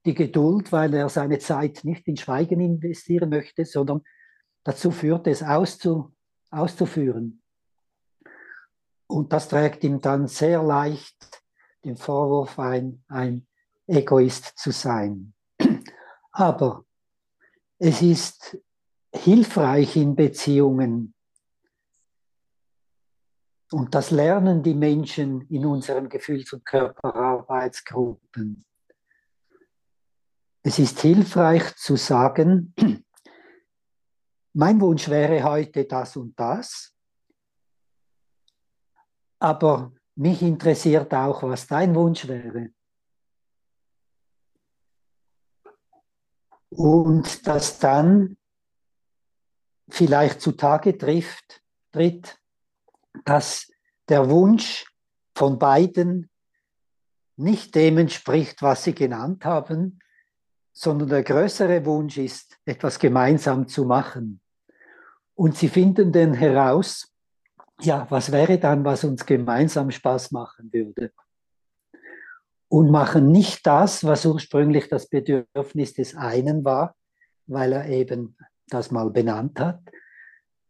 die 0.05 0.13
Geduld, 0.13 0.71
weil 0.71 0.93
er 0.93 1.09
seine 1.09 1.39
Zeit 1.39 1.83
nicht 1.83 2.07
in 2.07 2.17
Schweigen 2.17 2.59
investieren 2.59 3.29
möchte, 3.29 3.65
sondern 3.65 4.01
dazu 4.63 4.91
führt, 4.91 5.27
es 5.27 5.41
auszu, 5.41 6.13
auszuführen. 6.53 7.41
Und 9.07 9.33
das 9.33 9.47
trägt 9.47 9.83
ihm 9.83 10.01
dann 10.01 10.27
sehr 10.27 10.63
leicht 10.63 11.43
den 11.83 11.97
Vorwurf 11.97 12.57
ein, 12.57 13.03
ein 13.07 13.45
Egoist 13.87 14.57
zu 14.57 14.71
sein. 14.71 15.33
Aber 16.31 16.85
es 17.77 18.01
ist 18.01 18.57
hilfreich 19.13 19.97
in 19.97 20.15
Beziehungen. 20.15 21.13
Und 23.71 23.93
das 23.93 24.11
lernen 24.11 24.63
die 24.63 24.75
Menschen 24.75 25.41
in 25.49 25.65
unseren 25.65 26.07
Gefühls- 26.07 26.53
und 26.53 26.65
Körperarbeitsgruppen. 26.65 28.63
Es 30.61 30.79
ist 30.79 31.01
hilfreich 31.01 31.75
zu 31.75 31.97
sagen, 31.97 32.73
mein 34.53 34.79
Wunsch 34.79 35.09
wäre 35.09 35.43
heute 35.43 35.85
das 35.85 36.15
und 36.15 36.39
das, 36.39 36.93
aber 39.39 39.91
mich 40.15 40.41
interessiert 40.41 41.13
auch, 41.13 41.43
was 41.43 41.67
dein 41.67 41.93
Wunsch 41.95 42.27
wäre. 42.27 42.69
Und 46.69 47.45
das 47.45 47.79
dann 47.79 48.37
vielleicht 49.89 50.41
zutage 50.41 50.97
trifft, 50.97 51.61
tritt, 51.91 52.39
dass 53.25 53.71
der 54.07 54.29
Wunsch 54.29 54.85
von 55.35 55.59
beiden 55.59 56.29
nicht 57.35 57.75
dem 57.75 57.97
entspricht, 57.97 58.61
was 58.61 58.83
sie 58.83 58.93
genannt 58.93 59.45
haben, 59.45 59.99
sondern 60.71 61.09
der 61.09 61.23
größere 61.23 61.85
Wunsch 61.85 62.17
ist, 62.17 62.57
etwas 62.65 62.97
gemeinsam 62.97 63.67
zu 63.67 63.85
machen. 63.85 64.42
Und 65.35 65.57
sie 65.57 65.67
finden 65.67 66.11
dann 66.11 66.33
heraus, 66.33 67.13
ja, 67.81 68.05
was 68.09 68.31
wäre 68.31 68.59
dann, 68.59 68.85
was 68.85 69.03
uns 69.03 69.25
gemeinsam 69.25 69.91
Spaß 69.91 70.31
machen 70.31 70.71
würde? 70.71 71.11
Und 72.69 72.91
machen 72.91 73.31
nicht 73.31 73.65
das, 73.65 74.03
was 74.03 74.25
ursprünglich 74.25 74.89
das 74.89 75.07
Bedürfnis 75.07 75.93
des 75.93 76.15
einen 76.15 76.63
war, 76.65 76.95
weil 77.45 77.73
er 77.73 77.87
eben 77.87 78.37
das 78.67 78.91
mal 78.91 79.09
benannt 79.09 79.59
hat, 79.59 79.81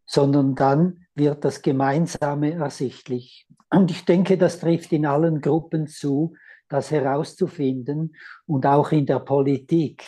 sondern 0.05 0.55
dann 0.55 1.05
wird 1.15 1.45
das 1.45 1.61
Gemeinsame 1.61 2.53
ersichtlich. 2.53 3.47
Und 3.69 3.91
ich 3.91 4.05
denke, 4.05 4.37
das 4.37 4.59
trifft 4.59 4.91
in 4.91 5.05
allen 5.05 5.39
Gruppen 5.39 5.87
zu, 5.87 6.35
das 6.67 6.91
herauszufinden 6.91 8.15
und 8.45 8.65
auch 8.65 8.91
in 8.91 9.05
der 9.05 9.19
Politik 9.19 10.03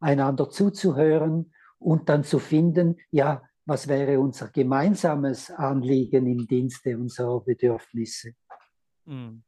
einander 0.00 0.50
zuzuhören 0.50 1.52
und 1.80 2.08
dann 2.08 2.22
zu 2.22 2.38
finden, 2.38 3.00
ja, 3.10 3.42
was 3.64 3.88
wäre 3.88 4.20
unser 4.20 4.48
gemeinsames 4.48 5.50
Anliegen 5.50 6.26
im 6.26 6.46
Dienste 6.46 6.96
unserer 6.96 7.40
Bedürfnisse. 7.40 8.34
Mhm. 9.04 9.42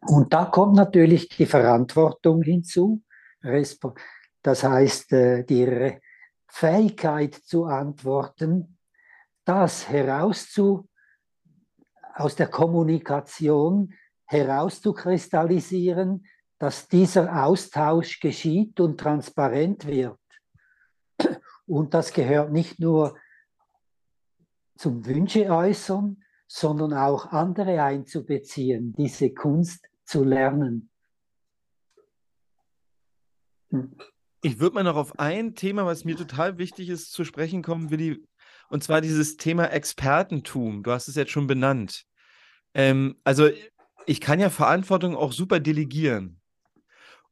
Und 0.00 0.32
da 0.32 0.46
kommt 0.46 0.74
natürlich 0.74 1.28
die 1.28 1.46
Verantwortung 1.46 2.42
hinzu, 2.42 3.02
das 3.40 4.64
heißt 4.64 5.12
äh, 5.12 5.44
die 5.44 6.00
Fähigkeit 6.48 7.34
zu 7.34 7.64
antworten, 7.64 8.78
das 9.44 9.88
herauszu 9.88 10.88
aus 12.14 12.34
der 12.34 12.48
Kommunikation 12.48 13.94
herauszukristallisieren, 14.24 16.26
dass 16.58 16.88
dieser 16.88 17.44
Austausch 17.44 18.18
geschieht 18.18 18.80
und 18.80 18.98
transparent 18.98 19.86
wird. 19.86 20.18
Und 21.66 21.94
das 21.94 22.12
gehört 22.12 22.52
nicht 22.52 22.78
nur 22.78 23.16
zum 24.76 25.04
Wünsche 25.06 25.50
äußern, 25.50 26.22
sondern 26.46 26.92
auch 26.92 27.26
andere 27.26 27.82
einzubeziehen, 27.82 28.92
diese 28.96 29.32
Kunst 29.32 29.84
zu 30.04 30.22
lernen. 30.22 30.90
Hm. 33.70 33.96
Ich 34.42 34.60
würde 34.60 34.74
mal 34.74 34.84
noch 34.84 34.96
auf 34.96 35.18
ein 35.18 35.54
Thema, 35.56 35.86
was 35.86 36.04
mir 36.04 36.16
total 36.16 36.58
wichtig 36.58 36.88
ist, 36.88 37.10
zu 37.10 37.24
sprechen 37.24 37.62
kommen, 37.62 37.90
Willi, 37.90 38.24
und 38.68 38.84
zwar 38.84 39.00
dieses 39.00 39.36
Thema 39.36 39.66
Expertentum. 39.72 40.82
Du 40.82 40.92
hast 40.92 41.08
es 41.08 41.16
jetzt 41.16 41.32
schon 41.32 41.46
benannt. 41.46 42.04
Ähm, 42.74 43.16
also 43.24 43.48
ich 44.06 44.20
kann 44.20 44.38
ja 44.38 44.50
Verantwortung 44.50 45.16
auch 45.16 45.32
super 45.32 45.58
delegieren. 45.58 46.35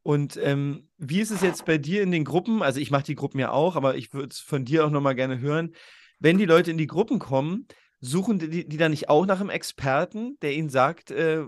Und 0.05 0.37
ähm, 0.37 0.90
wie 0.99 1.21
ist 1.21 1.31
es 1.31 1.40
jetzt 1.40 1.64
bei 1.64 1.79
dir 1.79 2.03
in 2.03 2.12
den 2.12 2.25
Gruppen? 2.25 2.62
Also 2.62 2.79
ich 2.79 2.90
mache 2.90 3.05
die 3.05 3.14
Gruppen 3.14 3.40
ja 3.40 3.51
auch, 3.51 3.75
aber 3.75 3.97
ich 3.97 4.12
würde 4.12 4.29
es 4.29 4.38
von 4.38 4.67
dir 4.67 4.85
auch 4.85 4.90
nochmal 4.90 5.14
gerne 5.14 5.40
hören. 5.40 5.75
Wenn 6.21 6.37
die 6.37 6.45
Leute 6.45 6.71
in 6.71 6.77
die 6.77 6.87
Gruppen 6.87 7.19
kommen, 7.19 7.67
suchen 8.01 8.38
die, 8.38 8.69
die 8.69 8.77
dann 8.77 8.90
nicht 8.90 9.09
auch 9.09 9.25
nach 9.25 9.40
einem 9.40 9.49
Experten, 9.49 10.38
der 10.43 10.53
ihnen 10.53 10.69
sagt, 10.69 11.11
äh, 11.11 11.45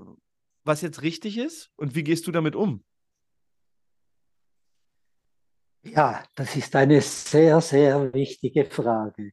was 0.65 0.81
jetzt 0.81 1.03
richtig 1.03 1.37
ist? 1.37 1.71
Und 1.77 1.95
wie 1.95 2.03
gehst 2.03 2.27
du 2.27 2.33
damit 2.33 2.57
um? 2.57 2.83
Ja, 5.83 6.25
das 6.35 6.57
ist 6.57 6.75
eine 6.75 7.03
sehr, 7.03 7.61
sehr 7.61 8.15
wichtige 8.15 8.65
Frage. 8.65 9.33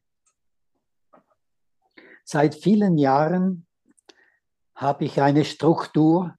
Seit 2.24 2.54
vielen 2.54 2.98
Jahren 2.98 3.66
habe 4.74 5.06
ich 5.06 5.20
eine 5.22 5.46
Struktur, 5.46 6.36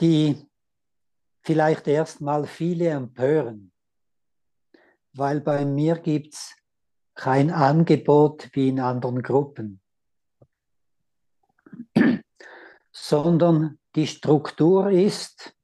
die 0.00 0.48
vielleicht 1.42 1.86
erstmal 1.86 2.46
viele 2.46 2.88
empören, 2.88 3.72
weil 5.12 5.40
bei 5.40 5.64
mir 5.64 5.96
gibt 5.98 6.34
es 6.34 6.54
kein 7.14 7.50
Angebot 7.50 8.50
wie 8.52 8.68
in 8.68 8.80
anderen 8.80 9.22
Gruppen, 9.22 9.80
sondern 12.92 13.78
die 13.94 14.06
Struktur 14.06 14.90
ist, 14.90 15.56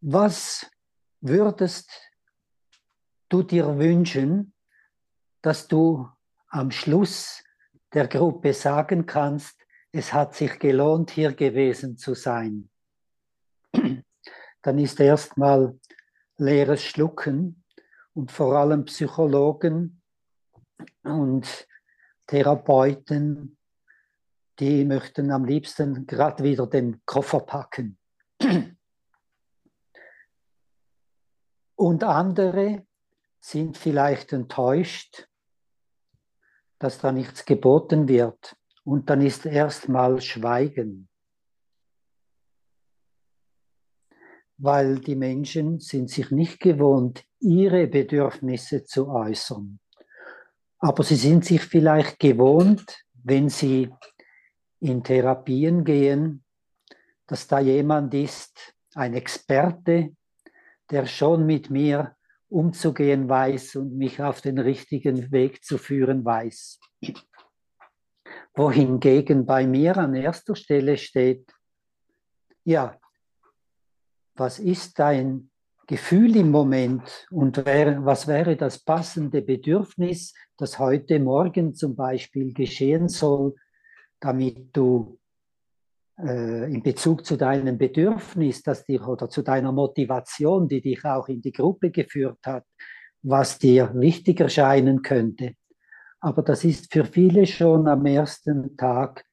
was 0.00 0.70
würdest 1.20 1.90
du 3.28 3.42
dir 3.42 3.76
wünschen, 3.78 4.54
dass 5.42 5.68
du 5.68 6.08
am 6.48 6.70
Schluss 6.70 7.42
der 7.92 8.08
Gruppe 8.08 8.54
sagen 8.54 9.04
kannst, 9.04 9.65
es 9.96 10.12
hat 10.12 10.34
sich 10.34 10.58
gelohnt, 10.58 11.10
hier 11.10 11.32
gewesen 11.32 11.96
zu 11.96 12.14
sein. 12.14 12.68
Dann 14.62 14.78
ist 14.78 15.00
erstmal 15.00 15.78
leeres 16.36 16.84
Schlucken 16.84 17.64
und 18.12 18.30
vor 18.30 18.56
allem 18.56 18.84
Psychologen 18.84 20.02
und 21.02 21.66
Therapeuten, 22.26 23.56
die 24.58 24.84
möchten 24.84 25.30
am 25.30 25.46
liebsten 25.46 26.06
gerade 26.06 26.44
wieder 26.44 26.66
den 26.66 27.00
Koffer 27.06 27.40
packen. 27.40 27.98
Und 31.78 32.04
andere 32.04 32.86
sind 33.38 33.76
vielleicht 33.76 34.32
enttäuscht, 34.32 35.28
dass 36.78 36.98
da 36.98 37.12
nichts 37.12 37.44
geboten 37.44 38.08
wird. 38.08 38.56
Und 38.86 39.10
dann 39.10 39.20
ist 39.20 39.44
erstmal 39.46 40.20
Schweigen. 40.20 41.08
Weil 44.58 45.00
die 45.00 45.16
Menschen 45.16 45.80
sind 45.80 46.08
sich 46.08 46.30
nicht 46.30 46.60
gewohnt, 46.60 47.24
ihre 47.40 47.88
Bedürfnisse 47.88 48.84
zu 48.84 49.08
äußern. 49.08 49.80
Aber 50.78 51.02
sie 51.02 51.16
sind 51.16 51.44
sich 51.44 51.62
vielleicht 51.62 52.20
gewohnt, 52.20 53.04
wenn 53.24 53.48
sie 53.48 53.92
in 54.78 55.02
Therapien 55.02 55.82
gehen, 55.82 56.44
dass 57.26 57.48
da 57.48 57.58
jemand 57.58 58.14
ist, 58.14 58.72
ein 58.94 59.14
Experte, 59.14 60.14
der 60.92 61.06
schon 61.06 61.44
mit 61.44 61.70
mir 61.70 62.14
umzugehen 62.48 63.28
weiß 63.28 63.74
und 63.74 63.96
mich 63.96 64.22
auf 64.22 64.42
den 64.42 64.58
richtigen 64.60 65.32
Weg 65.32 65.64
zu 65.64 65.76
führen 65.76 66.24
weiß. 66.24 66.78
Wohingegen 68.54 69.46
bei 69.46 69.66
mir 69.66 69.96
an 69.96 70.14
erster 70.14 70.56
Stelle 70.56 70.96
steht, 70.96 71.52
ja, 72.64 72.98
was 74.34 74.58
ist 74.58 74.98
dein 74.98 75.50
Gefühl 75.86 76.36
im 76.36 76.50
Moment 76.50 77.26
und 77.30 77.64
wär, 77.64 78.04
was 78.04 78.26
wäre 78.26 78.56
das 78.56 78.82
passende 78.82 79.40
Bedürfnis, 79.40 80.34
das 80.56 80.78
heute 80.78 81.20
Morgen 81.20 81.74
zum 81.74 81.94
Beispiel 81.94 82.52
geschehen 82.52 83.08
soll, 83.08 83.54
damit 84.18 84.76
du 84.76 85.18
äh, 86.18 86.72
in 86.72 86.82
Bezug 86.82 87.24
zu 87.24 87.36
deinem 87.36 87.78
Bedürfnis, 87.78 88.62
das 88.62 88.84
dir 88.84 89.06
oder 89.06 89.28
zu 89.28 89.42
deiner 89.42 89.70
Motivation, 89.70 90.66
die 90.66 90.80
dich 90.80 91.04
auch 91.04 91.28
in 91.28 91.40
die 91.40 91.52
Gruppe 91.52 91.90
geführt 91.90 92.40
hat, 92.44 92.64
was 93.22 93.58
dir 93.58 93.92
wichtig 93.94 94.40
erscheinen 94.40 95.02
könnte. 95.02 95.54
Aber 96.20 96.42
das 96.42 96.64
ist 96.64 96.92
für 96.92 97.04
viele 97.04 97.46
schon 97.46 97.86
am 97.88 98.06
ersten 98.06 98.76
Tag, 98.76 99.24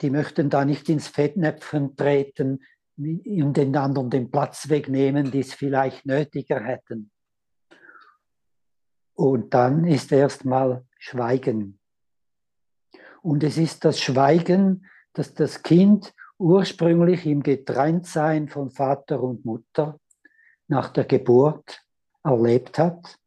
die 0.00 0.10
möchten 0.10 0.50
da 0.50 0.64
nicht 0.64 0.88
ins 0.88 1.08
Fettnäpfchen 1.08 1.96
treten 1.96 2.64
und 2.96 3.56
den 3.56 3.76
anderen 3.76 4.10
den 4.10 4.30
Platz 4.30 4.68
wegnehmen, 4.68 5.30
die 5.30 5.40
es 5.40 5.52
vielleicht 5.52 6.06
nötiger 6.06 6.60
hätten. 6.60 7.10
Und 9.14 9.54
dann 9.54 9.84
ist 9.84 10.12
erstmal 10.12 10.84
Schweigen. 10.98 11.78
Und 13.20 13.42
es 13.44 13.58
ist 13.58 13.84
das 13.84 14.00
Schweigen, 14.00 14.86
das 15.12 15.34
das 15.34 15.62
Kind 15.62 16.14
ursprünglich 16.38 17.26
im 17.26 17.42
Getrenntsein 17.42 18.48
von 18.48 18.70
Vater 18.70 19.20
und 19.22 19.44
Mutter 19.44 19.98
nach 20.68 20.90
der 20.90 21.04
Geburt 21.04 21.84
erlebt 22.22 22.78
hat 22.78 23.18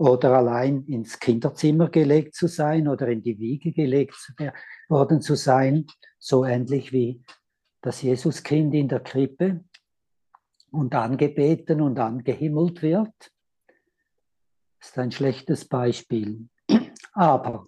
oder 0.00 0.34
allein 0.34 0.86
ins 0.86 1.20
Kinderzimmer 1.20 1.90
gelegt 1.90 2.34
zu 2.34 2.46
sein 2.46 2.88
oder 2.88 3.08
in 3.08 3.20
die 3.20 3.38
Wiege 3.38 3.70
gelegt 3.70 4.32
worden 4.88 5.20
zu 5.20 5.34
sein, 5.34 5.86
so 6.18 6.46
ähnlich 6.46 6.90
wie 6.90 7.22
das 7.82 8.00
Jesuskind 8.00 8.72
in 8.72 8.88
der 8.88 9.00
Krippe 9.00 9.62
und 10.70 10.94
angebeten 10.94 11.82
und 11.82 11.98
angehimmelt 11.98 12.80
wird. 12.80 13.12
Das 14.78 14.88
ist 14.88 14.98
ein 14.98 15.12
schlechtes 15.12 15.68
Beispiel. 15.68 16.48
Aber 17.12 17.66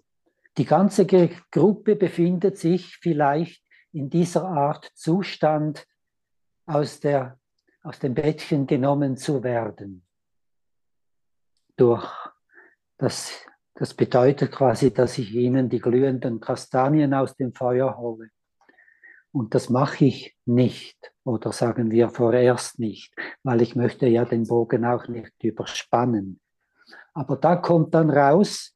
die 0.57 0.65
ganze 0.65 1.05
Gruppe 1.05 1.95
befindet 1.95 2.57
sich 2.57 2.97
vielleicht 2.97 3.63
in 3.91 4.09
dieser 4.09 4.45
Art 4.45 4.89
Zustand, 4.95 5.85
aus, 6.65 6.99
der, 6.99 7.39
aus 7.83 7.99
dem 7.99 8.15
Bettchen 8.15 8.65
genommen 8.65 9.17
zu 9.17 9.43
werden. 9.43 10.03
Durch 11.75 12.07
das, 12.97 13.31
das 13.75 13.93
bedeutet 13.93 14.51
quasi, 14.51 14.93
dass 14.93 15.17
ich 15.17 15.33
ihnen 15.33 15.69
die 15.69 15.79
glühenden 15.79 16.39
Kastanien 16.39 17.13
aus 17.13 17.35
dem 17.35 17.53
Feuer 17.53 17.97
hole. 17.97 18.29
Und 19.31 19.55
das 19.55 19.69
mache 19.69 20.05
ich 20.05 20.37
nicht, 20.45 20.97
oder 21.23 21.51
sagen 21.51 21.89
wir 21.89 22.09
vorerst 22.09 22.79
nicht, 22.79 23.15
weil 23.41 23.61
ich 23.61 23.75
möchte 23.75 24.07
ja 24.07 24.25
den 24.25 24.45
Bogen 24.45 24.85
auch 24.85 25.07
nicht 25.07 25.33
überspannen. 25.41 26.39
Aber 27.13 27.37
da 27.37 27.55
kommt 27.55 27.95
dann 27.95 28.11
raus, 28.11 28.75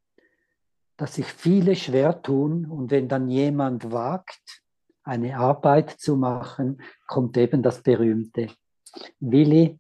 dass 0.98 1.16
sich 1.16 1.28
viele 1.28 1.76
schwer 1.76 2.22
tun 2.22 2.66
und 2.66 2.90
wenn 2.90 3.08
dann 3.08 3.30
jemand 3.30 3.92
wagt, 3.92 4.64
eine 5.04 5.38
Arbeit 5.38 5.92
zu 5.92 6.18
machen, 6.18 6.82
kommt 7.06 7.38
eben 7.38 7.62
das 7.62 7.82
berühmte, 7.82 8.50
Willi, 9.20 9.80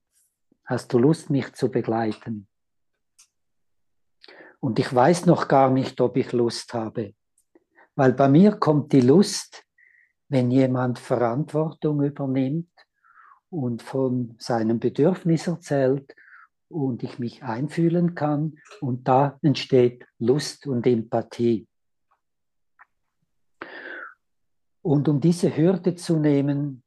hast 0.66 0.94
du 0.94 1.00
Lust, 1.00 1.30
mich 1.30 1.54
zu 1.54 1.70
begleiten? 1.70 2.48
Und 4.60 4.80
ich 4.80 4.94
weiß 4.94 5.26
noch 5.26 5.48
gar 5.48 5.70
nicht, 5.70 6.02
ob 6.02 6.18
ich 6.18 6.32
Lust 6.32 6.74
habe, 6.74 7.14
weil 7.96 8.14
bei 8.14 8.28
mir 8.28 8.54
kommt 8.54 8.92
die 8.92 9.02
Lust, 9.02 9.64
wenn 10.30 10.52
jemand 10.52 11.00
Verantwortung 11.00 12.04
übernimmt 12.04 12.70
und 13.50 13.82
von 13.82 14.36
seinem 14.40 14.80
Bedürfnis 14.80 15.48
erzählt 15.48 16.14
und 16.70 17.04
ich 17.04 17.18
mich 17.18 17.44
einfühlen 17.44 18.14
kann 18.14 18.60
und 18.82 19.08
da 19.08 19.40
entsteht 19.42 20.06
Lust 20.20 20.68
und 20.68 20.86
Empathie. 20.86 21.68
Und 24.82 25.08
um 25.08 25.20
diese 25.20 25.56
Hürde 25.56 25.96
zu 25.96 26.18
nehmen, 26.18 26.84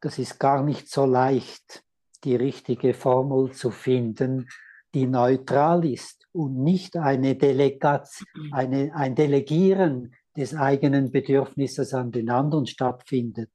das 0.00 0.18
ist 0.18 0.38
gar 0.38 0.62
nicht 0.62 0.88
so 0.88 1.06
leicht, 1.06 1.82
die 2.24 2.36
richtige 2.36 2.94
Formel 2.94 3.52
zu 3.52 3.70
finden, 3.70 4.48
die 4.94 5.06
neutral 5.06 5.84
ist 5.84 6.26
und 6.32 6.62
nicht 6.62 6.96
eine 6.96 7.34
Delegation, 7.34 8.52
eine, 8.52 8.94
ein 8.94 9.14
Delegieren 9.14 10.14
des 10.36 10.54
eigenen 10.54 11.10
Bedürfnisses 11.10 11.92
an 11.94 12.12
den 12.12 12.30
anderen 12.30 12.66
stattfindet. 12.66 13.50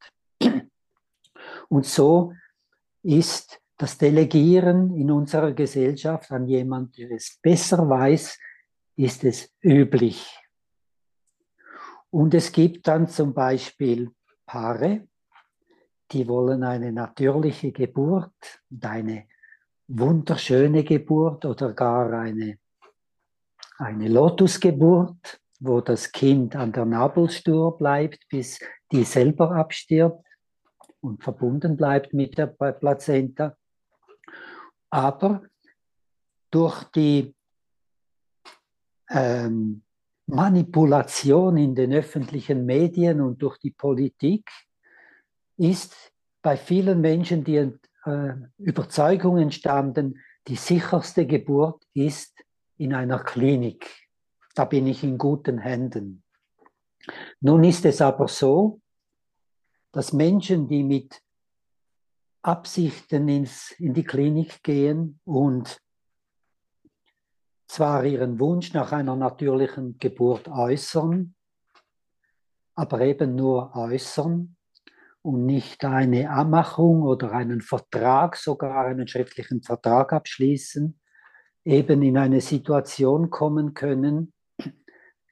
Und 1.69 1.85
so 1.85 2.33
ist 3.01 3.61
das 3.77 3.97
Delegieren 3.97 4.93
in 4.95 5.09
unserer 5.09 5.53
Gesellschaft 5.53 6.31
an 6.31 6.47
jemanden, 6.47 6.91
der 6.93 7.11
es 7.11 7.39
besser 7.41 7.89
weiß, 7.89 8.37
ist 8.97 9.23
es 9.23 9.53
üblich. 9.61 10.37
Und 12.11 12.33
es 12.33 12.51
gibt 12.51 12.87
dann 12.87 13.07
zum 13.07 13.33
Beispiel 13.33 14.11
Paare, 14.45 15.07
die 16.11 16.27
wollen 16.27 16.63
eine 16.63 16.91
natürliche 16.91 17.71
Geburt 17.71 18.61
und 18.69 18.83
eine 18.83 19.27
wunderschöne 19.89 20.83
Geburt 20.83 21.45
oder 21.45 21.73
gar 21.73 22.13
eine, 22.13 22.57
eine 23.77 24.07
Lotusgeburt 24.07 25.39
wo 25.59 25.81
das 25.81 26.11
Kind 26.11 26.55
an 26.55 26.71
der 26.71 26.85
Nabelschnur 26.85 27.77
bleibt, 27.77 28.27
bis 28.29 28.59
die 28.91 29.03
selber 29.03 29.51
abstirbt 29.51 30.25
und 31.01 31.23
verbunden 31.23 31.75
bleibt 31.75 32.13
mit 32.13 32.37
der 32.37 32.47
Plazenta. 32.47 33.57
Aber 34.89 35.43
durch 36.49 36.83
die 36.85 37.35
ähm, 39.09 39.83
Manipulation 40.25 41.57
in 41.57 41.75
den 41.75 41.93
öffentlichen 41.93 42.65
Medien 42.65 43.21
und 43.21 43.41
durch 43.41 43.57
die 43.57 43.71
Politik 43.71 44.49
ist 45.57 46.13
bei 46.41 46.55
vielen 46.55 47.01
Menschen 47.01 47.43
die 47.43 47.79
äh, 48.09 48.35
Überzeugung 48.57 49.37
entstanden, 49.37 50.19
die 50.47 50.55
sicherste 50.55 51.25
Geburt 51.25 51.83
ist 51.93 52.43
in 52.77 52.93
einer 52.93 53.19
Klinik 53.19 54.09
da 54.59 54.65
bin 54.65 54.87
ich 54.87 55.05
in 55.05 55.17
guten 55.17 55.57
Händen. 55.57 56.21
Nun 57.39 57.63
ist 57.63 57.85
es 57.85 58.01
aber 58.01 58.27
so, 58.27 58.81
dass 59.93 60.11
Menschen, 60.11 60.67
die 60.67 60.83
mit 60.83 61.21
Absichten 62.41 63.29
ins, 63.29 63.71
in 63.79 63.93
die 63.93 64.03
Klinik 64.03 64.61
gehen 64.61 65.21
und 65.23 65.79
zwar 67.67 68.03
ihren 68.03 68.37
Wunsch 68.41 68.73
nach 68.73 68.91
einer 68.91 69.15
natürlichen 69.15 69.97
Geburt 69.97 70.49
äußern, 70.49 71.35
aber 72.75 72.99
eben 72.99 73.35
nur 73.35 73.73
äußern 73.73 74.57
und 75.21 75.45
nicht 75.45 75.83
eine 75.85 76.29
Anmachung 76.29 77.03
oder 77.03 77.31
einen 77.31 77.61
Vertrag, 77.61 78.35
sogar 78.35 78.85
einen 78.85 79.07
schriftlichen 79.07 79.61
Vertrag 79.61 80.13
abschließen, 80.13 80.99
eben 81.65 82.01
in 82.01 82.17
eine 82.17 82.41
Situation 82.41 83.29
kommen 83.29 83.73
können, 83.73 84.33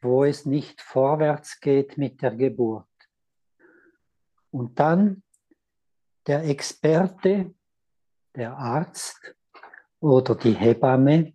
wo 0.02 0.24
es 0.24 0.46
nicht 0.46 0.82
vorwärts 0.82 1.60
geht 1.60 1.98
mit 1.98 2.22
der 2.22 2.36
Geburt. 2.36 2.86
Und 4.52 4.80
dann 4.80 5.24
der 6.28 6.44
Experte, 6.44 7.54
der 8.36 8.58
Arzt 8.58 9.36
oder 10.00 10.36
die 10.36 10.54
Hebamme 10.54 11.34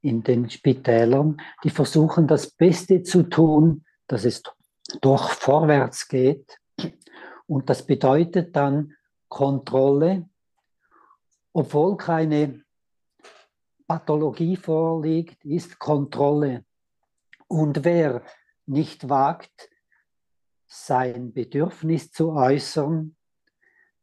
in 0.00 0.22
den 0.22 0.50
Spitälern, 0.50 1.40
die 1.62 1.70
versuchen 1.70 2.26
das 2.26 2.50
Beste 2.50 3.02
zu 3.02 3.24
tun, 3.24 3.84
dass 4.08 4.24
es 4.24 4.42
doch 5.00 5.30
vorwärts 5.30 6.08
geht. 6.08 6.58
Und 7.52 7.68
das 7.68 7.84
bedeutet 7.84 8.56
dann 8.56 8.94
Kontrolle, 9.28 10.26
obwohl 11.52 11.98
keine 11.98 12.64
Pathologie 13.86 14.56
vorliegt, 14.56 15.44
ist 15.44 15.78
Kontrolle. 15.78 16.64
Und 17.48 17.84
wer 17.84 18.22
nicht 18.64 19.10
wagt, 19.10 19.68
sein 20.66 21.34
Bedürfnis 21.34 22.10
zu 22.10 22.32
äußern, 22.32 23.16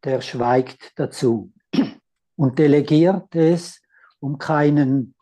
der 0.04 0.22
schweigt 0.22 0.92
dazu. 1.00 1.52
Und 2.36 2.60
delegiert 2.60 3.34
es, 3.34 3.82
um 4.20 4.38
keinen 4.38 5.16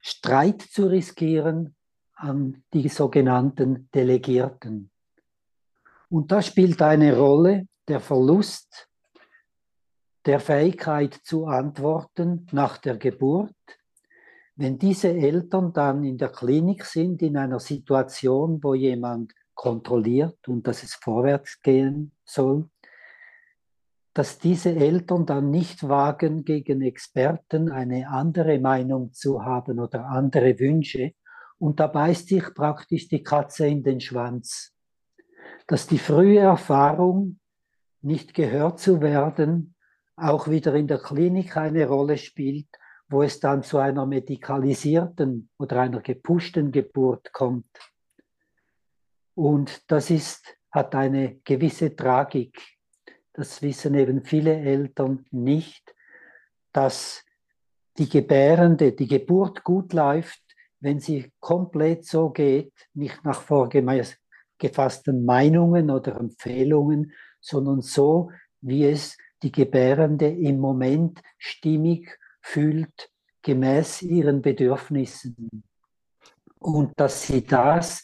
Streit 0.00 0.62
zu 0.62 0.86
riskieren 0.86 1.76
an 2.14 2.64
die 2.72 2.88
sogenannten 2.88 3.90
Delegierten. 3.94 4.90
Und 6.14 6.30
da 6.30 6.40
spielt 6.40 6.80
eine 6.80 7.16
Rolle 7.16 7.66
der 7.88 8.00
Verlust 8.00 8.88
der 10.26 10.40
Fähigkeit 10.40 11.12
zu 11.12 11.46
antworten 11.46 12.46
nach 12.52 12.78
der 12.78 12.96
Geburt 12.96 13.54
wenn 14.56 14.78
diese 14.78 15.12
Eltern 15.12 15.72
dann 15.72 16.04
in 16.04 16.16
der 16.16 16.28
Klinik 16.28 16.84
sind, 16.84 17.22
in 17.22 17.36
einer 17.36 17.58
Situation, 17.58 18.62
wo 18.62 18.74
jemand 18.74 19.32
kontrolliert 19.54 20.48
und 20.48 20.66
dass 20.66 20.82
es 20.82 20.94
vorwärts 20.94 21.60
gehen 21.62 22.12
soll, 22.24 22.68
dass 24.12 24.38
diese 24.38 24.74
Eltern 24.74 25.26
dann 25.26 25.50
nicht 25.50 25.88
wagen, 25.88 26.44
gegen 26.44 26.82
Experten 26.82 27.70
eine 27.70 28.08
andere 28.08 28.60
Meinung 28.60 29.12
zu 29.12 29.44
haben 29.44 29.80
oder 29.80 30.06
andere 30.06 30.58
Wünsche. 30.60 31.14
Und 31.58 31.80
da 31.80 31.88
beißt 31.88 32.28
sich 32.28 32.54
praktisch 32.54 33.08
die 33.08 33.24
Katze 33.24 33.66
in 33.66 33.82
den 33.82 34.00
Schwanz. 34.00 34.73
Dass 35.66 35.86
die 35.86 35.98
frühe 35.98 36.40
Erfahrung, 36.40 37.38
nicht 38.02 38.34
gehört 38.34 38.78
zu 38.78 39.00
werden, 39.00 39.74
auch 40.16 40.48
wieder 40.48 40.74
in 40.74 40.86
der 40.86 40.98
Klinik 40.98 41.56
eine 41.56 41.86
Rolle 41.86 42.18
spielt 42.18 42.68
wo 43.08 43.22
es 43.22 43.40
dann 43.40 43.62
zu 43.62 43.78
einer 43.78 44.06
medikalisierten 44.06 45.50
oder 45.58 45.80
einer 45.80 46.00
gepushten 46.00 46.72
Geburt 46.72 47.32
kommt. 47.32 47.66
Und 49.34 49.90
das 49.90 50.10
ist, 50.10 50.56
hat 50.70 50.94
eine 50.94 51.36
gewisse 51.44 51.94
Tragik. 51.94 52.60
Das 53.32 53.62
wissen 53.62 53.94
eben 53.94 54.24
viele 54.24 54.56
Eltern 54.56 55.26
nicht, 55.30 55.94
dass 56.72 57.24
die 57.98 58.08
Gebärende, 58.08 58.92
die 58.92 59.06
Geburt 59.06 59.64
gut 59.64 59.92
läuft, 59.92 60.42
wenn 60.80 61.00
sie 61.00 61.32
komplett 61.40 62.04
so 62.04 62.30
geht, 62.30 62.72
nicht 62.94 63.24
nach 63.24 63.40
vorgefassten 64.58 65.24
Meinungen 65.24 65.90
oder 65.90 66.16
Empfehlungen, 66.16 67.12
sondern 67.40 67.82
so, 67.82 68.30
wie 68.60 68.86
es 68.86 69.16
die 69.42 69.52
Gebärende 69.52 70.28
im 70.28 70.58
Moment 70.58 71.22
stimmig 71.38 72.18
fühlt 72.40 73.10
gemäß 73.42 74.02
ihren 74.02 74.40
Bedürfnissen 74.40 75.64
und 76.58 76.92
dass 76.96 77.26
sie 77.26 77.44
das 77.44 78.02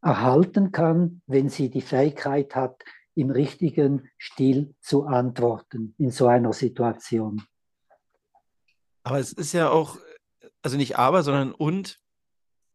erhalten 0.00 0.72
kann, 0.72 1.20
wenn 1.26 1.50
sie 1.50 1.68
die 1.70 1.82
Fähigkeit 1.82 2.54
hat, 2.54 2.82
im 3.14 3.30
richtigen 3.30 4.08
Stil 4.16 4.74
zu 4.80 5.04
antworten 5.04 5.94
in 5.98 6.10
so 6.10 6.28
einer 6.28 6.52
Situation. 6.52 7.42
Aber 9.02 9.18
es 9.18 9.32
ist 9.32 9.52
ja 9.52 9.70
auch, 9.70 9.98
also 10.62 10.76
nicht 10.76 10.96
aber, 10.98 11.22
sondern 11.22 11.52
und, 11.52 11.98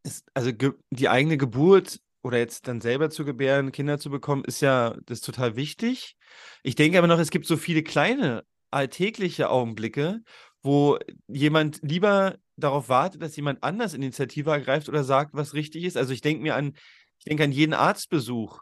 ist, 0.04 0.30
also 0.34 0.52
die 0.92 1.10
eigene 1.10 1.38
Geburt 1.38 2.02
oder 2.24 2.38
jetzt 2.38 2.68
dann 2.68 2.82
selber 2.82 3.10
zu 3.10 3.26
gebären, 3.26 3.72
Kinder 3.72 4.00
zu 4.00 4.10
bekommen, 4.10 4.44
ist 4.46 4.62
ja 4.62 4.96
das 5.06 5.20
ist 5.20 5.26
total 5.26 5.56
wichtig. 5.56 6.16
Ich 6.64 6.76
denke 6.76 6.98
aber 6.98 7.08
noch, 7.08 7.20
es 7.20 7.30
gibt 7.30 7.46
so 7.46 7.58
viele 7.58 7.84
kleine 7.84 8.44
alltägliche 8.72 9.50
Augenblicke, 9.50 10.22
wo 10.64 10.98
jemand 11.28 11.80
lieber 11.84 12.38
darauf 12.56 12.90
wartet, 12.90 13.22
dass 13.22 13.36
jemand 13.36 13.62
anders 13.64 13.94
Initiative 13.94 14.50
ergreift 14.50 14.88
oder 14.90 15.04
sagt, 15.04 15.34
was 15.34 15.54
richtig 15.54 15.84
ist. 15.84 15.98
Also 15.98 16.14
ich 16.14 16.22
denke 16.22 16.42
mir 16.42 16.56
an, 16.56 16.74
ich 17.20 17.26
denke 17.26 17.44
an 17.44 17.52
jeden 17.52 17.74
Arztbesuch, 17.74 18.62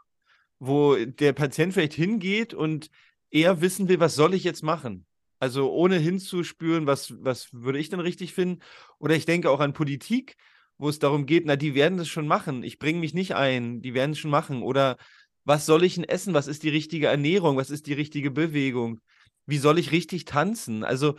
wo 0.58 0.96
der 0.96 1.32
Patient 1.32 1.72
vielleicht 1.72 1.94
hingeht 1.94 2.54
und 2.54 2.90
eher 3.30 3.60
wissen 3.60 3.88
will, 3.88 4.00
was 4.00 4.14
soll 4.14 4.34
ich 4.34 4.44
jetzt 4.44 4.62
machen? 4.62 5.06
Also 5.38 5.72
ohne 5.72 5.96
hinzuspüren, 5.96 6.86
was, 6.86 7.14
was 7.18 7.48
würde 7.52 7.78
ich 7.78 7.88
denn 7.88 8.00
richtig 8.00 8.32
finden? 8.34 8.62
Oder 8.98 9.14
ich 9.14 9.24
denke 9.24 9.50
auch 9.50 9.60
an 9.60 9.72
Politik, 9.72 10.36
wo 10.82 10.88
es 10.88 10.98
darum 10.98 11.26
geht, 11.26 11.46
na, 11.46 11.54
die 11.54 11.76
werden 11.76 11.96
das 11.96 12.08
schon 12.08 12.26
machen. 12.26 12.64
Ich 12.64 12.80
bringe 12.80 12.98
mich 12.98 13.14
nicht 13.14 13.36
ein, 13.36 13.82
die 13.82 13.94
werden 13.94 14.10
es 14.10 14.18
schon 14.18 14.32
machen. 14.32 14.64
Oder 14.64 14.96
was 15.44 15.64
soll 15.64 15.84
ich 15.84 15.94
denn 15.94 16.02
essen? 16.02 16.34
Was 16.34 16.48
ist 16.48 16.64
die 16.64 16.70
richtige 16.70 17.06
Ernährung? 17.06 17.56
Was 17.56 17.70
ist 17.70 17.86
die 17.86 17.92
richtige 17.92 18.32
Bewegung? 18.32 18.98
Wie 19.46 19.58
soll 19.58 19.78
ich 19.78 19.92
richtig 19.92 20.24
tanzen? 20.24 20.82
Also 20.82 21.14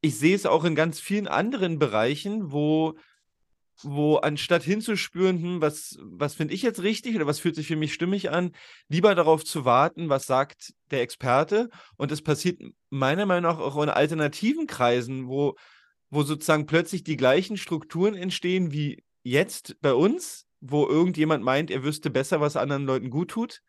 ich 0.00 0.18
sehe 0.18 0.34
es 0.34 0.46
auch 0.46 0.64
in 0.64 0.74
ganz 0.74 0.98
vielen 0.98 1.28
anderen 1.28 1.78
Bereichen, 1.78 2.52
wo 2.52 2.94
wo 3.82 4.16
anstatt 4.16 4.62
hinzuspüren, 4.62 5.42
hm, 5.42 5.60
was, 5.60 5.98
was 6.00 6.34
finde 6.34 6.54
ich 6.54 6.62
jetzt 6.62 6.82
richtig 6.82 7.16
oder 7.16 7.26
was 7.26 7.40
fühlt 7.40 7.56
sich 7.56 7.66
für 7.66 7.74
mich 7.74 7.92
stimmig 7.92 8.30
an, 8.30 8.52
lieber 8.88 9.14
darauf 9.14 9.44
zu 9.44 9.64
warten, 9.64 10.08
was 10.08 10.26
sagt 10.26 10.72
der 10.90 11.00
Experte. 11.02 11.68
Und 11.96 12.12
das 12.12 12.22
passiert 12.22 12.62
meiner 12.90 13.26
Meinung 13.26 13.50
nach 13.50 13.58
auch 13.58 13.82
in 13.82 13.88
alternativen 13.88 14.66
Kreisen, 14.66 15.26
wo, 15.26 15.56
wo 16.12 16.22
sozusagen 16.22 16.66
plötzlich 16.66 17.02
die 17.02 17.16
gleichen 17.16 17.56
Strukturen 17.56 18.14
entstehen 18.14 18.70
wie 18.70 19.02
jetzt 19.24 19.80
bei 19.80 19.94
uns, 19.94 20.46
wo 20.60 20.86
irgendjemand 20.86 21.42
meint, 21.42 21.72
er 21.72 21.82
wüsste 21.82 22.10
besser, 22.10 22.40
was 22.40 22.56
anderen 22.56 22.84
Leuten 22.84 23.10
gut 23.10 23.30
tut, 23.30 23.62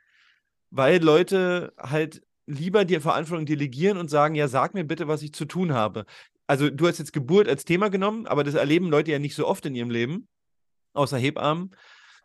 weil 0.69 1.03
Leute 1.03 1.73
halt 1.79 2.21
lieber 2.45 2.85
die 2.85 2.99
Verantwortung 2.99 3.47
delegieren 3.47 3.97
und 3.97 4.09
sagen, 4.09 4.35
ja, 4.35 4.47
sag 4.47 4.75
mir 4.75 4.83
bitte, 4.83 5.07
was 5.07 5.23
ich 5.23 5.33
zu 5.33 5.45
tun 5.45 5.73
habe 5.73 6.05
also 6.47 6.69
du 6.69 6.87
hast 6.87 6.99
jetzt 6.99 7.13
Geburt 7.13 7.47
als 7.47 7.65
Thema 7.65 7.89
genommen, 7.89 8.27
aber 8.27 8.43
das 8.43 8.55
erleben 8.55 8.89
Leute 8.89 9.11
ja 9.11 9.19
nicht 9.19 9.35
so 9.35 9.47
oft 9.47 9.65
in 9.65 9.75
ihrem 9.75 9.89
Leben, 9.89 10.27
außer 10.93 11.17
Hebammen 11.17 11.75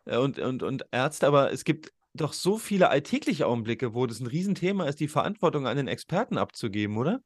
äh, 0.05 0.17
und, 0.17 0.39
und, 0.39 0.63
und 0.63 0.87
Ärzte, 0.91 1.27
aber 1.27 1.53
es 1.53 1.65
gibt 1.65 1.93
doch 2.15 2.33
so 2.33 2.59
viele 2.59 2.91
alltägliche 2.91 3.47
Augenblicke, 3.47 3.95
wo 3.95 4.07
das 4.07 4.21
ein 4.21 4.27
Riesenthema 4.27 4.87
ist, 4.87 5.01
die 5.01 5.09
Verantwortung 5.09 5.67
an 5.67 5.77
den 5.77 5.89
Experten 5.89 6.37
abzugeben, 6.37 6.97
oder? 6.97 7.23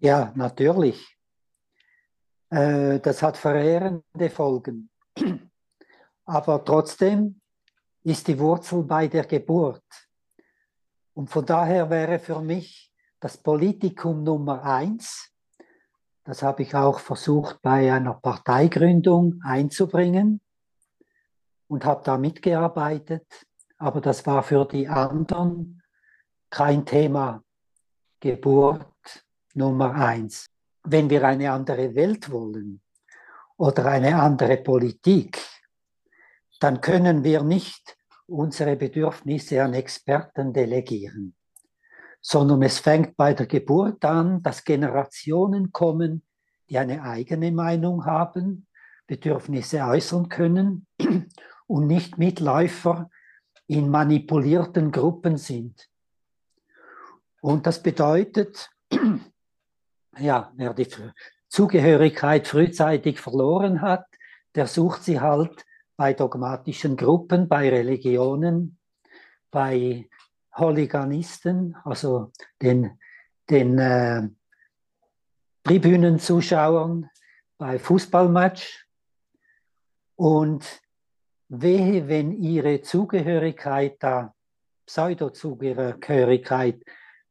Ja, 0.00 0.32
natürlich. 0.36 1.13
Äh, 2.54 3.00
das 3.00 3.20
hat 3.20 3.36
verheerende 3.36 4.30
Folgen. 4.30 4.88
Aber 6.24 6.64
trotzdem 6.64 7.40
ist 8.04 8.28
die 8.28 8.38
Wurzel 8.38 8.84
bei 8.84 9.08
der 9.08 9.24
Geburt. 9.24 9.82
Und 11.14 11.28
von 11.30 11.44
daher 11.44 11.90
wäre 11.90 12.20
für 12.20 12.40
mich 12.40 12.92
das 13.18 13.36
Politikum 13.36 14.22
Nummer 14.22 14.62
eins, 14.62 15.32
das 16.22 16.42
habe 16.42 16.62
ich 16.62 16.74
auch 16.74 17.00
versucht 17.00 17.60
bei 17.60 17.92
einer 17.92 18.14
Parteigründung 18.14 19.40
einzubringen 19.42 20.40
und 21.68 21.84
habe 21.84 22.02
da 22.04 22.16
mitgearbeitet, 22.16 23.26
aber 23.78 24.00
das 24.00 24.24
war 24.26 24.42
für 24.42 24.64
die 24.64 24.88
anderen 24.88 25.82
kein 26.50 26.86
Thema. 26.86 27.42
Geburt 28.20 29.26
Nummer 29.54 29.94
eins. 29.94 30.53
Wenn 30.84 31.10
wir 31.10 31.24
eine 31.24 31.50
andere 31.50 31.94
Welt 31.94 32.30
wollen 32.30 32.80
oder 33.56 33.86
eine 33.86 34.20
andere 34.20 34.58
Politik, 34.58 35.38
dann 36.60 36.80
können 36.80 37.24
wir 37.24 37.42
nicht 37.42 37.96
unsere 38.26 38.76
Bedürfnisse 38.76 39.62
an 39.62 39.74
Experten 39.74 40.52
delegieren 40.52 41.34
sondern 42.26 42.62
es 42.62 42.78
fängt 42.78 43.18
bei 43.18 43.34
der 43.34 43.44
Geburt 43.44 44.02
an, 44.02 44.42
dass 44.42 44.64
Generationen 44.64 45.72
kommen, 45.72 46.22
die 46.70 46.78
eine 46.78 47.02
eigene 47.02 47.52
Meinung 47.52 48.06
haben, 48.06 48.66
Bedürfnisse 49.06 49.80
äußern 49.80 50.30
können 50.30 50.86
und 51.66 51.86
nicht 51.86 52.16
Mitläufer 52.16 53.10
in 53.66 53.90
manipulierten 53.90 54.90
Gruppen 54.90 55.36
sind. 55.36 55.90
Und 57.42 57.66
das 57.66 57.82
bedeutet, 57.82 58.70
ja, 60.18 60.52
wer 60.56 60.74
die 60.74 60.88
Zugehörigkeit 61.48 62.48
frühzeitig 62.48 63.20
verloren 63.20 63.80
hat, 63.80 64.06
der 64.54 64.66
sucht 64.66 65.04
sie 65.04 65.20
halt 65.20 65.64
bei 65.96 66.12
dogmatischen 66.12 66.96
Gruppen, 66.96 67.48
bei 67.48 67.68
Religionen, 67.68 68.78
bei 69.50 70.08
Hooliganisten, 70.56 71.76
also 71.84 72.32
den, 72.60 72.98
den 73.50 73.78
äh, 73.78 74.28
Tribünenzuschauern 75.64 77.10
bei 77.58 77.78
Fußballmatch. 77.78 78.86
Und 80.16 80.64
wehe, 81.48 82.08
wenn 82.08 82.32
ihre 82.32 82.82
Zugehörigkeit 82.82 83.96
da, 84.00 84.34
Pseudo-Zugehörigkeit 84.86 86.84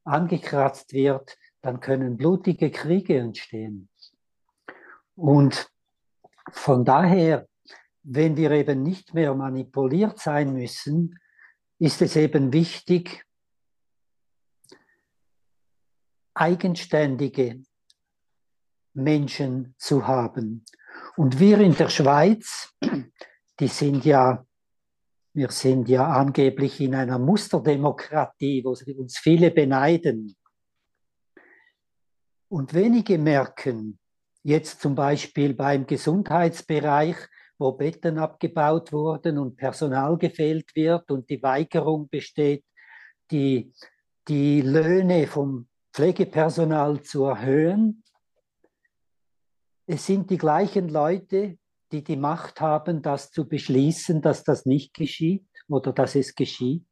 angekratzt 0.04 0.94
wird, 0.94 1.38
dann 1.64 1.80
können 1.80 2.18
blutige 2.18 2.70
Kriege 2.70 3.18
entstehen. 3.18 3.90
Und 5.16 5.72
von 6.52 6.84
daher, 6.84 7.48
wenn 8.04 8.36
wir 8.36 8.52
eben 8.52 8.84
nicht 8.84 9.14
mehr 9.14 9.34
manipuliert 9.34 10.20
sein 10.20 10.54
müssen, 10.54 11.18
ist 11.80 12.02
es 12.02 12.18
eben 12.18 12.52
wichtig, 12.52 13.26
eigenständige 16.34 17.64
Menschen 18.94 19.74
zu 19.78 20.06
haben. 20.06 20.66
Und 21.16 21.40
wir 21.40 21.60
in 21.60 21.76
der 21.76 21.90
Schweiz, 21.90 22.74
die 23.60 23.68
sind 23.68 24.04
ja, 24.04 24.46
wir 25.34 25.50
sind 25.50 25.88
ja 25.88 26.08
angeblich 26.08 26.82
in 26.82 26.94
einer 26.94 27.20
Musterdemokratie, 27.20 28.64
wo 28.66 28.72
uns 29.00 29.18
viele 29.18 29.50
beneiden. 29.50 30.36
Und 32.54 32.76
wenige 32.76 33.18
merken, 33.18 33.98
jetzt 34.44 34.80
zum 34.80 34.94
Beispiel 34.94 35.56
beim 35.56 35.88
Gesundheitsbereich, 35.88 37.16
wo 37.58 37.72
Betten 37.72 38.20
abgebaut 38.20 38.94
wurden 38.94 39.40
und 39.40 39.58
Personal 39.58 40.20
gefehlt 40.20 40.76
wird 40.76 41.10
und 41.10 41.32
die 41.32 41.42
Weigerung 41.42 42.10
besteht, 42.10 42.64
die, 43.32 43.74
die 44.28 44.62
Löhne 44.62 45.26
vom 45.26 45.68
Pflegepersonal 45.94 47.02
zu 47.02 47.24
erhöhen. 47.24 48.04
Es 49.88 50.06
sind 50.06 50.30
die 50.30 50.38
gleichen 50.38 50.90
Leute, 50.90 51.58
die 51.92 52.04
die 52.04 52.18
Macht 52.18 52.62
haben, 52.62 53.02
das 53.02 53.32
zu 53.32 53.50
beschließen, 53.50 54.22
dass 54.22 54.44
das 54.44 54.68
nicht 54.68 54.94
geschieht 54.94 55.48
oder 55.68 55.92
dass 55.92 56.14
es 56.14 56.36
geschieht, 56.36 56.86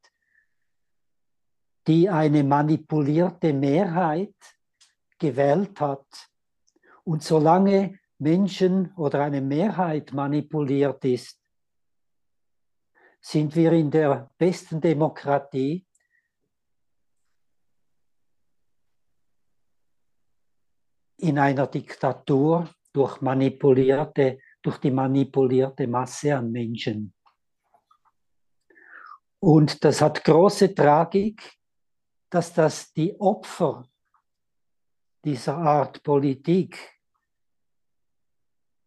die 1.86 2.09
eine 2.09 2.43
manipulierte 2.43 3.53
Mehrheit 3.53 4.34
gewählt 5.22 5.80
hat. 5.80 6.30
Und 7.03 7.24
solange 7.24 7.99
Menschen 8.17 8.93
oder 8.95 9.24
eine 9.24 9.41
Mehrheit 9.41 10.11
manipuliert 10.13 11.05
ist, 11.05 11.39
sind 13.22 13.55
wir 13.55 13.72
in 13.72 13.91
der 13.91 14.32
besten 14.38 14.82
Demokratie 14.82 15.86
in 21.17 21.38
einer 21.38 21.67
Diktatur 21.67 22.67
durch 22.91 23.22
manipulierte, 23.22 24.39
durch 24.63 24.80
die 24.80 24.91
manipulierte 24.91 25.86
Masse 25.88 26.36
an 26.36 26.51
Menschen. 26.51 27.13
Und 29.39 29.84
das 29.84 30.01
hat 30.01 30.24
große 30.24 30.74
Tragik, 30.74 31.59
dass 32.32 32.53
das 32.53 32.91
die 32.93 33.19
Opfer 33.19 33.90
dieser 35.24 35.57
Art 35.57 36.03
Politik 36.03 36.78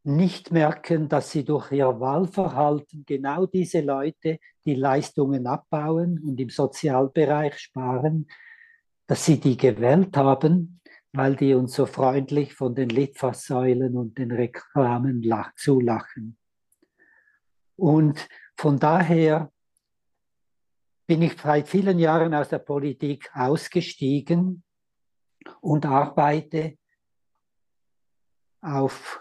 nicht 0.04 0.52
merken, 0.52 1.08
dass 1.08 1.30
sie 1.30 1.44
durch 1.44 1.72
ihr 1.72 1.98
Wahlverhalten 1.98 3.04
genau 3.06 3.46
diese 3.46 3.80
Leute, 3.80 4.38
die 4.64 4.74
Leistungen 4.74 5.46
abbauen 5.46 6.18
und 6.18 6.38
im 6.38 6.50
Sozialbereich 6.50 7.58
sparen, 7.58 8.26
dass 9.06 9.24
sie 9.24 9.40
die 9.40 9.56
gewählt 9.56 10.14
haben, 10.16 10.80
weil 11.12 11.36
die 11.36 11.54
uns 11.54 11.74
so 11.74 11.86
freundlich 11.86 12.54
von 12.54 12.74
den 12.74 12.90
Litfaßsäulen 12.90 13.96
und 13.96 14.18
den 14.18 14.30
Reklamen 14.30 15.22
zulachen. 15.56 16.36
Und 17.76 18.28
von 18.56 18.78
daher 18.78 19.50
bin 21.06 21.22
ich 21.22 21.40
seit 21.40 21.68
vielen 21.68 21.98
Jahren 21.98 22.34
aus 22.34 22.48
der 22.48 22.58
Politik 22.58 23.30
ausgestiegen 23.34 24.63
und 25.60 25.86
arbeite 25.86 26.76
auf 28.60 29.20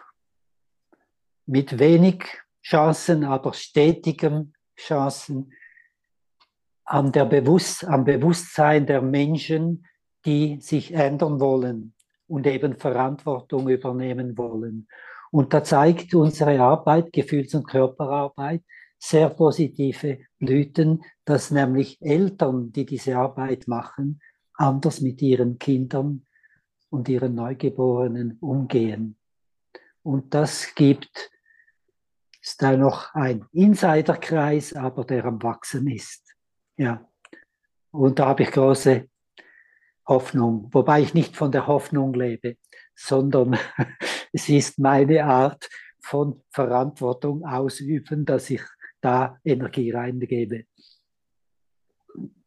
mit 1.45 1.79
wenig 1.79 2.23
Chancen, 2.63 3.23
aber 3.23 3.53
stetigem 3.53 4.53
Chancen 4.77 5.53
an 6.85 7.11
der 7.11 7.25
Bewusst 7.25 7.85
am 7.85 8.05
Bewusstsein 8.05 8.85
der 8.85 9.01
Menschen, 9.01 9.85
die 10.25 10.59
sich 10.61 10.93
ändern 10.93 11.39
wollen. 11.39 11.93
und 12.27 12.47
eben 12.47 12.75
Verantwortung 12.77 13.69
übernehmen 13.69 14.37
wollen. 14.37 14.87
Und 15.31 15.53
da 15.53 15.63
zeigt 15.63 16.13
unsere 16.15 16.59
Arbeit, 16.59 17.11
Gefühls- 17.11 17.53
und 17.53 17.67
Körperarbeit, 17.67 18.63
sehr 18.97 19.29
positive 19.29 20.19
Blüten, 20.39 21.03
dass 21.25 21.51
nämlich 21.51 22.01
Eltern, 22.01 22.71
die 22.71 22.85
diese 22.85 23.17
Arbeit 23.17 23.67
machen, 23.67 24.21
anders 24.55 25.01
mit 25.01 25.21
ihren 25.21 25.57
Kindern 25.59 26.25
und 26.89 27.09
ihren 27.09 27.35
Neugeborenen 27.35 28.37
umgehen. 28.39 29.17
Und 30.03 30.33
das 30.33 30.75
gibt, 30.75 31.31
ist 32.41 32.61
da 32.61 32.75
noch 32.75 33.13
ein 33.13 33.45
Insiderkreis, 33.51 34.73
aber 34.73 35.05
der 35.05 35.25
am 35.25 35.41
Wachsen 35.41 35.87
ist. 35.87 36.35
Ja. 36.77 37.09
Und 37.91 38.19
da 38.19 38.27
habe 38.27 38.43
ich 38.43 38.51
große 38.51 39.07
Hoffnung, 40.07 40.69
wobei 40.71 41.01
ich 41.01 41.13
nicht 41.13 41.37
von 41.37 41.51
der 41.51 41.67
Hoffnung 41.67 42.13
lebe, 42.13 42.57
sondern 42.95 43.57
es 44.33 44.49
ist 44.49 44.79
meine 44.79 45.23
Art 45.23 45.69
von 46.01 46.43
Verantwortung 46.51 47.45
ausüben, 47.45 48.25
dass 48.25 48.49
ich 48.49 48.61
da 48.99 49.39
Energie 49.43 49.91
reingebe. 49.91 50.65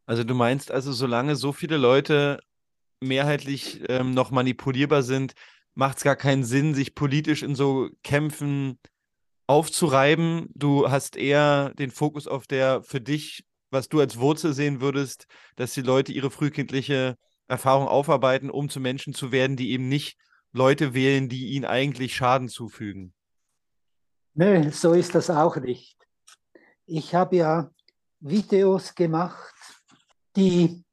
Also 0.06 0.24
du 0.24 0.34
meinst 0.34 0.70
also, 0.70 0.92
solange 0.92 1.36
so 1.36 1.52
viele 1.52 1.76
Leute 1.76 2.40
mehrheitlich 3.00 3.82
ähm, 3.88 4.12
noch 4.12 4.30
manipulierbar 4.30 5.02
sind, 5.02 5.34
macht 5.74 5.98
es 5.98 6.04
gar 6.04 6.16
keinen 6.16 6.44
Sinn, 6.44 6.74
sich 6.74 6.94
politisch 6.94 7.42
in 7.42 7.54
so 7.54 7.90
Kämpfen 8.02 8.78
aufzureiben. 9.46 10.48
Du 10.54 10.90
hast 10.90 11.16
eher 11.16 11.74
den 11.74 11.90
Fokus 11.90 12.26
auf 12.26 12.46
der 12.46 12.82
für 12.82 13.00
dich, 13.00 13.44
was 13.70 13.88
du 13.88 14.00
als 14.00 14.18
Wurzel 14.18 14.54
sehen 14.54 14.80
würdest, 14.80 15.26
dass 15.56 15.74
die 15.74 15.82
Leute 15.82 16.12
ihre 16.12 16.30
frühkindliche 16.30 17.16
Erfahrung 17.48 17.88
aufarbeiten, 17.88 18.50
um 18.50 18.68
zu 18.68 18.80
Menschen 18.80 19.12
zu 19.12 19.32
werden, 19.32 19.56
die 19.56 19.72
eben 19.72 19.88
nicht 19.88 20.18
Leute 20.52 20.94
wählen, 20.94 21.28
die 21.28 21.48
ihnen 21.48 21.64
eigentlich 21.64 22.16
Schaden 22.16 22.48
zufügen. 22.48 23.12
Nö, 24.34 24.70
so 24.70 24.92
ist 24.92 25.14
das 25.14 25.30
auch 25.30 25.56
nicht. 25.56 25.96
Ich 26.86 27.14
habe 27.14 27.36
ja 27.36 27.70
Videos 28.20 28.94
gemacht, 28.94 29.54
die 30.36 30.84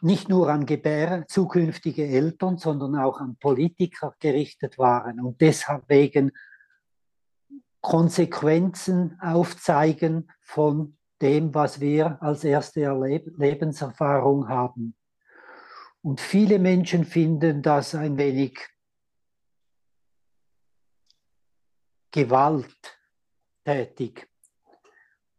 nicht 0.00 0.28
nur 0.28 0.50
an 0.50 0.66
Gebär, 0.66 1.26
zukünftige 1.26 2.06
Eltern, 2.06 2.58
sondern 2.58 2.96
auch 2.96 3.18
an 3.18 3.36
Politiker 3.36 4.14
gerichtet 4.20 4.78
waren 4.78 5.20
und 5.20 5.40
deswegen 5.40 6.32
Konsequenzen 7.80 9.18
aufzeigen 9.20 10.30
von 10.40 10.96
dem, 11.20 11.54
was 11.54 11.80
wir 11.80 12.20
als 12.22 12.44
erste 12.44 12.82
Erleb 12.82 13.38
Lebenserfahrung 13.38 14.48
haben. 14.48 14.94
Und 16.02 16.20
viele 16.20 16.58
Menschen 16.58 17.04
finden 17.04 17.62
das 17.62 17.94
ein 17.94 18.18
wenig 18.18 18.58
gewalttätig. 22.12 24.28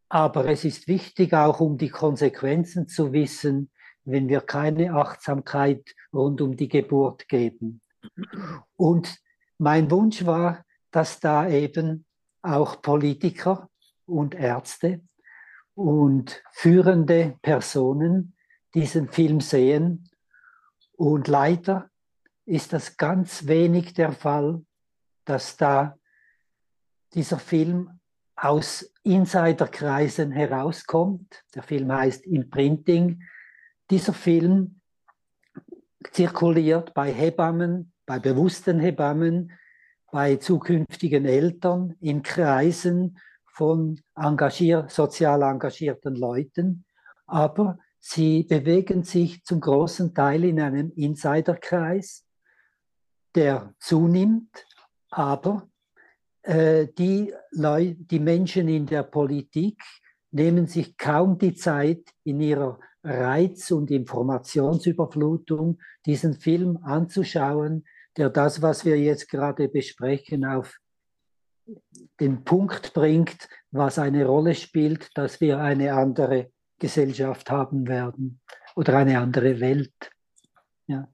Aber 0.10 0.46
es 0.46 0.64
ist 0.64 0.88
wichtig, 0.88 1.34
auch 1.34 1.60
um 1.60 1.78
die 1.78 1.90
Konsequenzen 1.90 2.88
zu 2.88 3.12
wissen, 3.12 3.72
wenn 4.06 4.30
wir 4.30 4.42
keine 4.42 4.94
Achtsamkeit 4.94 5.96
rund 6.14 6.40
um 6.42 6.56
die 6.56 6.70
Geburt 6.70 7.28
geben. 7.28 7.82
Und 8.78 9.20
mein 9.58 9.92
Wunsch 9.92 10.26
war, 10.26 10.64
dass 10.92 11.20
da 11.20 11.50
eben 11.50 12.06
auch 12.42 12.82
Politiker 12.82 13.70
und 14.06 14.34
Ärzte 14.34 15.02
und 15.76 16.42
führende 16.52 17.38
Personen 17.42 18.36
diesen 18.74 19.10
Film 19.10 19.42
sehen. 19.42 20.10
Und 20.94 21.28
leider 21.28 21.90
ist 22.46 22.72
das 22.72 22.96
ganz 22.96 23.48
wenig 23.48 23.94
der 23.94 24.14
Fall, 24.14 24.64
dass 25.26 25.58
da 25.58 25.98
dieser 27.14 27.40
Film 27.40 27.97
aus 28.38 28.94
Insiderkreisen 29.04 30.32
herauskommt. 30.32 31.44
Der 31.56 31.64
Film 31.64 31.92
heißt 31.92 32.26
Imprinting 32.26 33.22
dieser 33.90 34.14
Film 34.14 34.82
zirkuliert 36.12 36.94
bei 36.94 37.12
Hebammen, 37.12 37.92
bei 38.06 38.20
bewussten 38.20 38.80
Hebammen, 38.80 39.52
bei 40.12 40.38
zukünftigen 40.38 41.26
Eltern, 41.26 41.96
in 42.00 42.22
Kreisen 42.22 43.20
von 43.46 44.00
engagier 44.16 44.88
sozial 44.90 45.42
engagierten 45.42 46.16
Leuten, 46.16 46.86
aber 47.26 47.80
sie 48.00 48.44
bewegen 48.44 49.04
sich 49.04 49.44
zum 49.44 49.60
großen 49.60 50.14
Teil 50.14 50.44
in 50.44 50.62
einem 50.62 50.92
Insiderkreis, 50.92 52.26
der 53.36 53.74
zunimmt, 53.80 54.66
aber 55.10 55.68
die, 56.48 57.34
Leu 57.52 57.94
die 57.98 58.20
Menschen 58.20 58.70
in 58.70 58.86
der 58.86 59.04
Politik 59.04 59.82
nehmen 60.32 60.68
sich 60.68 60.98
kaum 60.98 61.38
die 61.38 61.56
Zeit 61.56 62.10
in 62.24 62.40
ihrer 62.40 62.80
Reiz- 63.04 63.72
und 63.72 63.92
Informationsüberflutung, 63.92 65.80
diesen 66.06 66.36
Film 66.36 66.78
anzuschauen, 66.84 67.86
der 68.16 68.30
das, 68.30 68.62
was 68.62 68.86
wir 68.86 68.98
jetzt 68.98 69.30
gerade 69.30 69.70
besprechen, 69.70 70.46
auf 70.46 70.80
den 72.20 72.44
Punkt 72.44 72.94
bringt, 72.94 73.50
was 73.72 74.00
eine 74.00 74.26
Rolle 74.26 74.56
spielt, 74.56 75.10
dass 75.18 75.42
wir 75.42 75.60
eine 75.60 75.94
andere 75.94 76.52
Gesellschaft 76.80 77.50
haben 77.50 77.88
werden 77.88 78.40
oder 78.76 78.98
eine 78.98 79.20
andere 79.20 79.60
Welt. 79.60 79.94
Ja. 80.88 81.08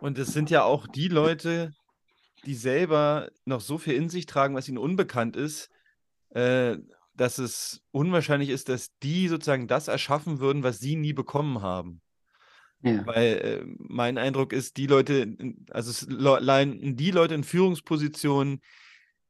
Und 0.00 0.18
es 0.18 0.28
sind 0.28 0.50
ja 0.50 0.64
auch 0.64 0.86
die 0.86 1.08
Leute, 1.08 1.72
die 2.44 2.54
selber 2.54 3.30
noch 3.44 3.60
so 3.60 3.78
viel 3.78 3.94
in 3.94 4.08
sich 4.08 4.26
tragen, 4.26 4.54
was 4.54 4.68
ihnen 4.68 4.78
unbekannt 4.78 5.36
ist, 5.36 5.70
äh, 6.30 6.76
dass 7.14 7.38
es 7.38 7.82
unwahrscheinlich 7.90 8.48
ist, 8.48 8.68
dass 8.68 8.96
die 9.02 9.28
sozusagen 9.28 9.66
das 9.66 9.88
erschaffen 9.88 10.38
würden, 10.38 10.62
was 10.62 10.78
sie 10.78 10.96
nie 10.96 11.12
bekommen 11.12 11.62
haben. 11.62 12.00
Ja. 12.82 13.04
Weil 13.06 13.26
äh, 13.26 13.64
mein 13.78 14.18
Eindruck 14.18 14.52
ist, 14.52 14.76
die 14.76 14.86
Leute, 14.86 15.36
also 15.70 15.90
es 15.90 16.06
die 16.08 17.10
Leute 17.10 17.34
in 17.34 17.42
Führungspositionen, 17.42 18.60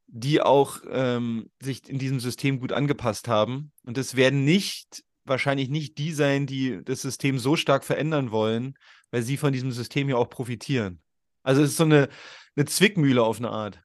die 0.07 0.41
auch 0.41 0.81
ähm, 0.91 1.51
sich 1.61 1.89
in 1.89 1.99
diesem 1.99 2.21
System 2.21 2.61
gut 2.61 2.73
angepasst 2.73 3.29
haben. 3.29 3.73
Und 3.85 3.99
es 3.99 4.17
werden 4.17 4.45
nicht, 4.45 5.05
wahrscheinlich 5.25 5.69
nicht 5.69 5.99
die 5.99 6.13
sein, 6.13 6.47
die 6.47 6.83
das 6.85 7.03
System 7.03 7.39
so 7.39 7.57
stark 7.57 7.85
verändern 7.85 8.31
wollen, 8.31 8.75
weil 9.11 9.23
sie 9.23 9.37
von 9.37 9.53
diesem 9.53 9.73
System 9.73 10.09
ja 10.09 10.17
auch 10.17 10.31
profitieren. 10.31 11.01
Also 11.49 11.63
es 11.63 11.71
ist 11.71 11.79
so 11.79 11.85
eine, 11.85 12.11
eine 12.57 12.67
Zwickmühle 12.67 13.23
auf 13.23 13.39
eine 13.39 13.49
Art. 13.49 13.81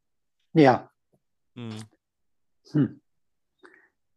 Ja. 0.52 0.92
Hm. 1.56 1.70
Hm. 2.72 3.02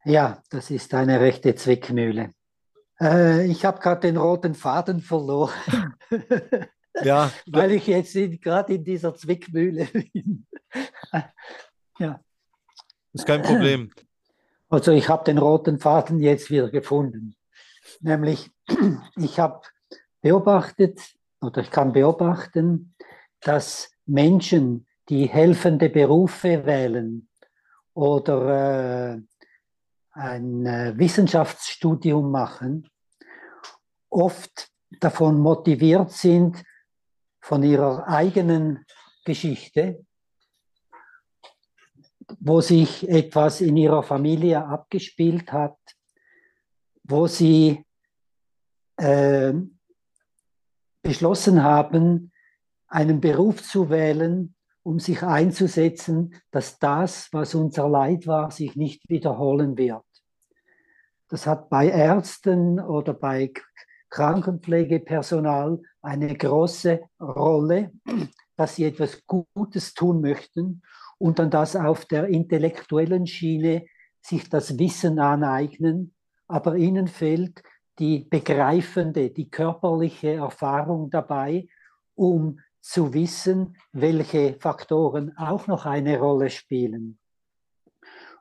Ja, 0.04 0.42
das 0.50 0.72
ist 0.72 0.92
eine 0.94 1.20
rechte 1.20 1.54
Zwickmühle. 1.54 2.32
Äh, 3.00 3.46
ich 3.46 3.64
habe 3.64 3.78
gerade 3.78 4.00
den 4.00 4.16
roten 4.16 4.56
Faden 4.56 5.00
verloren. 5.00 5.54
ja. 7.04 7.30
Weil 7.46 7.70
ich 7.70 7.86
jetzt 7.86 8.14
gerade 8.42 8.74
in 8.74 8.82
dieser 8.82 9.14
Zwickmühle 9.14 9.84
bin. 9.84 10.48
ja. 12.00 12.20
Ist 13.12 13.26
kein 13.26 13.42
Problem. 13.42 13.92
Also 14.68 14.90
ich 14.90 15.08
habe 15.08 15.22
den 15.22 15.38
roten 15.38 15.78
Faden 15.78 16.18
jetzt 16.18 16.50
wieder 16.50 16.68
gefunden. 16.68 17.36
Nämlich, 18.00 18.50
ich 19.16 19.38
habe 19.38 19.60
beobachtet 20.20 21.00
oder 21.40 21.60
ich 21.60 21.70
kann 21.70 21.92
beobachten, 21.92 22.96
dass 23.46 23.90
Menschen, 24.06 24.86
die 25.08 25.26
helfende 25.28 25.88
Berufe 25.88 26.66
wählen 26.66 27.28
oder 27.94 29.14
äh, 29.14 29.20
ein 30.10 30.66
äh, 30.66 30.94
Wissenschaftsstudium 30.96 32.30
machen, 32.30 32.88
oft 34.08 34.68
davon 35.00 35.38
motiviert 35.38 36.10
sind, 36.10 36.64
von 37.40 37.62
ihrer 37.62 38.08
eigenen 38.08 38.84
Geschichte, 39.24 40.04
wo 42.40 42.60
sich 42.60 43.08
etwas 43.08 43.60
in 43.60 43.76
ihrer 43.76 44.02
Familie 44.02 44.64
abgespielt 44.64 45.52
hat, 45.52 45.78
wo 47.04 47.28
sie 47.28 47.84
äh, 48.96 49.52
beschlossen 51.02 51.62
haben, 51.62 52.32
einen 52.96 53.20
Beruf 53.20 53.62
zu 53.62 53.90
wählen, 53.90 54.54
um 54.82 54.98
sich 55.00 55.22
einzusetzen, 55.22 56.34
dass 56.50 56.78
das, 56.78 57.28
was 57.30 57.54
unser 57.54 57.90
Leid 57.90 58.26
war, 58.26 58.50
sich 58.50 58.74
nicht 58.74 59.06
wiederholen 59.10 59.76
wird. 59.76 60.02
Das 61.28 61.46
hat 61.46 61.68
bei 61.68 61.90
Ärzten 61.90 62.80
oder 62.80 63.12
bei 63.12 63.52
Krankenpflegepersonal 64.08 65.82
eine 66.00 66.34
große 66.34 67.00
Rolle, 67.20 67.92
dass 68.56 68.76
sie 68.76 68.84
etwas 68.84 69.26
Gutes 69.26 69.92
tun 69.92 70.22
möchten 70.22 70.80
und 71.18 71.38
dann 71.38 71.50
das 71.50 71.76
auf 71.76 72.06
der 72.06 72.28
intellektuellen 72.28 73.26
Schiene 73.26 73.84
sich 74.22 74.48
das 74.48 74.78
Wissen 74.78 75.18
aneignen, 75.18 76.14
aber 76.48 76.76
ihnen 76.76 77.08
fehlt 77.08 77.62
die 77.98 78.20
begreifende, 78.20 79.28
die 79.28 79.50
körperliche 79.50 80.32
Erfahrung 80.32 81.10
dabei, 81.10 81.68
um 82.14 82.58
zu 82.86 83.12
wissen, 83.12 83.76
welche 83.92 84.54
Faktoren 84.60 85.36
auch 85.36 85.66
noch 85.66 85.86
eine 85.86 86.20
Rolle 86.20 86.50
spielen. 86.50 87.18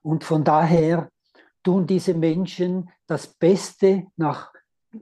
Und 0.03 0.23
von 0.23 0.43
daher 0.43 1.09
tun 1.63 1.87
diese 1.87 2.13
Menschen 2.13 2.91
das 3.07 3.25
Beste 3.25 4.05
nach, 4.17 4.53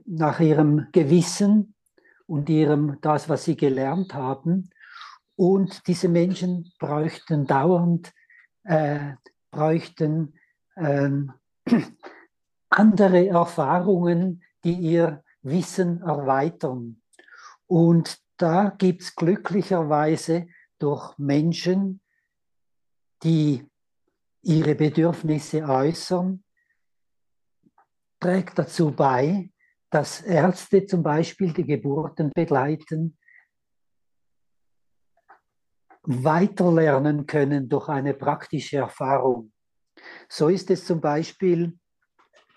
nach 0.06 0.40
ihrem 0.40 0.86
Gewissen 0.92 1.74
und 2.26 2.48
ihrem, 2.48 2.96
das, 3.02 3.28
was 3.28 3.44
sie 3.44 3.54
gelernt 3.54 4.14
haben. 4.14 4.70
Und 5.36 5.86
diese 5.88 6.08
Menschen 6.08 6.72
bräuchten 6.78 7.46
dauernd, 7.46 8.14
äh, 8.62 9.12
bräuchten 9.50 10.32
ähm, 10.74 11.32
andere 12.70 13.28
Erfahrungen, 13.28 14.42
die 14.64 14.72
ihr 14.72 15.22
Wissen 15.42 16.00
erweitern. 16.00 17.02
Und 17.66 18.23
da 18.36 18.74
gibt 18.76 19.02
es 19.02 19.14
glücklicherweise 19.14 20.46
durch 20.78 21.16
Menschen, 21.18 22.00
die 23.22 23.64
ihre 24.42 24.74
Bedürfnisse 24.74 25.62
äußern, 25.62 26.44
trägt 28.20 28.58
dazu 28.58 28.90
bei, 28.90 29.50
dass 29.90 30.20
Ärzte 30.22 30.86
zum 30.86 31.02
Beispiel 31.02 31.52
die 31.52 31.64
Geburten 31.64 32.30
begleiten, 32.34 33.16
weiterlernen 36.02 37.26
können 37.26 37.68
durch 37.68 37.88
eine 37.88 38.12
praktische 38.14 38.78
Erfahrung. 38.78 39.52
So 40.28 40.48
ist 40.48 40.70
es 40.70 40.84
zum 40.84 41.00
Beispiel 41.00 41.78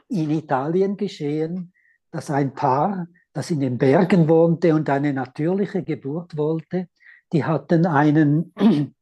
in 0.09 0.31
Italien 0.31 0.97
geschehen, 0.97 1.73
dass 2.11 2.29
ein 2.29 2.53
Paar, 2.53 3.07
das 3.37 3.51
in 3.51 3.59
den 3.59 3.77
Bergen 3.77 4.27
wohnte 4.27 4.73
und 4.73 4.89
eine 4.89 5.13
natürliche 5.13 5.83
Geburt 5.83 6.35
wollte, 6.37 6.87
die 7.31 7.43
hatten 7.43 7.85
einen, 7.85 8.51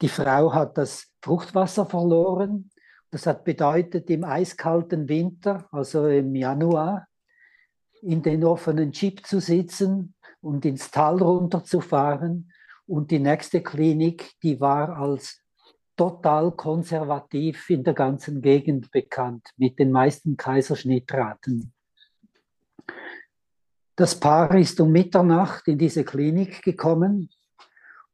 die 0.00 0.08
Frau 0.08 0.54
hat 0.54 0.78
das 0.78 1.08
Fruchtwasser 1.20 1.84
verloren. 1.84 2.70
Das 3.10 3.26
hat 3.26 3.42
bedeutet, 3.42 4.08
im 4.10 4.22
eiskalten 4.22 5.08
Winter, 5.08 5.66
also 5.72 6.06
im 6.06 6.36
Januar, 6.36 7.08
in 8.00 8.22
den 8.22 8.44
offenen 8.44 8.92
Jeep 8.92 9.26
zu 9.26 9.40
sitzen 9.40 10.14
und 10.40 10.64
ins 10.64 10.92
Tal 10.92 11.20
runterzufahren. 11.20 12.52
Und 12.86 13.10
die 13.10 13.18
nächste 13.18 13.60
Klinik, 13.60 14.34
die 14.44 14.60
war 14.60 14.96
als 14.96 15.42
total 15.96 16.52
konservativ 16.52 17.70
in 17.70 17.82
der 17.82 17.94
ganzen 17.94 18.40
Gegend 18.40 18.92
bekannt, 18.92 19.48
mit 19.56 19.80
den 19.80 19.90
meisten 19.90 20.36
Kaiserschnittraten. 20.36 21.74
Das 23.96 24.18
Paar 24.18 24.52
ist 24.56 24.80
um 24.80 24.90
Mitternacht 24.90 25.68
in 25.68 25.78
diese 25.78 26.04
Klinik 26.04 26.62
gekommen 26.62 27.30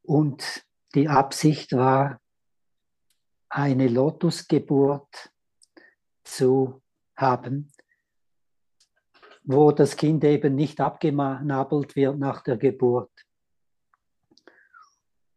und 0.02 0.62
die 0.94 1.08
Absicht 1.08 1.72
war, 1.72 2.20
eine 3.48 3.88
Lotusgeburt 3.88 5.32
zu 6.22 6.82
haben, 7.16 7.72
wo 9.42 9.72
das 9.72 9.96
Kind 9.96 10.22
eben 10.24 10.54
nicht 10.54 10.80
abgenabelt 10.80 11.96
wird 11.96 12.18
nach 12.18 12.42
der 12.42 12.58
Geburt. 12.58 13.10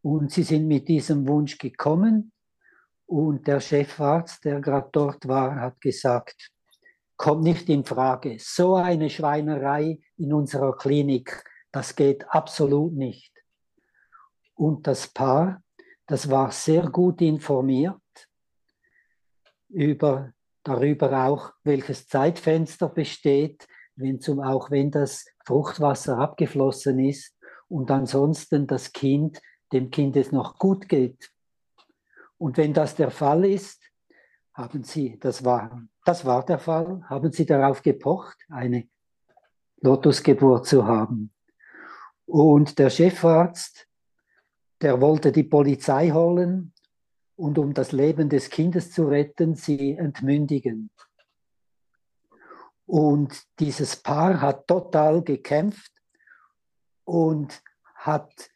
Und 0.02 0.32
sie 0.32 0.44
sind 0.44 0.68
mit 0.68 0.89
diesem 0.89 1.26
Wunsch 1.28 1.58
gekommen 1.58 2.34
und 3.06 3.48
der 3.48 3.62
Chefarzt, 3.62 4.44
der 4.44 4.60
gerade 4.60 4.89
dort 4.91 5.26
war, 5.28 5.56
hat 5.56 5.80
gesagt, 5.80 6.53
kommt 7.24 7.43
nicht 7.43 7.69
in 7.69 7.86
Frage. 7.86 8.36
So 8.38 8.76
eine 8.76 9.09
Schweinerei 9.09 10.01
in 10.17 10.34
unserer 10.34 10.76
Klinik, 10.76 11.45
das 11.71 11.95
geht 11.95 12.30
absolut 12.30 12.91
nicht. 12.91 13.32
Und 14.55 14.88
das 14.88 15.07
Paar, 15.07 15.63
das 16.05 16.30
war 16.30 16.51
sehr 16.51 16.89
gut 16.89 17.21
informiert 17.21 17.95
über, 19.69 20.34
darüber 20.65 21.24
auch, 21.24 21.53
welches 21.63 22.09
Zeitfenster 22.09 22.89
besteht, 22.89 23.69
wenn 23.95 24.19
zum, 24.19 24.41
auch 24.41 24.69
wenn 24.69 24.91
das 24.91 25.26
Fruchtwasser 25.45 26.17
abgeflossen 26.17 26.99
ist 26.99 27.38
und 27.69 27.89
ansonsten 27.89 28.67
das 28.67 28.91
Kind, 28.91 29.41
dem 29.71 29.91
Kind 29.91 30.17
es 30.17 30.34
noch 30.34 30.59
gut 30.59 30.89
geht. 30.89 31.32
Und 32.38 32.57
wenn 32.57 32.74
das 32.74 32.95
der 32.95 33.11
Fall 33.11 33.45
ist, 33.45 33.82
haben 34.53 34.84
Sie, 34.84 35.17
das 35.21 35.45
war, 35.45 35.88
das 36.04 36.26
war 36.26 36.45
der 36.45 36.60
Fall, 36.60 37.04
haben 37.10 37.32
Sie 37.32 37.45
darauf 37.45 37.82
gepocht, 37.82 38.38
eine 38.49 38.88
Lotusgeburt 39.82 40.66
zu 40.66 40.86
haben. 40.86 41.32
Und 42.26 42.80
der 42.80 42.89
Chefarzt, 42.89 43.88
der 44.82 44.99
wollte 45.01 45.32
die 45.32 45.43
Polizei 45.43 46.12
holen 46.12 46.74
und 47.36 47.58
um 47.58 47.74
das 47.74 47.91
Leben 47.91 48.30
des 48.30 48.49
Kindes 48.49 48.91
zu 48.91 49.06
retten, 49.08 49.56
sie 49.56 49.95
entmündigen. 49.95 50.89
Und 52.86 53.43
dieses 53.60 53.95
Paar 53.95 54.41
hat 54.41 54.68
total 54.68 55.24
gekämpft 55.24 55.91
und 57.06 57.62
hat 57.95 58.49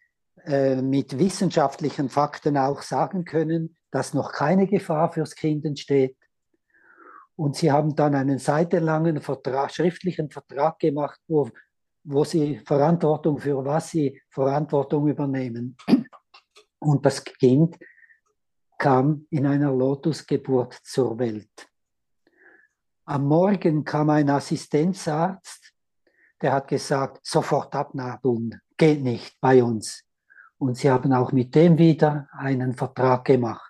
äh, 0.43 0.81
mit 0.81 1.17
wissenschaftlichen 1.17 2.09
Fakten 2.09 2.57
auch 2.57 2.81
sagen 2.81 3.25
können, 3.25 3.75
dass 3.91 4.13
noch 4.13 4.31
keine 4.31 4.67
Gefahr 4.67 5.11
fürs 5.11 5.35
Kind 5.35 5.65
entsteht. 5.65 6.16
Und 7.37 7.55
sie 7.55 7.71
haben 7.71 7.95
dann 7.95 8.15
einen 8.15 8.39
seitenlangen 8.39 9.21
Vertrag, 9.21 9.71
schriftlichen 9.71 10.29
Vertrag 10.29 10.79
gemacht, 10.79 11.21
wo, 11.27 11.49
wo 12.03 12.23
sie 12.23 12.59
Verantwortung 12.65 13.37
für 13.37 13.63
was 13.63 13.91
sie 13.91 14.19
Verantwortung 14.29 15.07
übernehmen. 15.07 15.77
Und 16.79 17.05
das 17.05 17.23
Kind 17.23 17.77
kam 18.77 19.27
in 19.29 19.45
einer 19.45 19.71
Lotusgeburt 19.71 20.73
zur 20.83 21.17
Welt. 21.19 21.69
Am 23.05 23.25
Morgen 23.25 23.83
kam 23.83 24.09
ein 24.09 24.29
Assistenzarzt, 24.29 25.73
der 26.41 26.53
hat 26.53 26.67
gesagt, 26.67 27.19
sofort 27.23 27.73
abnabeln, 27.75 28.59
geht 28.77 29.01
nicht 29.01 29.39
bei 29.39 29.63
uns. 29.63 30.03
Und 30.57 30.77
sie 30.77 30.89
haben 30.89 31.13
auch 31.13 31.31
mit 31.31 31.53
dem 31.53 31.77
wieder 31.77 32.27
einen 32.31 32.73
Vertrag 32.73 33.25
gemacht. 33.25 33.66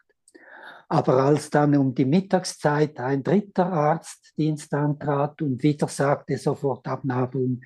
Aber 0.89 1.23
als 1.23 1.49
dann 1.49 1.75
um 1.75 1.93
die 1.93 2.05
Mittagszeit 2.05 2.99
ein 2.99 3.23
dritter 3.23 3.71
Arztdienst 3.71 4.73
antrat 4.73 5.41
und 5.41 5.61
wieder 5.61 5.87
sagte, 5.87 6.37
sofort 6.37 6.87
abnabeln, 6.87 7.61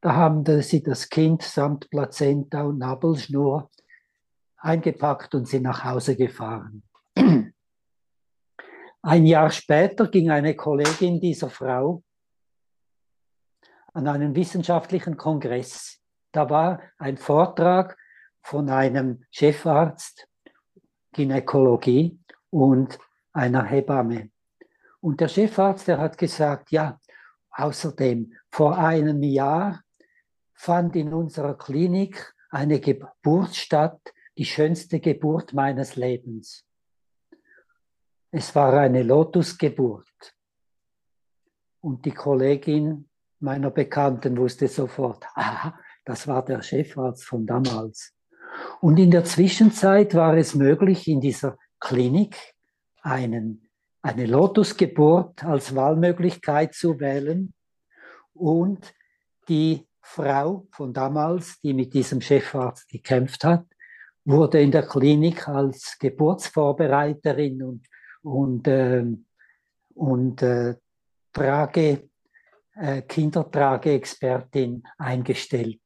da 0.00 0.14
haben 0.14 0.44
sie 0.62 0.82
das 0.82 1.08
Kind 1.08 1.42
samt 1.42 1.90
Plazenta 1.90 2.62
und 2.62 2.78
Nabelschnur 2.78 3.70
eingepackt 4.58 5.34
und 5.34 5.48
sind 5.48 5.62
nach 5.62 5.84
Hause 5.84 6.14
gefahren. 6.16 6.82
Ein 9.02 9.26
Jahr 9.26 9.50
später 9.50 10.08
ging 10.08 10.30
eine 10.30 10.54
Kollegin 10.54 11.20
dieser 11.20 11.48
Frau 11.48 12.02
an 13.94 14.06
einen 14.08 14.34
wissenschaftlichen 14.34 15.16
Kongress. 15.16 16.00
Da 16.32 16.50
war 16.50 16.82
ein 16.98 17.16
Vortrag 17.16 17.96
von 18.42 18.68
einem 18.68 19.24
Chefarzt 19.30 20.28
Gynäkologie 21.12 22.18
und 22.50 22.98
einer 23.32 23.64
Hebamme. 23.64 24.30
Und 25.00 25.20
der 25.20 25.28
Chefarzt, 25.28 25.88
der 25.88 25.98
hat 25.98 26.18
gesagt, 26.18 26.70
ja, 26.70 26.98
außerdem, 27.50 28.34
vor 28.50 28.78
einem 28.78 29.22
Jahr 29.22 29.82
fand 30.54 30.96
in 30.96 31.12
unserer 31.12 31.56
Klinik 31.56 32.34
eine 32.50 32.80
Geburt 32.80 33.54
statt, 33.54 34.00
die 34.36 34.44
schönste 34.44 35.00
Geburt 35.00 35.52
meines 35.52 35.96
Lebens. 35.96 36.64
Es 38.30 38.54
war 38.54 38.74
eine 38.74 39.02
Lotusgeburt. 39.02 40.34
Und 41.80 42.04
die 42.04 42.12
Kollegin 42.12 43.08
meiner 43.40 43.70
Bekannten 43.70 44.36
wusste 44.36 44.68
sofort, 44.68 45.24
aha, 45.34 45.78
das 46.04 46.26
war 46.26 46.44
der 46.44 46.62
Chefarzt 46.62 47.24
von 47.24 47.46
damals. 47.46 48.14
Und 48.80 48.98
in 48.98 49.10
der 49.10 49.24
Zwischenzeit 49.24 50.14
war 50.14 50.36
es 50.36 50.54
möglich, 50.54 51.06
in 51.06 51.20
dieser 51.20 51.56
Klinik 51.80 52.36
einen, 53.02 53.68
eine 54.02 54.26
Lotusgeburt 54.26 55.44
als 55.44 55.74
Wahlmöglichkeit 55.74 56.74
zu 56.74 56.98
wählen 57.00 57.54
und 58.34 58.94
die 59.48 59.86
Frau 60.00 60.66
von 60.70 60.92
damals, 60.92 61.60
die 61.60 61.74
mit 61.74 61.92
diesem 61.92 62.20
Chefarzt 62.20 62.88
gekämpft 62.88 63.44
hat, 63.44 63.66
wurde 64.24 64.60
in 64.60 64.70
der 64.70 64.86
Klinik 64.86 65.48
als 65.48 65.96
Geburtsvorbereiterin 65.98 67.62
und, 67.62 67.86
und, 68.22 68.68
äh, 68.68 69.04
und 69.94 70.42
äh, 70.42 70.76
Trage, 71.32 72.08
äh, 72.74 73.02
Kindertrageexpertin 73.02 74.82
eingestellt. 74.98 75.80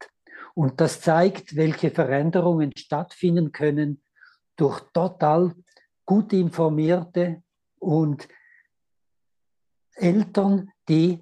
Und 0.55 0.81
das 0.81 1.01
zeigt, 1.01 1.57
welche 1.57 1.91
Veränderungen 1.91 2.73
stattfinden 2.77 3.53
können 3.53 4.03
durch 4.57 4.81
total 4.93 5.55
gut 6.05 6.33
informierte 6.33 7.43
und 7.79 8.29
Eltern, 9.95 10.71
die 10.89 11.21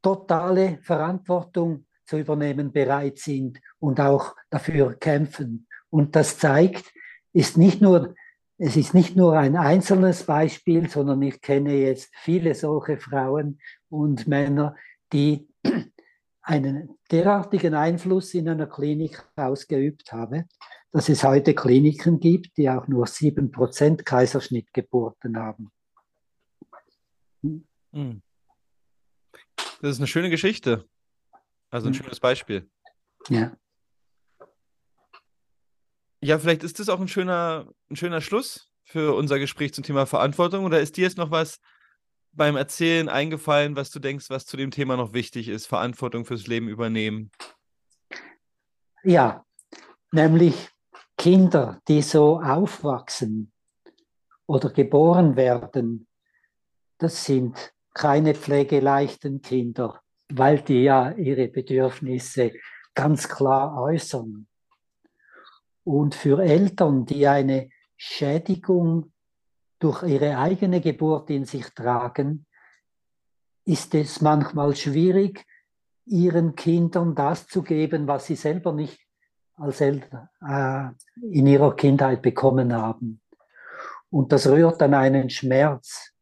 totale 0.00 0.78
Verantwortung 0.82 1.86
zu 2.04 2.18
übernehmen 2.18 2.72
bereit 2.72 3.18
sind 3.18 3.60
und 3.78 4.00
auch 4.00 4.34
dafür 4.50 4.94
kämpfen. 4.98 5.66
Und 5.90 6.16
das 6.16 6.38
zeigt, 6.38 6.92
ist 7.32 7.56
nicht 7.56 7.80
nur, 7.80 8.14
es 8.58 8.76
ist 8.76 8.94
nicht 8.94 9.16
nur 9.16 9.38
ein 9.38 9.56
einzelnes 9.56 10.24
Beispiel, 10.24 10.88
sondern 10.88 11.22
ich 11.22 11.40
kenne 11.40 11.74
jetzt 11.74 12.10
viele 12.16 12.54
solche 12.54 12.98
Frauen 12.98 13.60
und 13.88 14.26
Männer, 14.26 14.76
die 15.12 15.48
einen 16.42 16.98
derartigen 17.10 17.74
Einfluss 17.74 18.34
in 18.34 18.48
einer 18.48 18.66
Klinik 18.66 19.24
ausgeübt 19.36 20.12
haben, 20.12 20.48
dass 20.90 21.08
es 21.08 21.22
heute 21.24 21.54
Kliniken 21.54 22.20
gibt, 22.20 22.56
die 22.56 22.68
auch 22.68 22.88
nur 22.88 23.06
7% 23.06 24.02
Kaiserschnittgeburten 24.02 25.38
haben. 25.38 25.70
Hm. 27.92 28.22
Das 29.80 29.92
ist 29.92 29.98
eine 29.98 30.06
schöne 30.06 30.30
Geschichte. 30.30 30.86
Also 31.70 31.88
ein 31.88 31.94
hm. 31.94 32.02
schönes 32.02 32.20
Beispiel. 32.20 32.68
Ja. 33.28 33.56
Ja, 36.20 36.38
vielleicht 36.38 36.62
ist 36.62 36.78
das 36.78 36.88
auch 36.88 37.00
ein 37.00 37.08
schöner, 37.08 37.68
ein 37.90 37.96
schöner 37.96 38.20
Schluss 38.20 38.70
für 38.84 39.14
unser 39.14 39.38
Gespräch 39.38 39.74
zum 39.74 39.82
Thema 39.82 40.06
Verantwortung. 40.06 40.64
Oder 40.64 40.80
ist 40.80 40.96
dir 40.96 41.02
jetzt 41.02 41.18
noch 41.18 41.30
was 41.30 41.60
beim 42.32 42.56
Erzählen 42.56 43.08
eingefallen, 43.08 43.76
was 43.76 43.90
du 43.90 43.98
denkst, 43.98 44.30
was 44.30 44.46
zu 44.46 44.56
dem 44.56 44.70
Thema 44.70 44.96
noch 44.96 45.12
wichtig 45.12 45.48
ist? 45.48 45.66
Verantwortung 45.66 46.24
fürs 46.24 46.46
Leben 46.46 46.68
übernehmen. 46.68 47.30
Ja, 49.04 49.44
nämlich 50.12 50.70
Kinder, 51.16 51.80
die 51.88 52.02
so 52.02 52.40
aufwachsen 52.40 53.52
oder 54.46 54.70
geboren 54.70 55.36
werden, 55.36 56.06
das 56.98 57.24
sind 57.24 57.72
keine 57.94 58.34
pflegeleichten 58.34 59.42
Kinder, 59.42 60.00
weil 60.28 60.60
die 60.60 60.82
ja 60.84 61.10
ihre 61.12 61.48
Bedürfnisse 61.48 62.52
ganz 62.94 63.28
klar 63.28 63.80
äußern. 63.80 64.46
Und 65.84 66.14
für 66.14 66.42
Eltern, 66.42 67.04
die 67.06 67.26
eine 67.26 67.70
Schädigung 67.96 69.11
durch 69.82 70.04
ihre 70.04 70.38
eigene 70.38 70.80
Geburt 70.80 71.28
in 71.30 71.44
sich 71.44 71.66
tragen, 71.74 72.46
ist 73.64 73.94
es 73.94 74.20
manchmal 74.20 74.76
schwierig, 74.76 75.44
ihren 76.06 76.54
Kindern 76.54 77.14
das 77.14 77.46
zu 77.48 77.62
geben, 77.62 78.06
was 78.06 78.26
sie 78.26 78.36
selber 78.36 78.72
nicht 78.72 79.00
als 79.56 79.80
Eltern 79.80 80.28
äh, 80.46 80.88
in 81.30 81.46
ihrer 81.46 81.74
Kindheit 81.74 82.22
bekommen 82.22 82.72
haben. 82.72 83.20
Und 84.10 84.30
das 84.30 84.46
rührt 84.46 84.80
an 84.82 84.94
einen 84.94 85.30
Schmerz. 85.30 86.12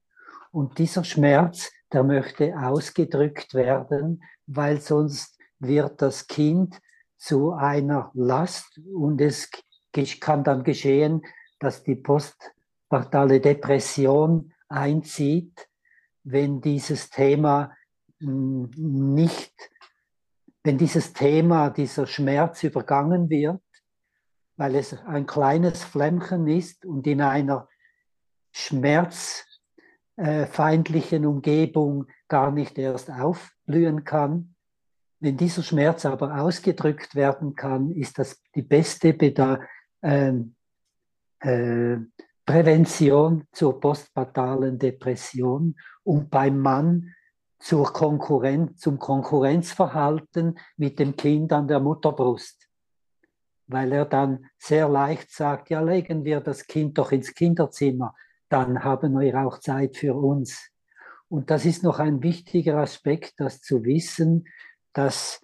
Und 0.53 0.79
dieser 0.79 1.05
Schmerz, 1.05 1.71
der 1.93 2.03
möchte 2.03 2.55
ausgedrückt 2.57 3.55
werden, 3.55 4.23
weil 4.47 4.81
sonst 4.81 5.39
wird 5.59 6.01
das 6.01 6.27
Kind 6.27 6.81
zu 7.17 7.53
einer 7.53 8.11
Last 8.15 8.81
und 8.95 9.21
es 9.21 9.51
kann 10.21 10.45
dann 10.45 10.65
geschehen, 10.65 11.23
dass 11.59 11.83
die 11.83 11.97
postpartale 12.91 13.41
Depression 13.41 14.53
einzieht, 14.68 15.68
wenn 16.24 16.61
dieses 16.61 17.09
Thema 17.09 17.72
hm, 18.18 18.70
nicht, 18.76 19.55
wenn 20.64 20.76
dieses 20.76 21.12
Thema, 21.12 21.70
dieser 21.70 22.07
Schmerz 22.07 22.62
übergangen 22.64 23.30
wird, 23.30 23.62
weil 24.57 24.74
es 24.74 24.93
ein 25.07 25.26
kleines 25.26 25.84
Flämmchen 25.84 26.47
ist 26.49 26.84
und 26.84 27.07
in 27.07 27.22
einer 27.22 27.68
Schmerz 28.53 29.47
äh, 30.16 30.47
Umgebung 31.24 32.07
gar 32.28 32.51
nicht 32.51 32.76
erst 32.76 33.11
aufblühen 33.11 34.05
kann. 34.05 34.57
Wenn 35.20 35.36
dieser 35.36 35.62
Schmerz 35.62 36.05
aber 36.05 36.36
ausgedrückt 36.41 37.14
werden 37.14 37.55
kann, 37.55 37.93
ist 37.93 38.18
das 38.18 38.43
die 38.55 38.62
beste 38.62 39.14
Beda 39.14 39.61
äh, 40.03 40.32
äh, 41.41 41.97
Prävention 42.51 43.45
zur 43.53 43.79
postpartalen 43.79 44.77
Depression 44.77 45.77
und 46.03 46.33
beim 46.33 46.59
Mann 46.59 47.15
zur 47.61 47.93
Konkurrenz, 47.93 48.81
zum 48.81 48.99
Konkurrenzverhalten 48.99 50.59
mit 50.77 50.99
dem 50.99 51.15
Kind 51.15 51.53
an 51.53 51.69
der 51.69 51.79
Mutterbrust. 51.79 52.69
Weil 53.69 53.93
er 53.93 54.05
dann 54.05 54.47
sehr 54.59 54.89
leicht 54.89 55.31
sagt, 55.31 55.71
ja, 55.71 55.81
legen 55.81 56.25
wir 56.25 56.41
das 56.41 56.67
Kind 56.67 56.99
doch 56.99 57.13
ins 57.13 57.33
Kinderzimmer, 57.35 58.17
dann 58.49 58.83
haben 58.83 59.17
wir 59.21 59.47
auch 59.47 59.61
Zeit 59.61 59.97
für 59.97 60.17
uns. 60.17 60.73
Und 61.29 61.53
das 61.53 61.65
ist 61.65 61.85
noch 61.85 62.01
ein 62.01 62.21
wichtiger 62.25 62.79
Aspekt, 62.79 63.35
das 63.37 63.61
zu 63.61 63.85
wissen, 63.85 64.49
dass 64.93 65.41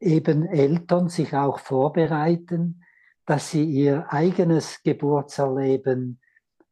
eben 0.00 0.46
Eltern 0.46 1.10
sich 1.10 1.34
auch 1.34 1.58
vorbereiten, 1.58 2.86
dass 3.26 3.50
sie 3.50 3.64
ihr 3.64 4.10
eigenes 4.10 4.82
Geburtserleben 4.82 6.20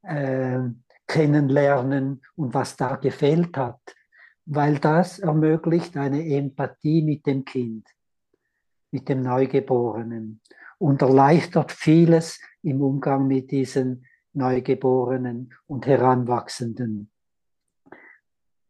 äh, 0.07 0.61
kennenlernen 1.07 2.23
und 2.37 2.55
was 2.55 2.77
da 2.77 2.97
gefehlt 2.97 3.57
hat, 3.57 3.81
weil 4.45 4.79
das 4.79 5.19
ermöglicht 5.19 5.97
eine 5.97 6.25
Empathie 6.27 7.03
mit 7.03 7.27
dem 7.27 7.45
Kind, 7.45 7.87
mit 8.91 9.09
dem 9.09 9.23
Neugeborenen 9.23 10.41
und 10.79 11.03
erleichtert 11.03 11.73
vieles 11.73 12.41
im 12.63 12.83
Umgang 12.83 13.27
mit 13.27 13.51
diesen 13.51 14.07
Neugeborenen 14.33 15.55
und 15.67 15.87
Heranwachsenden. 15.87 17.11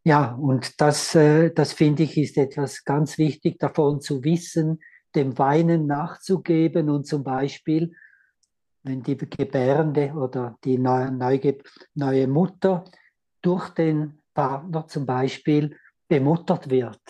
Ja, 0.05 0.35
und 0.35 0.81
das, 0.81 1.17
äh, 1.17 1.51
das 1.51 1.73
finde 1.73 2.05
ich 2.05 2.17
ist 2.17 2.39
etwas 2.39 2.85
ganz 2.85 3.19
wichtig 3.19 3.59
davon 3.59 4.01
zu 4.01 4.23
wissen, 4.23 4.79
dem 5.17 5.37
Weinen 5.37 5.87
nachzugeben 5.87 6.91
und 6.91 7.09
zum 7.09 7.25
Beispiel, 7.25 7.93
wenn 8.87 9.03
die 9.03 9.17
Gebärende 9.17 10.13
oder 10.13 10.57
die 10.65 10.79
neue, 10.79 11.11
neue 11.95 12.27
Mutter 12.29 12.85
durch 13.43 13.71
den 13.71 14.23
Partner 14.33 14.87
zum 14.87 15.07
Beispiel 15.07 15.77
bemuttert 16.09 16.71
wird. 16.71 17.01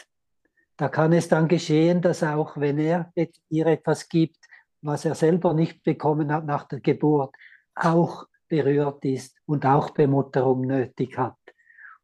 Da 0.77 0.89
kann 0.89 1.13
es 1.13 1.29
dann 1.29 1.49
geschehen, 1.49 2.01
dass 2.01 2.23
auch 2.23 2.57
wenn 2.57 2.79
er 2.79 3.13
ihr 3.49 3.67
etwas 3.67 4.09
gibt, 4.09 4.39
was 4.83 5.05
er 5.05 5.15
selber 5.15 5.55
nicht 5.55 5.83
bekommen 5.83 6.33
hat 6.33 6.47
nach 6.47 6.69
der 6.69 6.81
Geburt, 6.81 7.35
auch 7.75 8.27
berührt 8.49 9.05
ist 9.05 9.37
und 9.47 9.67
auch 9.67 9.91
Bemutterung 9.91 10.63
nötig 10.63 11.19
hat. 11.19 11.37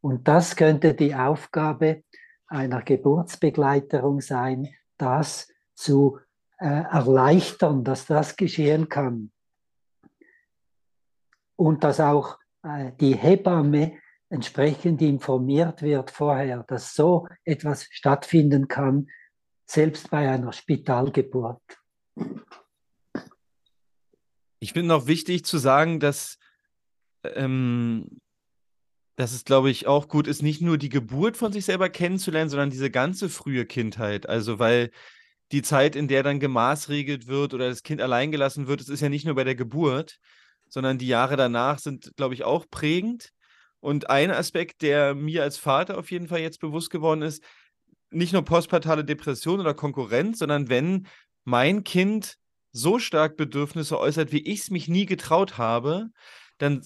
Und 0.01 0.27
das 0.27 0.55
könnte 0.55 0.93
die 0.93 1.15
Aufgabe 1.15 2.03
einer 2.47 2.81
Geburtsbegleiterung 2.81 4.21
sein, 4.21 4.69
das 4.97 5.47
zu 5.75 6.19
äh, 6.59 6.67
erleichtern, 6.67 7.83
dass 7.83 8.05
das 8.05 8.35
geschehen 8.35 8.89
kann. 8.89 9.32
Und 11.63 11.85
dass 11.85 12.01
auch 12.01 12.39
äh, 12.63 12.91
die 12.99 13.15
Hebamme 13.15 13.97
entsprechend 14.27 15.01
informiert 15.01 15.81
wird 15.81 16.11
vorher, 16.11 16.65
dass 16.67 16.93
so 16.93 17.25
etwas 17.45 17.87
stattfinden 17.89 18.67
kann, 18.67 19.07
selbst 19.65 20.09
bei 20.09 20.29
einer 20.29 20.51
Spitalgeburt. 20.51 21.61
Ich 24.59 24.73
finde 24.73 24.89
noch 24.89 25.07
wichtig 25.07 25.45
zu 25.45 25.57
sagen, 25.57 26.01
dass, 26.01 26.37
ähm, 27.23 28.19
dass 29.15 29.31
es, 29.31 29.45
glaube 29.45 29.69
ich, 29.69 29.87
auch 29.87 30.09
gut 30.09 30.27
ist, 30.27 30.41
nicht 30.41 30.61
nur 30.61 30.77
die 30.77 30.89
Geburt 30.89 31.37
von 31.37 31.53
sich 31.53 31.63
selber 31.63 31.87
kennenzulernen, 31.87 32.49
sondern 32.49 32.71
diese 32.71 32.91
ganze 32.91 33.29
frühe 33.29 33.65
Kindheit. 33.65 34.27
Also, 34.27 34.59
weil 34.59 34.91
die 35.53 35.61
Zeit, 35.61 35.95
in 35.95 36.09
der 36.09 36.23
dann 36.23 36.41
gemaßregelt 36.41 37.27
wird 37.27 37.53
oder 37.53 37.69
das 37.69 37.83
Kind 37.83 38.01
allein 38.01 38.33
gelassen 38.33 38.67
wird, 38.67 38.81
es 38.81 38.89
ist 38.89 38.99
ja 38.99 39.07
nicht 39.07 39.25
nur 39.25 39.35
bei 39.35 39.45
der 39.45 39.55
Geburt, 39.55 40.19
sondern 40.73 40.97
die 40.97 41.07
Jahre 41.07 41.37
danach 41.37 41.77
sind, 41.77 42.15
glaube 42.17 42.33
ich, 42.33 42.43
auch 42.43 42.65
prägend. 42.67 43.29
Und 43.79 44.09
ein 44.09 44.31
Aspekt, 44.31 44.81
der 44.81 45.13
mir 45.13 45.43
als 45.43 45.57
Vater 45.57 45.99
auf 45.99 46.09
jeden 46.09 46.27
Fall 46.27 46.39
jetzt 46.39 46.59
bewusst 46.59 46.89
geworden 46.89 47.21
ist, 47.21 47.43
nicht 48.09 48.33
nur 48.33 48.43
postpartale 48.43 49.05
Depression 49.05 49.59
oder 49.59 49.75
Konkurrenz, 49.75 50.39
sondern 50.39 50.69
wenn 50.69 51.07
mein 51.43 51.83
Kind 51.83 52.37
so 52.71 52.97
stark 52.97 53.37
Bedürfnisse 53.37 53.99
äußert, 53.99 54.31
wie 54.31 54.41
ich 54.41 54.61
es 54.61 54.71
mich 54.71 54.87
nie 54.87 55.05
getraut 55.05 55.59
habe, 55.59 56.07
dann, 56.57 56.81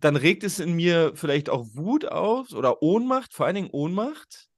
dann 0.00 0.16
regt 0.16 0.42
es 0.42 0.58
in 0.58 0.72
mir 0.74 1.12
vielleicht 1.14 1.48
auch 1.48 1.64
Wut 1.74 2.06
auf 2.06 2.52
oder 2.52 2.82
Ohnmacht, 2.82 3.34
vor 3.34 3.46
allen 3.46 3.54
Dingen 3.54 3.70
Ohnmacht. 3.70 4.48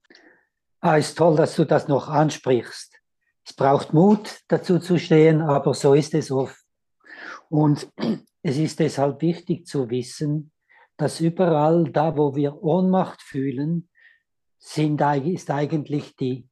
Ah, 0.81 0.97
ist 0.97 1.19
toll, 1.19 1.37
dass 1.37 1.55
du 1.55 1.67
das 1.67 1.87
noch 1.87 2.09
ansprichst. 2.09 2.99
Es 3.45 3.53
braucht 3.53 3.93
Mut, 3.93 4.41
dazu 4.49 4.79
zu 4.79 4.99
stehen, 4.99 5.43
aber 5.43 5.75
so 5.75 5.93
ist 5.93 6.15
es 6.15 6.31
oft. 6.31 6.57
Und 7.51 7.91
es 8.43 8.57
ist 8.57 8.79
deshalb 8.81 9.23
wichtig 9.23 9.67
zu 9.67 9.91
wissen, 9.91 10.53
dass 10.97 11.21
überall 11.21 11.91
da, 11.91 12.17
wo 12.17 12.35
wir 12.35 12.63
Ohnmacht 12.63 13.23
fühlen, 13.23 13.89
sind, 14.59 15.01
ist 15.01 15.51
eigentlich 15.51 16.15
die 16.17 16.47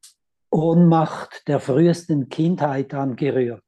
Ohnmacht 0.50 1.46
der 1.46 1.60
frühesten 1.60 2.28
Kindheit 2.28 2.94
angerührt. 2.94 3.62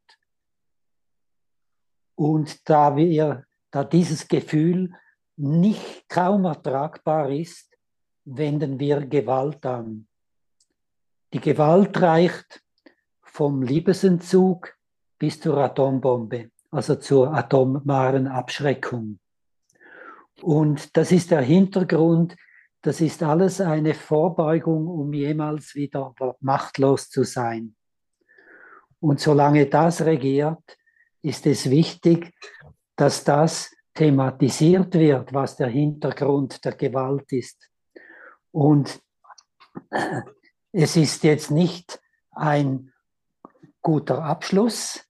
Und 2.14 2.68
da 2.68 2.96
wir, 2.96 3.44
da 3.70 3.84
dieses 3.84 4.28
Gefühl 4.28 4.94
nicht 5.36 6.08
kaum 6.08 6.44
ertragbar 6.44 7.30
ist, 7.30 7.70
wenden 8.24 8.78
wir 8.78 9.06
Gewalt 9.06 9.64
an. 9.64 10.06
Die 11.32 11.40
Gewalt 11.40 12.00
reicht 12.00 12.62
vom 13.22 13.62
Liebesentzug 13.62 14.76
bis 15.18 15.40
zur 15.40 15.58
Atombombe, 15.58 16.50
also 16.70 16.96
zur 16.96 17.34
atomaren 17.34 18.26
Abschreckung. 18.26 19.18
Und 20.42 20.96
das 20.96 21.12
ist 21.12 21.30
der 21.30 21.42
Hintergrund, 21.42 22.36
das 22.82 23.00
ist 23.00 23.22
alles 23.22 23.60
eine 23.60 23.94
Vorbeugung, 23.94 24.88
um 24.88 25.12
jemals 25.12 25.74
wieder 25.74 26.14
machtlos 26.40 27.10
zu 27.10 27.24
sein. 27.24 27.74
Und 29.00 29.20
solange 29.20 29.66
das 29.66 30.02
regiert, 30.02 30.78
ist 31.22 31.46
es 31.46 31.68
wichtig, 31.68 32.32
dass 32.96 33.24
das 33.24 33.70
thematisiert 33.94 34.94
wird, 34.94 35.32
was 35.34 35.56
der 35.56 35.68
Hintergrund 35.68 36.64
der 36.64 36.72
Gewalt 36.72 37.30
ist. 37.32 37.70
Und 38.52 39.00
es 40.72 40.96
ist 40.96 41.22
jetzt 41.24 41.50
nicht 41.50 42.00
ein 42.30 42.92
guter 43.82 44.22
Abschluss. 44.22 45.04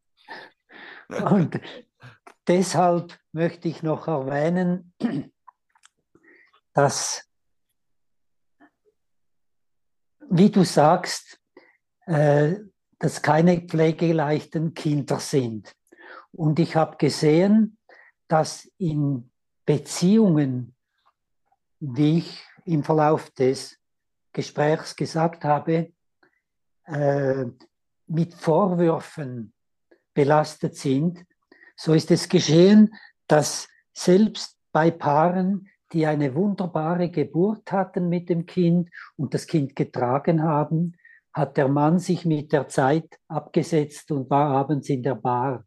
Und 1.19 1.61
deshalb 2.47 3.19
möchte 3.33 3.69
ich 3.69 3.83
noch 3.83 4.07
erwähnen, 4.09 4.93
dass, 6.73 7.29
wie 10.29 10.51
du 10.51 10.65
sagst, 10.65 11.41
äh, 12.07 12.57
dass 12.99 13.23
keine 13.23 13.61
pflegeleichten 13.63 14.75
Kinder 14.75 15.19
sind. 15.21 15.75
Und 16.33 16.59
ich 16.59 16.77
habe 16.77 16.97
gesehen, 16.97 17.79
dass 18.29 18.71
in 18.79 19.31
Beziehungen, 19.65 20.77
wie 21.81 22.19
ich 22.19 22.43
im 22.67 22.85
Verlauf 22.85 23.31
des 23.31 23.79
Gesprächs 24.33 24.95
gesagt 24.95 25.45
habe, 25.45 25.93
äh, 26.85 27.47
mit 28.07 28.35
Vorwürfen 28.35 29.53
belastet 30.15 30.77
sind, 30.77 31.25
so 31.77 31.95
ist 31.95 32.11
es 32.11 32.29
geschehen, 32.29 32.95
dass 33.27 33.69
selbst 33.93 34.57
bei 34.73 34.91
Paaren, 34.91 35.69
die 35.93 36.07
eine 36.07 36.35
wunderbare 36.35 37.11
Geburt 37.11 37.73
hatten 37.73 38.09
mit 38.09 38.29
dem 38.29 38.47
Kind 38.47 38.91
und 39.17 39.35
das 39.35 39.47
Kind 39.47 39.75
getragen 39.75 40.43
haben, 40.43 40.95
hat 41.33 41.57
der 41.57 41.69
Mann 41.69 41.99
sich 41.99 42.25
mit 42.25 42.53
der 42.53 42.69
Zeit 42.69 43.19
abgesetzt 43.29 44.11
und 44.11 44.31
war 44.31 44.49
abends 44.49 44.89
in 44.89 45.03
der 45.03 45.15
Bar. 45.15 45.65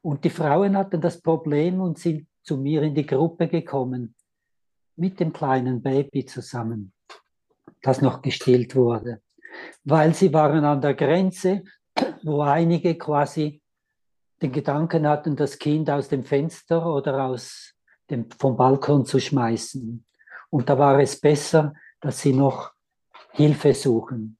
Und 0.00 0.24
die 0.24 0.30
Frauen 0.30 0.76
hatten 0.76 1.00
das 1.00 1.20
Problem 1.20 1.80
und 1.80 1.98
sind 1.98 2.26
zu 2.42 2.56
mir 2.56 2.82
in 2.82 2.94
die 2.94 3.06
Gruppe 3.06 3.48
gekommen, 3.48 4.14
mit 4.96 5.20
dem 5.20 5.32
kleinen 5.32 5.82
Baby 5.82 6.26
zusammen, 6.26 6.92
das 7.82 8.02
noch 8.02 8.20
gestillt 8.20 8.74
wurde, 8.74 9.22
weil 9.84 10.14
sie 10.14 10.32
waren 10.32 10.64
an 10.64 10.80
der 10.80 10.94
Grenze, 10.94 11.62
wo 12.22 12.42
einige 12.42 12.96
quasi 12.96 13.62
den 14.40 14.52
Gedanken 14.52 15.06
hatten, 15.06 15.36
das 15.36 15.58
Kind 15.58 15.88
aus 15.90 16.08
dem 16.08 16.24
Fenster 16.24 16.86
oder 16.86 17.24
aus 17.24 17.74
dem, 18.10 18.30
vom 18.30 18.56
Balkon 18.56 19.04
zu 19.04 19.20
schmeißen. 19.20 20.04
Und 20.50 20.68
da 20.68 20.78
war 20.78 20.98
es 21.00 21.20
besser, 21.20 21.74
dass 22.00 22.20
sie 22.20 22.32
noch 22.32 22.72
Hilfe 23.32 23.74
suchen. 23.74 24.38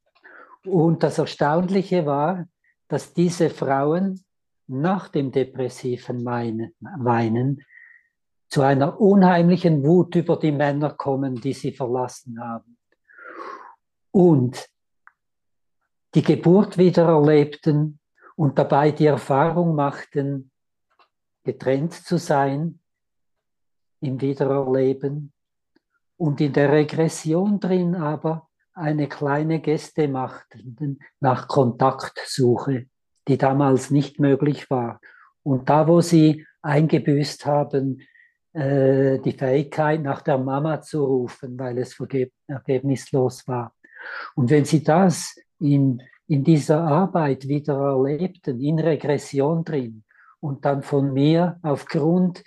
Und 0.65 1.03
das 1.03 1.19
Erstaunliche 1.19 2.05
war, 2.07 2.47
dass 2.89 3.15
diese 3.15 3.49
Frauen 3.51 4.25
nach 4.67 5.09
dem 5.09 5.33
depressiven 5.33 6.25
Weinen 6.25 7.65
zu 8.49 8.63
einer 8.63 9.01
unheimlichen 9.01 9.83
Wut 9.83 10.15
über 10.15 10.37
die 10.37 10.53
Männer 10.53 10.91
kommen, 10.91 11.37
die 11.37 11.55
sie 11.55 11.73
verlassen 11.73 12.39
haben. 12.41 12.77
Und 14.11 14.69
die 16.15 16.23
Geburt 16.23 16.79
wieder 16.79 17.07
erlebten 17.07 17.99
und 18.37 18.59
dabei 18.59 18.91
die 18.91 19.07
Erfahrung 19.07 19.75
machten, 19.75 20.51
getrennt 21.45 21.95
zu 21.95 22.19
sein 22.19 22.81
im 24.01 24.21
Wiedererleben 24.21 25.33
und 26.17 26.41
in 26.41 26.53
der 26.53 26.73
Regression 26.73 27.59
drin 27.61 27.95
aber 27.95 28.49
eine 28.75 29.09
kleine 29.09 29.61
Geste 29.61 30.09
machten 30.09 30.99
nach 31.21 31.47
Kontaktsuche, 31.49 32.87
die 33.29 33.39
damals 33.39 33.91
nicht 33.91 34.19
möglich 34.19 34.71
war. 34.71 35.01
Und 35.43 35.69
da, 35.69 35.87
wo 35.89 36.01
sie 36.01 36.47
eingebüßt 36.63 37.45
haben, 37.45 38.03
äh, 38.53 39.19
die 39.19 39.33
Fähigkeit 39.33 40.03
nach 40.03 40.23
der 40.23 40.39
Mama 40.39 40.81
zu 40.81 41.05
rufen, 41.05 41.59
weil 41.59 41.79
es 41.79 41.99
ergebnislos 42.47 43.47
war. 43.47 43.75
Und 44.35 44.51
wenn 44.51 44.65
sie 44.65 44.83
das 44.83 45.37
in 45.63 46.03
in 46.33 46.45
dieser 46.45 46.81
Arbeit 46.81 47.47
wieder 47.47 47.75
erlebten, 47.75 48.59
in 48.59 48.79
Regression 48.79 49.65
drin 49.65 50.03
und 50.41 50.65
dann 50.65 50.83
von 50.83 51.13
mir 51.13 51.59
aufgrund 51.63 52.43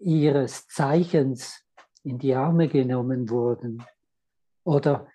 ihres 0.00 0.68
Zeichens 0.68 1.64
in 2.04 2.18
die 2.18 2.32
Arme 2.32 2.68
genommen 2.68 3.28
wurden. 3.28 3.82
Oder 4.62 5.08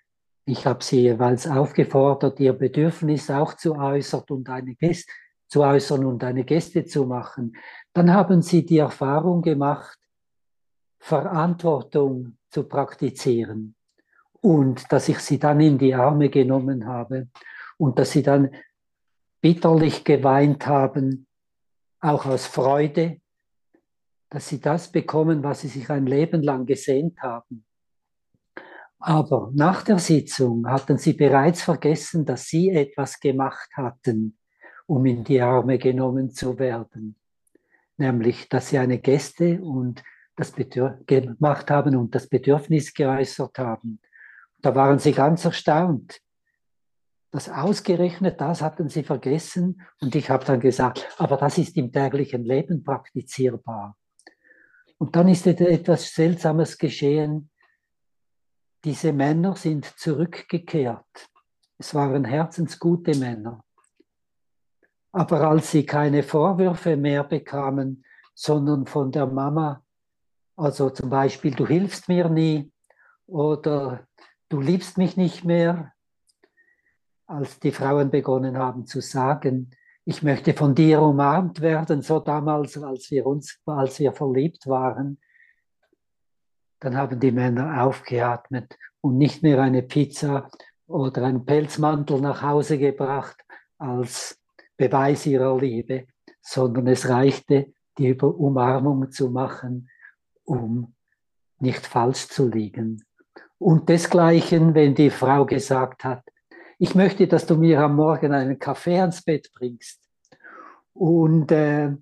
ich 0.44 0.66
habe 0.66 0.84
sie 0.84 1.00
jeweils 1.00 1.46
aufgefordert, 1.46 2.38
ihr 2.40 2.52
Bedürfnis 2.52 3.30
auch 3.30 3.54
zu 3.54 3.74
äußern 3.74 4.24
und 4.28 4.50
eine 4.50 4.74
Geste 4.74 5.10
zu 5.48 5.62
äußern 5.62 6.04
und 6.04 6.22
eine 6.22 6.44
Geste 6.44 6.84
zu 6.84 7.06
machen. 7.06 7.56
Dann 7.94 8.12
haben 8.12 8.42
sie 8.42 8.66
die 8.66 8.78
Erfahrung 8.78 9.40
gemacht, 9.40 9.98
Verantwortung 10.98 12.36
zu 12.50 12.64
praktizieren 12.64 13.74
und 14.40 14.90
dass 14.92 15.08
ich 15.08 15.18
sie 15.18 15.38
dann 15.38 15.60
in 15.60 15.78
die 15.78 15.94
Arme 15.94 16.30
genommen 16.30 16.86
habe 16.86 17.28
und 17.78 17.98
dass 17.98 18.12
sie 18.12 18.22
dann 18.22 18.50
bitterlich 19.40 20.04
geweint 20.04 20.66
haben, 20.66 21.26
auch 22.00 22.26
aus 22.26 22.46
Freude, 22.46 23.20
dass 24.30 24.48
sie 24.48 24.60
das 24.60 24.90
bekommen, 24.92 25.42
was 25.42 25.60
sie 25.60 25.68
sich 25.68 25.90
ein 25.90 26.06
Leben 26.06 26.42
lang 26.42 26.66
gesehnt 26.66 27.20
haben. 27.20 27.64
Aber 28.98 29.50
nach 29.54 29.82
der 29.82 29.98
Sitzung 29.98 30.68
hatten 30.68 30.98
sie 30.98 31.14
bereits 31.14 31.62
vergessen, 31.62 32.24
dass 32.26 32.46
sie 32.46 32.70
etwas 32.70 33.18
gemacht 33.18 33.70
hatten, 33.74 34.38
um 34.86 35.06
in 35.06 35.24
die 35.24 35.40
Arme 35.40 35.78
genommen 35.78 36.30
zu 36.30 36.58
werden. 36.58 37.16
Nämlich, 37.96 38.48
dass 38.48 38.68
sie 38.68 38.78
eine 38.78 38.98
Gäste 38.98 39.60
und 39.62 40.02
das 40.36 40.54
gemacht 40.54 41.70
haben 41.70 41.96
und 41.96 42.14
das 42.14 42.28
Bedürfnis 42.28 42.94
geäußert 42.94 43.58
haben. 43.58 44.00
Da 44.62 44.74
waren 44.74 44.98
sie 44.98 45.12
ganz 45.12 45.44
erstaunt 45.44 46.20
das 47.30 47.48
ausgerechnet, 47.48 48.40
das 48.40 48.60
hatten 48.60 48.88
sie 48.88 49.04
vergessen. 49.04 49.82
Und 50.00 50.14
ich 50.14 50.30
habe 50.30 50.44
dann 50.44 50.60
gesagt, 50.60 51.08
aber 51.18 51.36
das 51.36 51.58
ist 51.58 51.76
im 51.76 51.92
täglichen 51.92 52.44
Leben 52.44 52.82
praktizierbar. 52.82 53.96
Und 54.98 55.16
dann 55.16 55.28
ist 55.28 55.46
etwas 55.46 56.12
Seltsames 56.12 56.76
geschehen. 56.76 57.50
Diese 58.84 59.12
Männer 59.12 59.56
sind 59.56 59.84
zurückgekehrt. 59.98 61.30
Es 61.78 61.94
waren 61.94 62.24
herzensgute 62.24 63.16
Männer. 63.16 63.64
Aber 65.12 65.48
als 65.48 65.70
sie 65.70 65.86
keine 65.86 66.22
Vorwürfe 66.22 66.96
mehr 66.96 67.24
bekamen, 67.24 68.04
sondern 68.34 68.86
von 68.86 69.10
der 69.10 69.26
Mama, 69.26 69.84
also 70.56 70.90
zum 70.90 71.08
Beispiel, 71.08 71.54
du 71.54 71.66
hilfst 71.66 72.08
mir 72.08 72.28
nie 72.28 72.70
oder 73.26 74.06
du 74.50 74.60
liebst 74.60 74.98
mich 74.98 75.16
nicht 75.16 75.44
mehr, 75.44 75.94
als 77.26 77.58
die 77.60 77.72
Frauen 77.72 78.10
begonnen 78.10 78.58
haben 78.58 78.84
zu 78.84 79.00
sagen, 79.00 79.70
ich 80.04 80.22
möchte 80.22 80.52
von 80.54 80.74
dir 80.74 81.00
umarmt 81.00 81.60
werden, 81.60 82.02
so 82.02 82.18
damals, 82.18 82.76
als 82.82 83.10
wir 83.10 83.26
uns, 83.26 83.60
als 83.64 84.00
wir 84.00 84.12
verliebt 84.12 84.66
waren, 84.66 85.18
dann 86.80 86.96
haben 86.96 87.20
die 87.20 87.30
Männer 87.30 87.84
aufgeatmet 87.84 88.76
und 89.00 89.18
nicht 89.18 89.42
mehr 89.42 89.60
eine 89.60 89.82
Pizza 89.82 90.50
oder 90.86 91.22
einen 91.24 91.44
Pelzmantel 91.44 92.20
nach 92.20 92.42
Hause 92.42 92.78
gebracht 92.78 93.44
als 93.78 94.40
Beweis 94.76 95.26
ihrer 95.26 95.56
Liebe, 95.58 96.08
sondern 96.40 96.88
es 96.88 97.08
reichte, 97.08 97.72
die 97.98 98.14
Umarmung 98.14 99.12
zu 99.12 99.30
machen, 99.30 99.90
um 100.44 100.94
nicht 101.58 101.86
falsch 101.86 102.28
zu 102.28 102.48
liegen. 102.48 103.04
Und 103.60 103.90
desgleichen, 103.90 104.74
wenn 104.74 104.94
die 104.94 105.10
Frau 105.10 105.44
gesagt 105.44 106.04
hat, 106.04 106.24
ich 106.78 106.94
möchte, 106.94 107.28
dass 107.28 107.44
du 107.44 107.56
mir 107.56 107.80
am 107.80 107.94
Morgen 107.94 108.32
einen 108.32 108.58
Kaffee 108.58 108.98
ans 108.98 109.22
Bett 109.22 109.50
bringst 109.52 110.00
und 110.94 111.52
äh, 111.52 111.94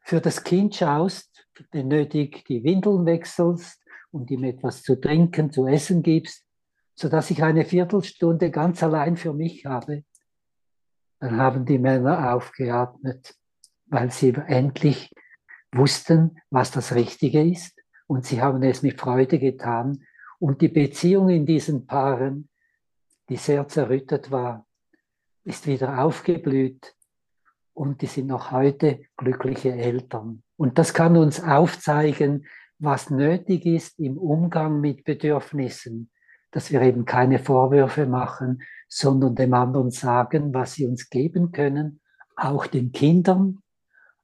für 0.00 0.20
das 0.20 0.44
Kind 0.44 0.74
schaust, 0.76 1.48
wenn 1.72 1.88
nötig 1.88 2.44
die 2.44 2.62
Windeln 2.62 3.06
wechselst 3.06 3.82
und 4.10 4.30
ihm 4.30 4.44
etwas 4.44 4.82
zu 4.82 5.00
trinken, 5.00 5.50
zu 5.50 5.66
essen 5.66 6.02
gibst, 6.02 6.44
sodass 6.94 7.30
ich 7.30 7.42
eine 7.42 7.64
Viertelstunde 7.64 8.50
ganz 8.50 8.82
allein 8.82 9.16
für 9.16 9.32
mich 9.32 9.64
habe. 9.64 10.04
Dann 11.18 11.38
haben 11.38 11.64
die 11.64 11.78
Männer 11.78 12.34
aufgeatmet, 12.34 13.34
weil 13.86 14.10
sie 14.10 14.34
endlich 14.34 15.10
wussten, 15.72 16.42
was 16.50 16.70
das 16.72 16.94
Richtige 16.94 17.42
ist 17.42 17.80
und 18.06 18.26
sie 18.26 18.42
haben 18.42 18.62
es 18.62 18.82
mit 18.82 19.00
Freude 19.00 19.38
getan. 19.38 20.04
Und 20.38 20.60
die 20.60 20.68
Beziehung 20.68 21.28
in 21.28 21.46
diesen 21.46 21.86
Paaren 21.86 22.48
die 23.28 23.36
sehr 23.36 23.66
zerrüttet 23.68 24.30
war, 24.30 24.66
ist 25.44 25.66
wieder 25.66 26.02
aufgeblüht 26.02 26.94
und 27.72 28.02
die 28.02 28.06
sind 28.06 28.26
noch 28.26 28.50
heute 28.50 29.04
glückliche 29.16 29.72
Eltern. 29.72 30.42
Und 30.56 30.78
das 30.78 30.94
kann 30.94 31.16
uns 31.16 31.42
aufzeigen, 31.42 32.46
was 32.78 33.10
nötig 33.10 33.66
ist 33.66 33.98
im 33.98 34.18
Umgang 34.18 34.80
mit 34.80 35.04
Bedürfnissen, 35.04 36.10
dass 36.50 36.70
wir 36.70 36.82
eben 36.82 37.04
keine 37.04 37.38
Vorwürfe 37.38 38.06
machen, 38.06 38.62
sondern 38.88 39.34
dem 39.34 39.54
anderen 39.54 39.90
sagen, 39.90 40.54
was 40.54 40.74
sie 40.74 40.86
uns 40.86 41.10
geben 41.10 41.50
können, 41.52 42.00
auch 42.36 42.66
den 42.66 42.92
Kindern. 42.92 43.58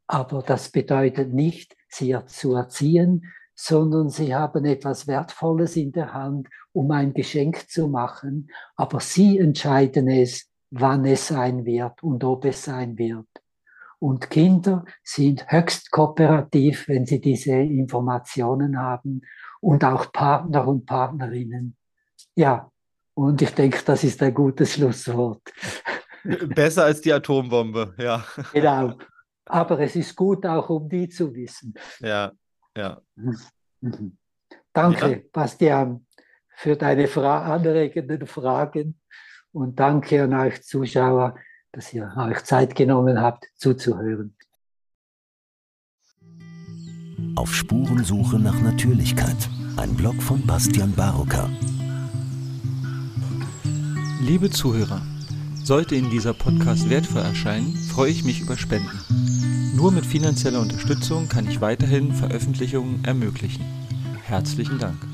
Aber 0.06 0.42
das 0.42 0.70
bedeutet 0.70 1.32
nicht, 1.32 1.76
sie 1.88 2.16
zu 2.26 2.54
erziehen, 2.54 3.32
sondern 3.62 4.08
sie 4.08 4.34
haben 4.34 4.64
etwas 4.64 5.06
Wertvolles 5.06 5.76
in 5.76 5.92
der 5.92 6.14
Hand, 6.14 6.48
um 6.72 6.90
ein 6.92 7.12
Geschenk 7.12 7.68
zu 7.68 7.88
machen. 7.88 8.50
Aber 8.74 9.00
sie 9.00 9.38
entscheiden 9.38 10.08
es, 10.08 10.48
wann 10.70 11.04
es 11.04 11.26
sein 11.26 11.66
wird 11.66 12.02
und 12.02 12.24
ob 12.24 12.46
es 12.46 12.64
sein 12.64 12.96
wird. 12.96 13.28
Und 13.98 14.30
Kinder 14.30 14.86
sind 15.04 15.44
höchst 15.52 15.90
kooperativ, 15.90 16.88
wenn 16.88 17.04
sie 17.04 17.20
diese 17.20 17.52
Informationen 17.52 18.78
haben 18.78 19.20
und 19.60 19.84
auch 19.84 20.10
Partner 20.10 20.66
und 20.66 20.86
Partnerinnen. 20.86 21.76
Ja, 22.34 22.70
und 23.12 23.42
ich 23.42 23.50
denke, 23.50 23.82
das 23.84 24.04
ist 24.04 24.22
ein 24.22 24.32
gutes 24.32 24.72
Schlusswort. 24.72 25.42
Besser 26.54 26.84
als 26.84 27.02
die 27.02 27.12
Atombombe, 27.12 27.94
ja. 27.98 28.24
Genau. 28.54 28.96
Aber 29.44 29.80
es 29.80 29.96
ist 29.96 30.16
gut 30.16 30.46
auch, 30.46 30.70
um 30.70 30.88
die 30.88 31.10
zu 31.10 31.34
wissen. 31.34 31.74
Ja, 31.98 32.32
ja. 32.76 33.00
Danke, 34.72 35.10
ja. 35.10 35.18
Bastian, 35.32 36.06
für 36.48 36.76
deine 36.76 37.08
fra 37.08 37.54
anregenden 37.54 38.26
Fragen 38.26 39.00
und 39.52 39.80
danke 39.80 40.24
an 40.24 40.34
euch 40.34 40.62
Zuschauer, 40.62 41.34
dass 41.72 41.92
ihr 41.92 42.12
euch 42.16 42.44
Zeit 42.44 42.74
genommen 42.74 43.20
habt, 43.20 43.46
zuzuhören. 43.56 44.36
Auf 47.36 47.54
Spurensuche 47.54 48.38
nach 48.38 48.60
Natürlichkeit. 48.60 49.48
Ein 49.76 49.94
Blog 49.94 50.20
von 50.22 50.44
Bastian 50.46 50.92
Barocker. 50.92 51.48
Liebe 54.20 54.50
Zuhörer, 54.50 55.00
sollte 55.64 55.94
Ihnen 55.94 56.10
dieser 56.10 56.34
Podcast 56.34 56.90
wertvoll 56.90 57.22
erscheinen, 57.22 57.74
freue 57.74 58.10
ich 58.10 58.24
mich 58.24 58.40
über 58.40 58.58
Spenden. 58.58 59.39
Nur 59.80 59.92
mit 59.92 60.04
finanzieller 60.04 60.60
Unterstützung 60.60 61.26
kann 61.30 61.48
ich 61.48 61.62
weiterhin 61.62 62.12
Veröffentlichungen 62.12 63.02
ermöglichen. 63.02 63.64
Herzlichen 64.26 64.78
Dank. 64.78 65.09